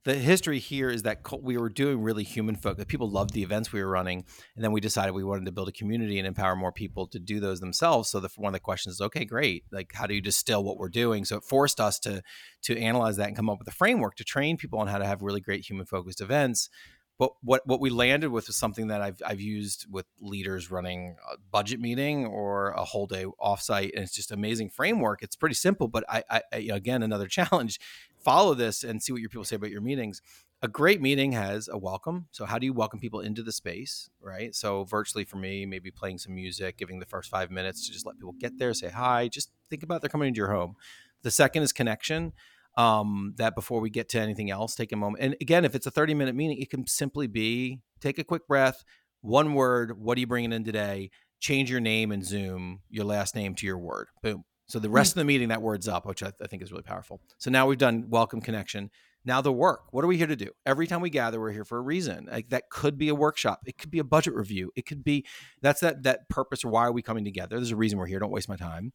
the 0.06 0.16
history 0.16 0.60
here 0.60 0.90
is 0.90 1.04
that 1.04 1.22
we 1.42 1.58
were 1.58 1.70
doing 1.70 2.02
really 2.02 2.24
human 2.24 2.56
focused. 2.56 2.88
People 2.90 3.10
loved 3.10 3.34
the 3.34 3.44
events 3.44 3.72
we 3.72 3.82
were 3.82 3.90
running, 3.90 4.26
and 4.56 4.64
then 4.64 4.74
we 4.74 4.82
decided 4.82 5.14
we 5.14 5.24
wanted 5.24 5.46
to 5.46 5.52
build 5.52 5.70
a 5.70 5.72
community 5.72 6.18
and 6.18 6.28
empower 6.28 6.56
more 6.56 6.74
people 6.74 7.08
to 7.08 7.20
do 7.20 7.40
those 7.40 7.62
themselves. 7.62 8.10
So 8.10 8.20
the 8.20 8.30
one 8.36 8.50
of 8.50 8.54
the 8.54 8.60
questions 8.60 8.96
is, 8.96 9.02
okay, 9.02 9.24
great. 9.24 9.64
Like, 9.72 9.94
how 9.94 10.06
do 10.06 10.14
you 10.14 10.22
distill 10.22 10.64
what 10.64 10.78
we're 10.78 10.90
doing? 10.90 11.24
So 11.24 11.38
it 11.38 11.44
forced 11.44 11.80
us 11.80 12.00
to 12.00 12.22
to 12.64 12.78
analyze 12.78 13.16
that 13.18 13.28
and 13.28 13.36
come 13.36 13.50
up 13.50 13.60
with 13.60 13.68
a 13.68 13.72
framework 13.72 14.16
to 14.16 14.24
train 14.26 14.58
people 14.58 14.80
on 14.80 14.88
how 14.88 14.98
to 14.98 15.06
have 15.06 15.22
really 15.22 15.42
great 15.42 15.70
human 15.70 15.86
focused 15.86 16.20
events. 16.20 16.70
But 17.18 17.32
what 17.42 17.66
what 17.66 17.80
we 17.80 17.90
landed 17.90 18.32
with 18.32 18.48
was 18.48 18.58
something 18.58 18.88
that 18.88 19.02
I've 19.02 19.22
I've 19.26 19.40
used 19.40 19.86
with 19.90 20.06
leaders 20.20 20.70
running 20.70 21.16
a 21.32 21.38
budget 21.52 21.80
meeting 21.80 22.26
or 22.26 22.72
a 22.72 22.84
whole 22.84 23.08
day 23.08 23.26
offsite, 23.40 23.92
and 23.94 24.04
it's 24.04 24.16
just 24.16 24.32
amazing 24.32 24.70
framework. 24.70 25.22
It's 25.22 25.38
pretty 25.38 25.56
simple, 25.56 25.88
but 25.88 26.04
I, 26.10 26.24
I 26.30 26.42
again 26.58 27.04
another 27.04 27.28
challenge 27.40 27.80
follow 28.24 28.54
this 28.54 28.84
and 28.84 29.02
see 29.02 29.12
what 29.12 29.22
your 29.22 29.30
people 29.30 29.44
say 29.44 29.56
about 29.56 29.72
your 29.72 29.82
meetings. 29.82 30.22
A 30.62 30.68
great 30.68 31.02
meeting 31.02 31.34
has 31.34 31.68
a 31.68 31.78
welcome. 31.78 32.28
So, 32.32 32.46
how 32.46 32.58
do 32.58 32.66
you 32.66 32.74
welcome 32.74 33.00
people 33.00 33.20
into 33.20 33.44
the 33.44 33.52
space, 33.52 34.10
right? 34.22 34.56
So, 34.56 34.86
virtually 34.86 35.26
for 35.26 35.36
me, 35.36 35.66
maybe 35.66 35.92
playing 35.92 36.20
some 36.20 36.34
music, 36.36 36.78
giving 36.78 37.00
the 37.00 37.06
first 37.06 37.30
five 37.30 37.52
minutes 37.52 37.86
to 37.86 37.92
just 37.92 38.06
let 38.06 38.16
people 38.16 38.34
get 38.40 38.58
there, 38.58 38.74
say 38.74 38.90
hi, 38.90 39.28
just 39.28 39.52
think 39.70 39.84
about 39.84 40.02
they're 40.02 40.10
coming 40.10 40.30
into 40.30 40.38
your 40.38 40.52
home. 40.52 40.76
The 41.24 41.32
second 41.32 41.64
is 41.64 41.74
connection. 41.74 42.34
Um, 42.76 43.36
that 43.38 43.54
before 43.54 43.82
we 43.82 43.92
get 43.92 44.10
to 44.10 44.20
anything 44.20 44.50
else, 44.50 44.74
take 44.74 44.92
a 44.92 44.96
moment. 44.96 45.24
And 45.24 45.36
again, 45.40 45.64
if 45.64 45.76
it's 45.76 45.86
a 45.86 45.92
30 45.92 46.16
minute 46.16 46.34
meeting, 46.34 46.58
it 46.60 46.72
can 46.72 46.88
simply 46.88 47.28
be 47.28 47.82
take 48.02 48.18
a 48.18 48.24
quick 48.24 48.48
breath, 48.48 48.84
one 49.22 49.54
word, 49.54 50.00
what 50.00 50.18
are 50.18 50.22
you 50.22 50.26
bringing 50.26 50.52
in 50.52 50.64
today? 50.64 51.12
Change 51.40 51.70
your 51.70 51.82
name 51.82 52.12
in 52.12 52.24
Zoom, 52.24 52.80
your 52.90 53.06
last 53.06 53.36
name 53.36 53.54
to 53.56 53.68
your 53.68 53.78
word. 53.78 54.08
Boom 54.24 54.44
so 54.68 54.80
the 54.80 54.90
rest 54.90 55.10
mm. 55.10 55.16
of 55.16 55.20
the 55.20 55.26
meeting, 55.26 55.50
that 55.50 55.62
word's 55.62 55.88
up, 55.88 56.06
which 56.06 56.24
I, 56.24 56.32
I, 56.42 56.48
think 56.48 56.64
is 56.64 56.72
really 56.72 56.84
powerful. 56.84 57.22
So 57.38 57.52
now 57.52 57.68
we've 57.68 57.78
done 57.78 58.06
welcome 58.10 58.42
connection. 58.42 58.90
Now 59.26 59.42
the 59.42 59.54
work. 59.54 59.86
What 59.92 60.04
are 60.04 60.08
we 60.08 60.18
here 60.18 60.28
to 60.28 60.36
do? 60.36 60.50
Every 60.66 60.86
time 60.86 61.02
we 61.02 61.10
gather, 61.10 61.40
we're 61.40 61.52
here 61.52 61.64
for 61.64 61.78
a 61.78 61.82
reason. 61.82 62.28
Like 62.30 62.50
that 62.50 62.70
could 62.70 62.98
be 62.98 63.10
a 63.10 63.16
workshop. 63.16 63.62
It 63.66 63.78
could 63.78 63.92
be 63.92 64.00
a 64.00 64.04
budget 64.04 64.34
review. 64.34 64.72
It 64.76 64.86
could 64.86 65.04
be 65.04 65.26
that's 65.62 65.80
that 65.80 66.04
that 66.04 66.28
purpose 66.30 66.66
or 66.66 66.70
why 66.70 66.86
are 66.86 66.92
we 66.92 67.02
coming 67.02 67.24
together? 67.24 67.56
There's 67.56 67.72
a 67.72 67.78
reason 67.78 67.98
we're 68.00 68.08
here. 68.08 68.20
Don't 68.20 68.32
waste 68.32 68.50
my 68.50 68.58
time. 68.58 68.92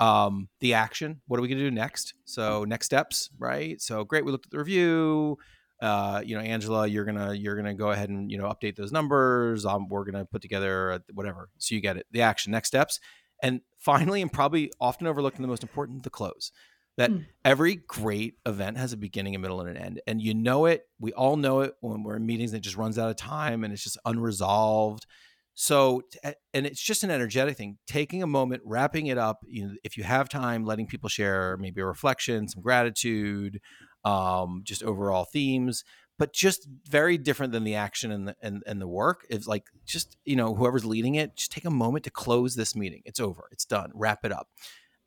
Um, 0.00 0.48
the 0.60 0.74
action. 0.74 1.20
What 1.26 1.38
are 1.38 1.42
we 1.42 1.48
going 1.48 1.58
to 1.58 1.64
do 1.64 1.70
next? 1.70 2.14
So 2.24 2.64
next 2.64 2.86
steps, 2.86 3.30
right? 3.38 3.80
So 3.80 4.04
great. 4.04 4.24
We 4.24 4.32
looked 4.32 4.46
at 4.46 4.50
the 4.50 4.58
review. 4.58 5.38
Uh, 5.80 6.22
you 6.24 6.36
know, 6.36 6.42
Angela, 6.42 6.88
you're 6.88 7.04
gonna 7.04 7.34
you're 7.34 7.54
gonna 7.54 7.74
go 7.74 7.90
ahead 7.90 8.08
and 8.08 8.30
you 8.32 8.36
know 8.36 8.46
update 8.46 8.74
those 8.74 8.90
numbers. 8.90 9.64
Um, 9.64 9.88
we're 9.88 10.04
gonna 10.04 10.24
put 10.24 10.42
together 10.42 11.00
whatever. 11.14 11.50
So 11.58 11.76
you 11.76 11.80
get 11.80 11.96
it. 11.96 12.06
The 12.10 12.22
action. 12.22 12.50
Next 12.50 12.68
steps. 12.68 12.98
And 13.42 13.60
finally, 13.78 14.22
and 14.22 14.32
probably 14.32 14.72
often 14.80 15.06
overlooked 15.06 15.36
and 15.36 15.44
the 15.44 15.48
most 15.48 15.62
important, 15.62 16.02
the 16.02 16.10
close 16.10 16.52
that 16.98 17.12
mm. 17.12 17.24
every 17.44 17.76
great 17.76 18.34
event 18.44 18.76
has 18.76 18.92
a 18.92 18.96
beginning, 18.96 19.36
a 19.36 19.38
middle, 19.38 19.60
and 19.60 19.70
an 19.70 19.76
end. 19.76 20.00
And 20.06 20.20
you 20.20 20.34
know 20.34 20.66
it. 20.66 20.82
We 20.98 21.12
all 21.12 21.36
know 21.36 21.60
it 21.60 21.74
when 21.80 22.02
we're 22.02 22.16
in 22.16 22.26
meetings 22.26 22.52
and 22.52 22.58
it 22.58 22.64
just 22.64 22.76
runs 22.76 22.98
out 22.98 23.08
of 23.08 23.14
time 23.14 23.62
and 23.62 23.72
it's 23.72 23.84
just 23.84 23.98
unresolved. 24.04 25.06
So, 25.54 26.02
and 26.24 26.66
it's 26.66 26.82
just 26.82 27.04
an 27.04 27.10
energetic 27.12 27.56
thing. 27.56 27.78
Taking 27.86 28.24
a 28.24 28.26
moment, 28.26 28.62
wrapping 28.64 29.06
it 29.06 29.16
up. 29.16 29.38
You 29.46 29.66
know, 29.66 29.74
if 29.84 29.96
you 29.96 30.02
have 30.02 30.28
time, 30.28 30.64
letting 30.64 30.88
people 30.88 31.08
share 31.08 31.56
maybe 31.60 31.80
a 31.80 31.86
reflection, 31.86 32.48
some 32.48 32.62
gratitude, 32.62 33.60
um, 34.04 34.62
just 34.64 34.82
overall 34.82 35.24
themes, 35.24 35.84
but 36.18 36.32
just 36.32 36.68
very 36.84 37.16
different 37.16 37.52
than 37.52 37.64
the 37.64 37.74
action 37.74 38.10
and 38.10 38.28
the 38.28 38.36
and, 38.42 38.62
and 38.66 38.80
the 38.80 38.88
work. 38.88 39.26
It's 39.30 39.46
like 39.46 39.64
just 39.86 40.16
you 40.24 40.36
know 40.36 40.54
whoever's 40.54 40.84
leading 40.84 41.14
it, 41.14 41.36
just 41.36 41.52
take 41.52 41.64
a 41.64 41.70
moment 41.70 42.04
to 42.04 42.10
close 42.10 42.54
this 42.54 42.74
meeting. 42.74 43.02
It's 43.04 43.20
over. 43.20 43.48
It's 43.52 43.64
done. 43.64 43.90
Wrap 43.94 44.24
it 44.24 44.32
up 44.32 44.48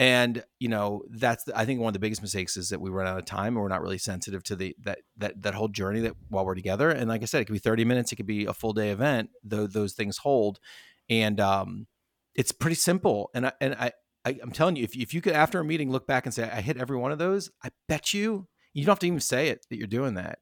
and 0.02 0.43
you 0.60 0.67
know 0.67 1.04
that's 1.12 1.43
the, 1.43 1.58
i 1.58 1.63
think 1.63 1.80
one 1.80 1.89
of 1.89 1.93
the 1.93 2.00
biggest 2.00 2.24
mistakes 2.24 2.58
is 2.58 2.69
that 2.69 2.82
we 2.82 2.89
run 2.89 3.06
out 3.06 3.19
of 3.19 3.26
time 3.26 3.54
and 3.56 3.58
we're 3.58 3.67
not 3.67 3.84
really 3.84 4.00
sensitive 4.00 4.43
to 4.43 4.56
the 4.56 4.76
that 4.82 4.97
that 5.15 5.39
that 5.41 5.54
whole 5.54 5.67
journey 5.67 6.02
that 6.02 6.15
while 6.28 6.43
we're 6.43 6.56
together 6.56 6.89
and 6.89 7.08
like 7.08 7.21
i 7.21 7.26
said 7.26 7.39
it 7.39 7.45
could 7.45 7.54
be 7.54 7.60
30 7.60 7.86
minutes 7.86 8.12
it 8.12 8.15
could 8.15 8.26
be 8.26 8.45
a 8.45 8.54
full 8.54 8.74
day 8.74 8.89
event 8.89 9.30
though 9.43 9.67
those 9.67 9.93
things 9.93 10.17
hold 10.17 10.60
and 11.08 11.39
um 11.39 11.86
it's 12.34 12.52
pretty 12.52 12.76
simple 12.76 13.30
and 13.36 13.45
i 13.45 13.52
and 13.62 13.76
i, 13.76 13.91
I 14.26 14.39
am 14.41 14.52
telling 14.52 14.76
you 14.76 14.84
if, 14.84 14.95
if 14.95 15.13
you 15.13 15.21
could 15.21 15.34
after 15.34 15.60
a 15.60 15.63
meeting 15.63 15.91
look 15.91 16.08
back 16.08 16.26
and 16.26 16.34
say 16.34 16.50
i 16.50 16.62
hit 16.62 16.78
every 16.78 16.97
one 16.97 17.12
of 17.12 17.19
those 17.19 17.52
i 17.63 17.69
bet 17.88 18.12
you 18.12 18.47
you 18.74 18.86
don't 18.86 18.93
have 18.93 19.00
to 19.00 19.08
even 19.08 19.19
say 19.19 19.50
it 19.50 19.67
that 19.69 19.78
you're 19.78 19.86
doing 19.86 20.15
that 20.15 20.39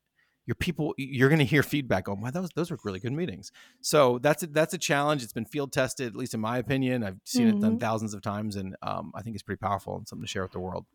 your 0.50 0.56
people 0.56 0.96
you're 0.98 1.30
going 1.30 1.38
to 1.38 1.46
hear 1.46 1.62
feedback 1.62 2.06
going 2.06 2.20
wow 2.20 2.32
those 2.32 2.50
those 2.56 2.72
were 2.72 2.80
really 2.84 3.00
good 3.00 3.14
meetings 3.14 3.52
so 3.82 4.18
that's 4.18 4.42
a, 4.42 4.48
that's 4.48 4.74
a 4.74 4.80
challenge 4.80 5.22
it's 5.22 5.32
been 5.32 5.46
field 5.46 5.72
tested 5.72 6.08
at 6.08 6.16
least 6.16 6.34
in 6.34 6.40
my 6.40 6.58
opinion 6.58 7.04
i've 7.04 7.20
seen 7.24 7.46
mm-hmm. 7.46 7.58
it 7.58 7.62
done 7.62 7.72
mm-hmm. 7.74 7.78
thousands 7.78 8.16
of 8.16 8.22
times 8.24 8.56
and 8.56 8.76
um, 8.82 9.12
i 9.14 9.22
think 9.22 9.36
it's 9.36 9.44
pretty 9.44 9.60
powerful 9.60 9.96
and 9.96 10.08
something 10.08 10.26
to 10.26 10.28
share 10.28 10.42
with 10.42 10.52
the 10.52 10.60
world 10.60 10.88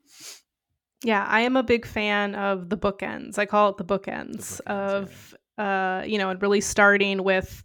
yeah 1.04 1.24
i 1.28 1.42
am 1.42 1.56
a 1.56 1.62
big 1.62 1.86
fan 1.86 2.34
of 2.34 2.68
the 2.68 2.76
bookends 2.76 3.38
i 3.38 3.46
call 3.46 3.68
it 3.68 3.76
the 3.76 3.84
bookends, 3.84 4.56
the 4.56 4.62
bookends 4.64 4.66
of 4.66 5.36
yeah. 5.56 6.00
uh, 6.00 6.04
you 6.04 6.18
know 6.18 6.30
and 6.30 6.42
really 6.42 6.60
starting 6.60 7.22
with 7.22 7.62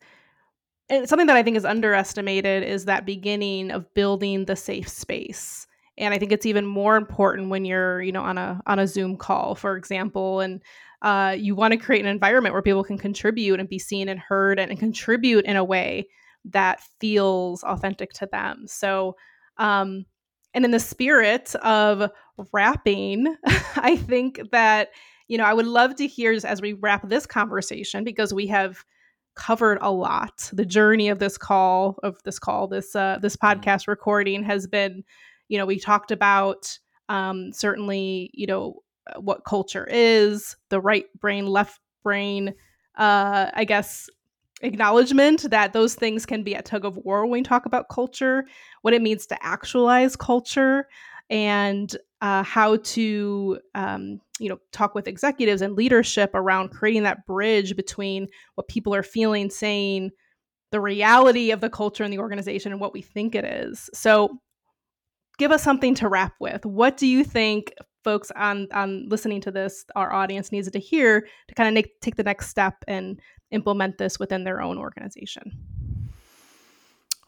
and 0.90 1.10
something 1.10 1.26
that 1.26 1.38
i 1.38 1.42
think 1.42 1.58
is 1.58 1.66
underestimated 1.66 2.62
is 2.62 2.86
that 2.86 3.04
beginning 3.04 3.72
of 3.72 3.92
building 3.96 4.46
the 4.46 4.56
safe 4.56 4.88
space 4.88 5.66
and 5.98 6.14
i 6.14 6.20
think 6.20 6.32
it's 6.32 6.46
even 6.46 6.68
more 6.68 6.98
important 6.98 7.50
when 7.50 7.66
you're 7.66 8.00
you 8.00 8.12
know 8.12 8.22
on 8.22 8.38
a 8.38 8.62
on 8.68 8.78
a 8.78 8.86
zoom 8.86 9.18
call 9.18 9.56
for 9.56 9.76
example 9.76 10.40
and 10.40 10.62
uh, 11.02 11.36
you 11.38 11.56
want 11.56 11.72
to 11.72 11.78
create 11.78 12.04
an 12.04 12.12
environment 12.12 12.54
where 12.54 12.62
people 12.62 12.84
can 12.84 12.98
contribute 12.98 13.60
and 13.60 13.70
be 13.70 13.80
seen 13.80 14.10
and 14.10 14.20
heard 14.20 14.60
and, 14.60 14.70
and 14.70 14.80
contribute 14.80 15.46
in 15.46 15.56
a 15.56 15.64
way 15.64 16.08
that 16.46 16.82
feels 17.00 17.64
authentic 17.64 18.12
to 18.14 18.28
them. 18.32 18.66
So, 18.68 19.16
um, 19.58 20.06
and 20.54 20.66
in 20.66 20.72
the 20.72 20.80
spirit 20.80 21.54
of 21.56 22.12
wrapping, 22.52 23.36
I 23.76 23.96
think 23.96 24.42
that, 24.52 24.90
you 25.28 25.38
know, 25.38 25.44
I 25.44 25.54
would 25.54 25.68
love 25.68 25.96
to 25.96 26.08
hear 26.08 26.32
as 26.32 26.62
we 26.62 26.74
wrap 26.74 27.08
this 27.08 27.26
conversation 27.26 28.04
because 28.04 28.34
we 28.34 28.48
have 28.48 28.84
covered 29.36 29.78
a 29.82 29.92
lot. 29.92 30.50
The 30.52 30.66
journey 30.66 31.10
of 31.10 31.20
this 31.20 31.38
call, 31.38 31.98
of 32.04 32.18
this 32.24 32.40
call, 32.40 32.68
this 32.68 32.96
uh, 32.96 33.20
this 33.22 33.38
mm-hmm. 33.38 33.62
podcast 33.62 33.88
recording 33.88 34.44
has 34.44 34.68
been, 34.68 35.04
you 35.48 35.58
know, 35.58 35.66
we 35.66 35.80
talked 35.80 36.12
about 36.12 36.78
um, 37.10 37.52
certainly, 37.54 38.30
you 38.34 38.48
know, 38.48 38.82
what 39.18 39.46
culture 39.46 39.88
is, 39.90 40.56
the 40.70 40.82
right 40.82 41.06
brain, 41.20 41.46
left 41.46 41.80
brain, 42.04 42.54
uh, 42.98 43.50
I 43.54 43.66
guess, 43.66 44.10
acknowledgement 44.62 45.50
that 45.50 45.74
those 45.74 45.96
things 45.96 46.26
can 46.26 46.44
be 46.44 46.54
a 46.54 46.62
tug 46.62 46.86
of 46.86 46.98
war 46.98 47.26
when 47.26 47.40
we 47.40 47.44
talk 47.44 47.66
about 47.66 47.90
culture, 47.90 48.46
what 48.82 48.94
it 48.94 49.02
means 49.02 49.26
to 49.28 49.44
actualize 49.44 50.16
culture, 50.16 50.88
and 51.30 51.96
uh, 52.22 52.44
how 52.44 52.78
to 52.78 53.60
um, 53.76 54.20
you 54.40 54.50
know 54.50 54.60
talk 54.72 54.96
with 54.96 55.08
executives 55.08 55.62
and 55.62 55.76
leadership 55.76 56.32
around 56.34 56.70
creating 56.70 57.04
that 57.04 57.26
bridge 57.26 57.76
between 57.76 58.28
what 58.56 58.68
people 58.68 58.94
are 58.94 59.04
feeling, 59.04 59.50
saying, 59.50 60.12
the 60.72 60.82
reality 60.82 61.52
of 61.52 61.62
the 61.62 61.70
culture 61.70 62.04
in 62.04 62.12
the 62.12 62.20
organization 62.20 62.72
and 62.72 62.82
what 62.82 62.94
we 62.94 63.02
think 63.02 63.36
it 63.36 63.46
is. 63.46 63.90
So 63.94 64.40
give 65.38 65.52
us 65.52 65.64
something 65.64 65.96
to 65.96 66.10
wrap 66.10 66.34
with. 66.40 66.66
What 66.66 66.98
do 66.98 67.08
you 67.08 67.24
think 67.24 67.74
folks 68.04 68.32
on 68.36 68.68
on 68.74 69.08
listening 69.10 69.42
to 69.42 69.52
this, 69.52 69.86
our 69.96 70.12
audience 70.12 70.52
needs 70.52 70.70
to 70.70 70.80
hear 70.80 71.28
to 71.48 71.56
kind 71.56 71.68
of 71.68 71.74
make, 71.74 72.00
take 72.02 72.16
the 72.16 72.24
next 72.24 72.50
step 72.50 72.84
and 72.88 73.20
implement 73.52 73.98
this 73.98 74.20
within 74.20 74.44
their 74.44 74.62
own 74.62 74.78
organization? 74.78 75.52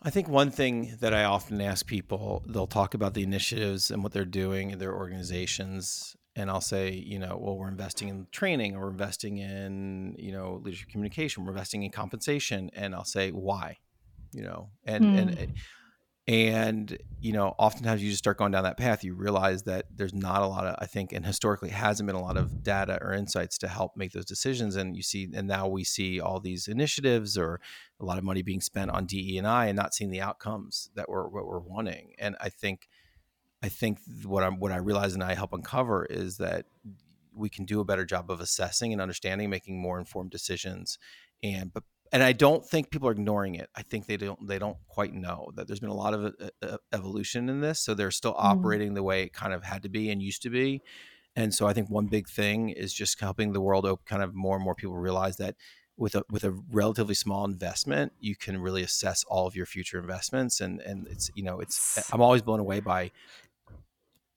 I 0.03 0.09
think 0.09 0.27
one 0.27 0.49
thing 0.49 0.97
that 0.99 1.13
I 1.13 1.25
often 1.25 1.61
ask 1.61 1.85
people, 1.85 2.43
they'll 2.47 2.65
talk 2.65 2.95
about 2.95 3.13
the 3.13 3.21
initiatives 3.21 3.91
and 3.91 4.01
what 4.01 4.13
they're 4.13 4.25
doing 4.25 4.71
in 4.71 4.79
their 4.79 4.95
organizations. 4.95 6.15
And 6.35 6.49
I'll 6.49 6.61
say, 6.61 6.91
you 6.91 7.19
know, 7.19 7.37
well, 7.39 7.57
we're 7.57 7.67
investing 7.67 8.07
in 8.07 8.25
training 8.31 8.75
or 8.75 8.81
we're 8.81 8.91
investing 8.91 9.37
in, 9.37 10.15
you 10.17 10.31
know, 10.31 10.59
leadership 10.63 10.89
communication, 10.89 11.43
we're 11.43 11.51
investing 11.51 11.83
in 11.83 11.91
compensation. 11.91 12.71
And 12.73 12.95
I'll 12.95 13.03
say, 13.03 13.29
why? 13.29 13.77
You 14.31 14.43
know, 14.43 14.69
and, 14.85 15.03
mm. 15.03 15.17
and 15.19 15.53
and 16.27 16.97
you 17.19 17.33
know 17.33 17.55
oftentimes 17.57 18.01
you 18.03 18.09
just 18.09 18.19
start 18.19 18.37
going 18.37 18.51
down 18.51 18.63
that 18.63 18.77
path 18.77 19.03
you 19.03 19.15
realize 19.15 19.63
that 19.63 19.85
there's 19.95 20.13
not 20.13 20.43
a 20.43 20.47
lot 20.47 20.65
of 20.65 20.75
i 20.79 20.85
think 20.85 21.11
and 21.11 21.25
historically 21.25 21.69
hasn't 21.69 22.05
been 22.05 22.15
a 22.15 22.21
lot 22.21 22.37
of 22.37 22.63
data 22.63 22.99
or 23.01 23.13
insights 23.13 23.57
to 23.57 23.67
help 23.67 23.97
make 23.97 24.11
those 24.11 24.25
decisions. 24.25 24.75
And 24.75 24.95
you 24.95 25.03
see 25.03 25.29
and 25.33 25.47
now 25.47 25.67
we 25.67 25.83
see 25.83 26.19
all 26.19 26.39
these 26.39 26.67
initiatives 26.67 27.37
or 27.37 27.59
a 27.99 28.05
lot 28.05 28.17
of 28.17 28.23
money 28.23 28.41
being 28.41 28.61
spent 28.61 28.91
on 28.91 29.05
de 29.05 29.37
and 29.37 29.47
i 29.47 29.65
and 29.65 29.75
not 29.75 29.93
seeing 29.93 30.11
the 30.11 30.21
outcomes 30.21 30.89
that 30.95 31.09
we're 31.09 31.27
what 31.27 31.45
we're 31.45 31.59
wanting. 31.59 32.13
And 32.19 32.35
i 32.39 32.49
think 32.49 32.87
i 33.63 33.69
think 33.69 33.99
what 34.23 34.43
i'm 34.43 34.59
what 34.59 34.71
i 34.71 34.77
realize 34.77 35.13
and 35.13 35.23
i 35.23 35.33
help 35.33 35.53
uncover 35.53 36.05
is 36.05 36.37
that 36.37 36.65
we 37.33 37.49
can 37.49 37.65
do 37.65 37.79
a 37.79 37.85
better 37.85 38.05
job 38.05 38.29
of 38.29 38.41
assessing 38.41 38.91
and 38.91 39.01
understanding 39.01 39.49
making 39.49 39.81
more 39.81 39.97
informed 39.97 40.31
decisions. 40.31 40.97
And 41.43 41.73
but 41.73 41.83
and 42.11 42.21
I 42.21 42.33
don't 42.33 42.65
think 42.65 42.89
people 42.89 43.07
are 43.07 43.13
ignoring 43.13 43.55
it. 43.55 43.69
I 43.75 43.83
think 43.83 44.05
they 44.05 44.17
don't 44.17 44.47
they 44.47 44.59
don't 44.59 44.77
quite 44.87 45.13
know 45.13 45.51
that 45.55 45.67
there's 45.67 45.79
been 45.79 45.89
a 45.89 45.93
lot 45.93 46.13
of 46.13 46.25
uh, 46.25 46.49
uh 46.61 46.77
evolution 46.93 47.49
in 47.49 47.61
this, 47.61 47.79
so 47.79 47.93
they're 47.93 48.11
still 48.11 48.33
mm. 48.33 48.43
operating 48.43 48.93
the 48.93 49.03
way 49.03 49.23
it 49.23 49.33
kind 49.33 49.53
of 49.53 49.63
had 49.63 49.83
to 49.83 49.89
be 49.89 50.09
and 50.09 50.21
used 50.21 50.41
to 50.43 50.49
be. 50.49 50.81
And 51.35 51.53
so 51.53 51.65
I 51.65 51.73
think 51.73 51.89
one 51.89 52.07
big 52.07 52.27
thing 52.27 52.69
is 52.69 52.93
just 52.93 53.19
helping 53.19 53.53
the 53.53 53.61
world 53.61 53.87
kind 54.05 54.21
of 54.21 54.35
more 54.35 54.55
and 54.55 54.63
more 54.63 54.75
people 54.75 54.97
realize 54.97 55.37
that 55.37 55.55
with 55.97 56.15
a 56.15 56.23
with 56.29 56.43
a 56.43 56.51
relatively 56.71 57.15
small 57.15 57.45
investment, 57.45 58.11
you 58.19 58.35
can 58.35 58.59
really 58.59 58.83
assess 58.83 59.23
all 59.25 59.47
of 59.47 59.55
your 59.55 59.65
future 59.65 59.99
investments. 59.99 60.59
And 60.59 60.81
and 60.81 61.07
it's 61.07 61.29
you 61.35 61.43
know 61.43 61.59
it's 61.59 62.11
I'm 62.11 62.21
always 62.21 62.41
blown 62.41 62.59
away 62.59 62.81
by 62.81 63.11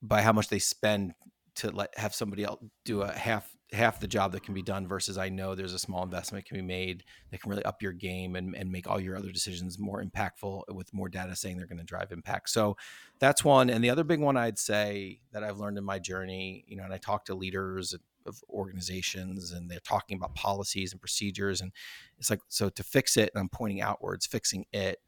by 0.03 0.23
how 0.23 0.33
much 0.33 0.49
they 0.49 0.59
spend 0.59 1.15
to 1.57 1.71
let 1.71 1.97
have 1.99 2.15
somebody 2.15 2.45
else 2.45 2.61
do 2.85 3.03
a 3.03 3.13
half 3.13 3.49
half 3.75 4.01
the 4.01 4.07
job 4.07 4.33
that 4.33 4.43
can 4.43 4.55
be 4.55 4.63
done 4.63 4.87
versus 4.87 5.19
I 5.19 5.29
know 5.29 5.55
there's 5.55 5.75
a 5.75 5.79
small 5.79 6.03
investment 6.03 6.47
can 6.47 6.57
be 6.57 6.63
made 6.63 7.05
that 7.31 7.41
can 7.41 7.51
really 7.51 7.65
up 7.65 7.83
your 7.83 7.93
game 7.93 8.37
and, 8.37 8.55
and 8.55 8.71
make 8.71 8.89
all 8.89 9.01
your 9.01 9.17
other 9.17 9.31
decisions 9.31 9.79
more 9.79 10.03
impactful 10.03 10.63
with 10.73 10.93
more 10.95 11.09
data 11.09 11.37
saying 11.37 11.59
they're 11.59 11.67
going 11.67 11.79
to 11.79 11.85
drive 11.85 12.13
impact. 12.13 12.51
So 12.51 12.77
that's 13.19 13.45
one. 13.45 13.71
And 13.71 13.83
the 13.83 13.91
other 13.91 14.05
big 14.05 14.21
one 14.21 14.37
I'd 14.37 14.59
say 14.59 15.21
that 15.33 15.45
I've 15.45 15.59
learned 15.59 15.79
in 15.79 15.85
my 15.85 15.99
journey, 15.99 16.65
you 16.67 16.77
know, 16.77 16.85
and 16.85 16.93
I 16.93 16.99
talk 16.99 17.27
to 17.27 17.35
leaders 17.35 17.95
of 18.27 18.43
organizations 18.49 19.53
and 19.53 19.71
they're 19.71 19.81
talking 19.81 20.17
about 20.17 20.35
policies 20.35 20.93
and 20.93 21.01
procedures. 21.01 21.61
And 21.61 21.73
it's 22.19 22.31
like, 22.31 22.41
so 22.49 22.69
to 22.71 22.83
fix 22.83 23.17
it, 23.17 23.31
and 23.35 23.41
I'm 23.41 23.49
pointing 23.49 23.83
outwards, 23.83 24.27
fixing 24.27 24.65
it, 24.73 25.01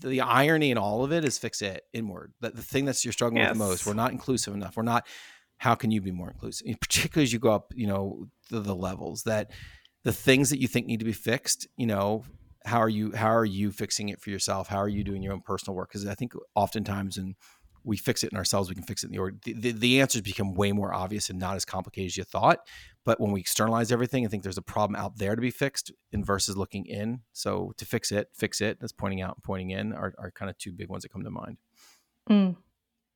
the, 0.00 0.20
irony 0.20 0.70
in 0.70 0.78
all 0.78 1.04
of 1.04 1.12
it 1.12 1.24
is 1.24 1.38
fix 1.38 1.62
it 1.62 1.84
inward. 1.92 2.32
The, 2.40 2.50
the 2.50 2.62
thing 2.62 2.84
that's 2.84 3.04
you're 3.04 3.12
struggling 3.12 3.42
yes. 3.42 3.50
with 3.50 3.58
the 3.58 3.64
most. 3.64 3.86
We're 3.86 3.94
not 3.94 4.12
inclusive 4.12 4.54
enough. 4.54 4.76
We're 4.76 4.82
not 4.82 5.06
how 5.62 5.76
can 5.76 5.92
you 5.92 6.00
be 6.00 6.10
more 6.10 6.28
inclusive? 6.28 6.66
Particularly 6.80 7.22
as 7.22 7.32
you 7.32 7.38
go 7.38 7.52
up 7.52 7.72
you 7.74 7.86
know 7.86 8.26
the, 8.50 8.58
the 8.60 8.74
levels 8.74 9.22
that 9.22 9.52
the 10.02 10.12
things 10.12 10.50
that 10.50 10.60
you 10.60 10.66
think 10.66 10.86
need 10.86 10.98
to 10.98 11.04
be 11.04 11.12
fixed 11.12 11.68
you 11.76 11.86
know 11.86 12.24
how 12.64 12.78
are 12.78 12.88
you 12.88 13.12
how 13.12 13.32
are 13.32 13.44
you 13.44 13.70
fixing 13.70 14.08
it 14.08 14.20
for 14.20 14.30
yourself? 14.30 14.68
How 14.68 14.78
are 14.78 14.88
you 14.88 15.04
doing 15.04 15.22
your 15.22 15.32
own 15.32 15.40
personal 15.40 15.76
work? 15.76 15.90
Because 15.90 16.06
i 16.06 16.14
think 16.14 16.32
oftentimes 16.56 17.16
and 17.16 17.36
we 17.84 17.96
fix 17.96 18.22
it 18.24 18.30
in 18.32 18.38
ourselves 18.38 18.68
we 18.68 18.76
can 18.76 18.84
fix 18.84 19.02
it 19.02 19.06
in 19.06 19.12
the 19.12 19.18
org 19.18 19.40
the, 19.42 19.52
the, 19.54 19.72
the, 19.72 20.00
answers 20.00 20.22
become 20.22 20.54
way 20.54 20.70
more 20.70 20.94
obvious 20.94 21.30
and 21.30 21.38
not 21.40 21.56
as 21.56 21.64
complicated 21.64 22.08
as 22.10 22.16
you 22.16 22.24
thought. 22.24 22.58
But 23.04 23.20
when 23.20 23.32
we 23.32 23.40
externalize 23.40 23.92
everything 23.92 24.24
i 24.24 24.28
think 24.28 24.42
there's 24.42 24.58
a 24.58 24.62
problem 24.62 24.96
out 24.96 25.16
there 25.18 25.36
to 25.36 25.42
be 25.42 25.52
fixed 25.52 25.92
in 26.10 26.24
versus 26.24 26.56
looking 26.56 26.86
in. 26.86 27.20
So 27.32 27.72
to 27.76 27.84
fix 27.84 28.10
it 28.10 28.30
fix 28.34 28.60
it. 28.60 28.80
That's 28.80 28.92
pointing 28.92 29.22
out 29.22 29.36
and 29.36 29.44
pointing 29.44 29.70
in 29.70 29.92
are, 29.92 30.12
are 30.18 30.32
kind 30.32 30.50
of 30.50 30.58
two 30.58 30.72
big 30.72 30.88
ones 30.88 31.02
that 31.02 31.12
come 31.12 31.22
to 31.22 31.30
mind. 31.30 31.58
Mm. 32.28 32.56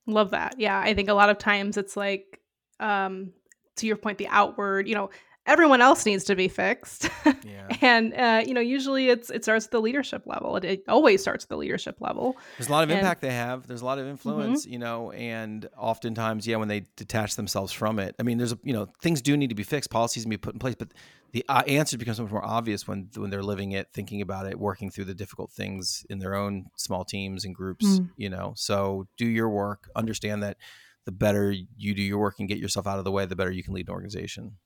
Love 0.07 0.31
that. 0.31 0.55
Yeah, 0.57 0.79
I 0.79 0.93
think 0.93 1.09
a 1.09 1.13
lot 1.13 1.29
of 1.29 1.37
times 1.37 1.77
it's 1.77 1.95
like 1.97 2.39
um 2.79 3.31
to 3.75 3.85
your 3.85 3.97
point, 3.97 4.17
the 4.17 4.27
outward, 4.29 4.87
you 4.87 4.95
know, 4.95 5.11
everyone 5.45 5.81
else 5.81 6.05
needs 6.05 6.23
to 6.25 6.35
be 6.35 6.47
fixed. 6.47 7.09
Yeah. 7.43 7.67
and 7.81 8.13
uh, 8.13 8.43
you 8.45 8.53
know, 8.53 8.59
usually 8.61 9.09
it's 9.09 9.29
it 9.29 9.43
starts 9.43 9.65
at 9.65 9.71
the 9.71 9.79
leadership 9.79 10.23
level. 10.25 10.55
It, 10.57 10.65
it 10.65 10.83
always 10.87 11.21
starts 11.21 11.45
at 11.45 11.49
the 11.49 11.57
leadership 11.57 11.97
level. 11.99 12.37
There's 12.57 12.69
a 12.69 12.71
lot 12.71 12.83
of 12.83 12.89
And 12.89 12.99
impact 12.99 13.21
they 13.21 13.31
have. 13.31 13.67
There's 13.67 13.81
a 13.81 13.85
lot 13.85 13.99
of 13.99 14.05
Mhm. 14.05 14.09
influence, 14.11 14.65
you 14.65 14.79
know, 14.79 15.11
and 15.11 15.67
oftentimes, 15.77 16.47
yeah, 16.47 16.55
when 16.57 16.67
they 16.69 16.87
detach 16.95 17.35
themselves 17.35 17.71
from 17.71 17.99
it, 17.99 18.15
I 18.19 18.23
mean, 18.23 18.37
there's, 18.39 18.51
a, 18.53 18.59
you 18.63 18.73
know, 18.73 18.87
things 19.01 19.21
do 19.21 19.37
need 19.37 19.49
to 19.49 19.55
be 19.55 19.63
fixed, 19.63 19.89
policies 19.91 20.25
need 20.25 20.35
to 20.35 20.37
be 20.37 20.41
put 20.41 20.53
in 20.53 20.59
place, 20.59 20.75
but 20.75 20.89
the 21.33 21.43
uh, 21.49 21.63
answer 21.67 21.97
becomes 21.97 22.19
much 22.19 22.31
more 22.31 22.45
obvious 22.45 22.87
when 22.87 23.09
when 23.15 23.29
they're 23.29 23.43
living 23.43 23.73
it, 23.73 23.89
thinking 23.93 24.21
about 24.21 24.47
it, 24.47 24.57
working 24.59 24.89
through 24.89 25.05
the 25.05 25.13
difficult 25.13 25.51
things 25.51 26.05
in 26.09 26.19
their 26.19 26.35
own 26.35 26.67
small 26.75 27.03
teams 27.03 27.43
and 27.45 27.53
groups, 27.53 27.85
Mm. 27.85 28.09
you 28.15 28.29
know. 28.29 28.53
So 28.55 29.07
do 29.17 29.25
your 29.27 29.49
work. 29.49 29.89
Understand 29.95 30.43
that 30.43 30.57
the 31.05 31.11
better 31.11 31.51
you 31.51 31.93
do 31.93 32.01
your 32.01 32.17
work 32.19 32.35
and 32.39 32.47
get 32.49 32.57
yourself 32.59 32.87
out 32.87 32.97
of 32.99 33.05
the 33.05 33.11
way, 33.11 33.25
the 33.25 33.35
better 33.35 33.51
you 33.51 33.63
can 33.63 33.73
lead 33.73 33.87
an 33.87 33.93
organization. 33.93 34.57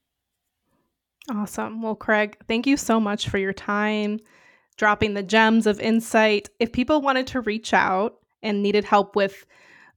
Awesome. 1.30 1.82
Well, 1.82 1.95
Craig, 1.95 2.38
thank 2.47 2.66
you 2.66 2.78
so 2.78 2.99
much 2.99 3.30
for 3.30 3.38
your 3.38 3.53
time, 3.53 4.20
dropping 4.78 5.14
the 5.14 5.24
gems 5.24 5.68
of 5.68 5.80
insight. 5.80 6.49
If 6.59 6.72
people 6.72 7.01
wanted 7.01 7.28
to 7.28 7.41
reach 7.41 7.74
out 7.74 8.16
and 8.41 8.64
needed 8.64 8.86
help 8.86 9.16
with 9.16 9.45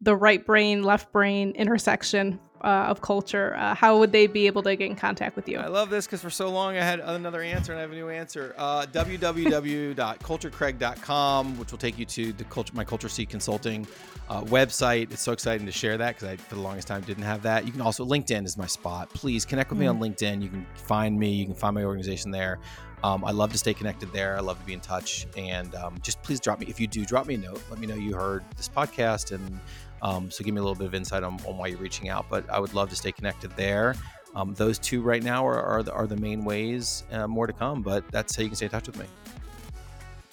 the 0.00 0.14
right 0.14 0.44
brain, 0.44 0.82
left 0.82 1.12
brain 1.12 1.52
intersection 1.52 2.38
uh, 2.64 2.86
of 2.88 3.02
culture, 3.02 3.54
uh, 3.56 3.74
how 3.74 3.98
would 3.98 4.10
they 4.10 4.26
be 4.26 4.46
able 4.46 4.62
to 4.62 4.74
get 4.74 4.88
in 4.90 4.96
contact 4.96 5.36
with 5.36 5.46
you? 5.48 5.58
I 5.58 5.66
love 5.66 5.90
this 5.90 6.06
because 6.06 6.22
for 6.22 6.30
so 6.30 6.50
long 6.50 6.74
I 6.76 6.82
had 6.82 7.00
another 7.00 7.42
answer 7.42 7.72
and 7.72 7.78
I 7.78 7.82
have 7.82 7.92
a 7.92 7.94
new 7.94 8.08
answer. 8.08 8.54
Uh, 8.56 8.86
www.culturecraig.com, 8.86 11.58
which 11.58 11.70
will 11.70 11.78
take 11.78 11.98
you 11.98 12.06
to 12.06 12.32
the 12.32 12.44
culture, 12.44 12.72
my 12.74 12.84
Culture 12.84 13.10
Seek 13.10 13.28
Consulting 13.28 13.86
uh, 14.28 14.42
website. 14.42 15.12
It's 15.12 15.22
so 15.22 15.32
exciting 15.32 15.66
to 15.66 15.72
share 15.72 15.98
that 15.98 16.16
because 16.16 16.28
I, 16.28 16.36
for 16.36 16.54
the 16.54 16.62
longest 16.62 16.88
time, 16.88 17.02
didn't 17.02 17.24
have 17.24 17.42
that. 17.42 17.66
You 17.66 17.72
can 17.72 17.82
also, 17.82 18.04
LinkedIn 18.04 18.44
is 18.46 18.56
my 18.56 18.66
spot. 18.66 19.10
Please 19.10 19.44
connect 19.44 19.70
with 19.70 19.78
me 19.78 19.86
on 19.86 20.00
LinkedIn. 20.00 20.42
You 20.42 20.48
can 20.48 20.66
find 20.74 21.18
me, 21.18 21.32
you 21.32 21.44
can 21.44 21.54
find 21.54 21.74
my 21.74 21.84
organization 21.84 22.30
there. 22.30 22.58
Um, 23.04 23.22
I 23.22 23.32
love 23.32 23.52
to 23.52 23.58
stay 23.58 23.74
connected 23.74 24.10
there. 24.14 24.34
I 24.34 24.40
love 24.40 24.58
to 24.58 24.64
be 24.64 24.72
in 24.72 24.80
touch. 24.80 25.26
And 25.36 25.74
um, 25.74 25.98
just 26.00 26.22
please 26.22 26.40
drop 26.40 26.58
me, 26.58 26.66
if 26.68 26.80
you 26.80 26.86
do, 26.86 27.04
drop 27.04 27.26
me 27.26 27.34
a 27.34 27.38
note. 27.38 27.62
Let 27.68 27.78
me 27.78 27.86
know 27.86 27.96
you 27.96 28.14
heard 28.14 28.42
this 28.56 28.66
podcast. 28.66 29.32
And 29.32 29.60
um, 30.04 30.30
so 30.30 30.44
give 30.44 30.54
me 30.54 30.60
a 30.60 30.62
little 30.62 30.76
bit 30.76 30.86
of 30.86 30.94
insight 30.94 31.24
on, 31.24 31.40
on 31.46 31.56
why 31.56 31.66
you're 31.68 31.78
reaching 31.78 32.10
out. 32.10 32.26
But 32.28 32.48
I 32.50 32.60
would 32.60 32.74
love 32.74 32.90
to 32.90 32.96
stay 32.96 33.10
connected 33.10 33.50
there. 33.56 33.96
Um, 34.36 34.54
those 34.54 34.78
two 34.78 35.00
right 35.00 35.22
now 35.22 35.46
are, 35.46 35.60
are, 35.60 35.82
the, 35.82 35.92
are 35.92 36.06
the 36.06 36.16
main 36.16 36.44
ways, 36.44 37.04
uh, 37.10 37.26
more 37.26 37.46
to 37.46 37.52
come, 37.52 37.82
but 37.82 38.04
that's 38.10 38.36
how 38.36 38.42
you 38.42 38.48
can 38.48 38.56
stay 38.56 38.66
in 38.66 38.70
touch 38.70 38.86
with 38.86 38.98
me. 38.98 39.06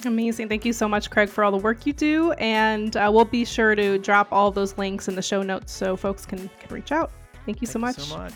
Amazing. 0.06 0.50
Thank 0.50 0.66
you 0.66 0.74
so 0.74 0.90
much, 0.90 1.10
Craig, 1.10 1.30
for 1.30 1.44
all 1.44 1.52
the 1.52 1.58
work 1.58 1.86
you 1.86 1.94
do. 1.94 2.32
And 2.34 2.98
uh, 2.98 3.10
we'll 3.14 3.26
be 3.26 3.46
sure 3.46 3.76
to 3.76 3.98
drop 4.00 4.32
all 4.32 4.52
those 4.52 4.78
links 4.78 5.08
in 5.08 5.16
the 5.16 5.22
show 5.22 5.44
notes 5.44 5.72
so 5.72 5.96
folks 5.96 6.26
can, 6.26 6.50
can 6.60 6.76
reach 6.76 6.92
out. 6.92 7.12
Thank 7.46 7.62
you 7.62 7.68
so 7.68 7.80
much. 7.80 7.98
you 7.98 8.04
so 8.04 8.18
much. 8.18 8.34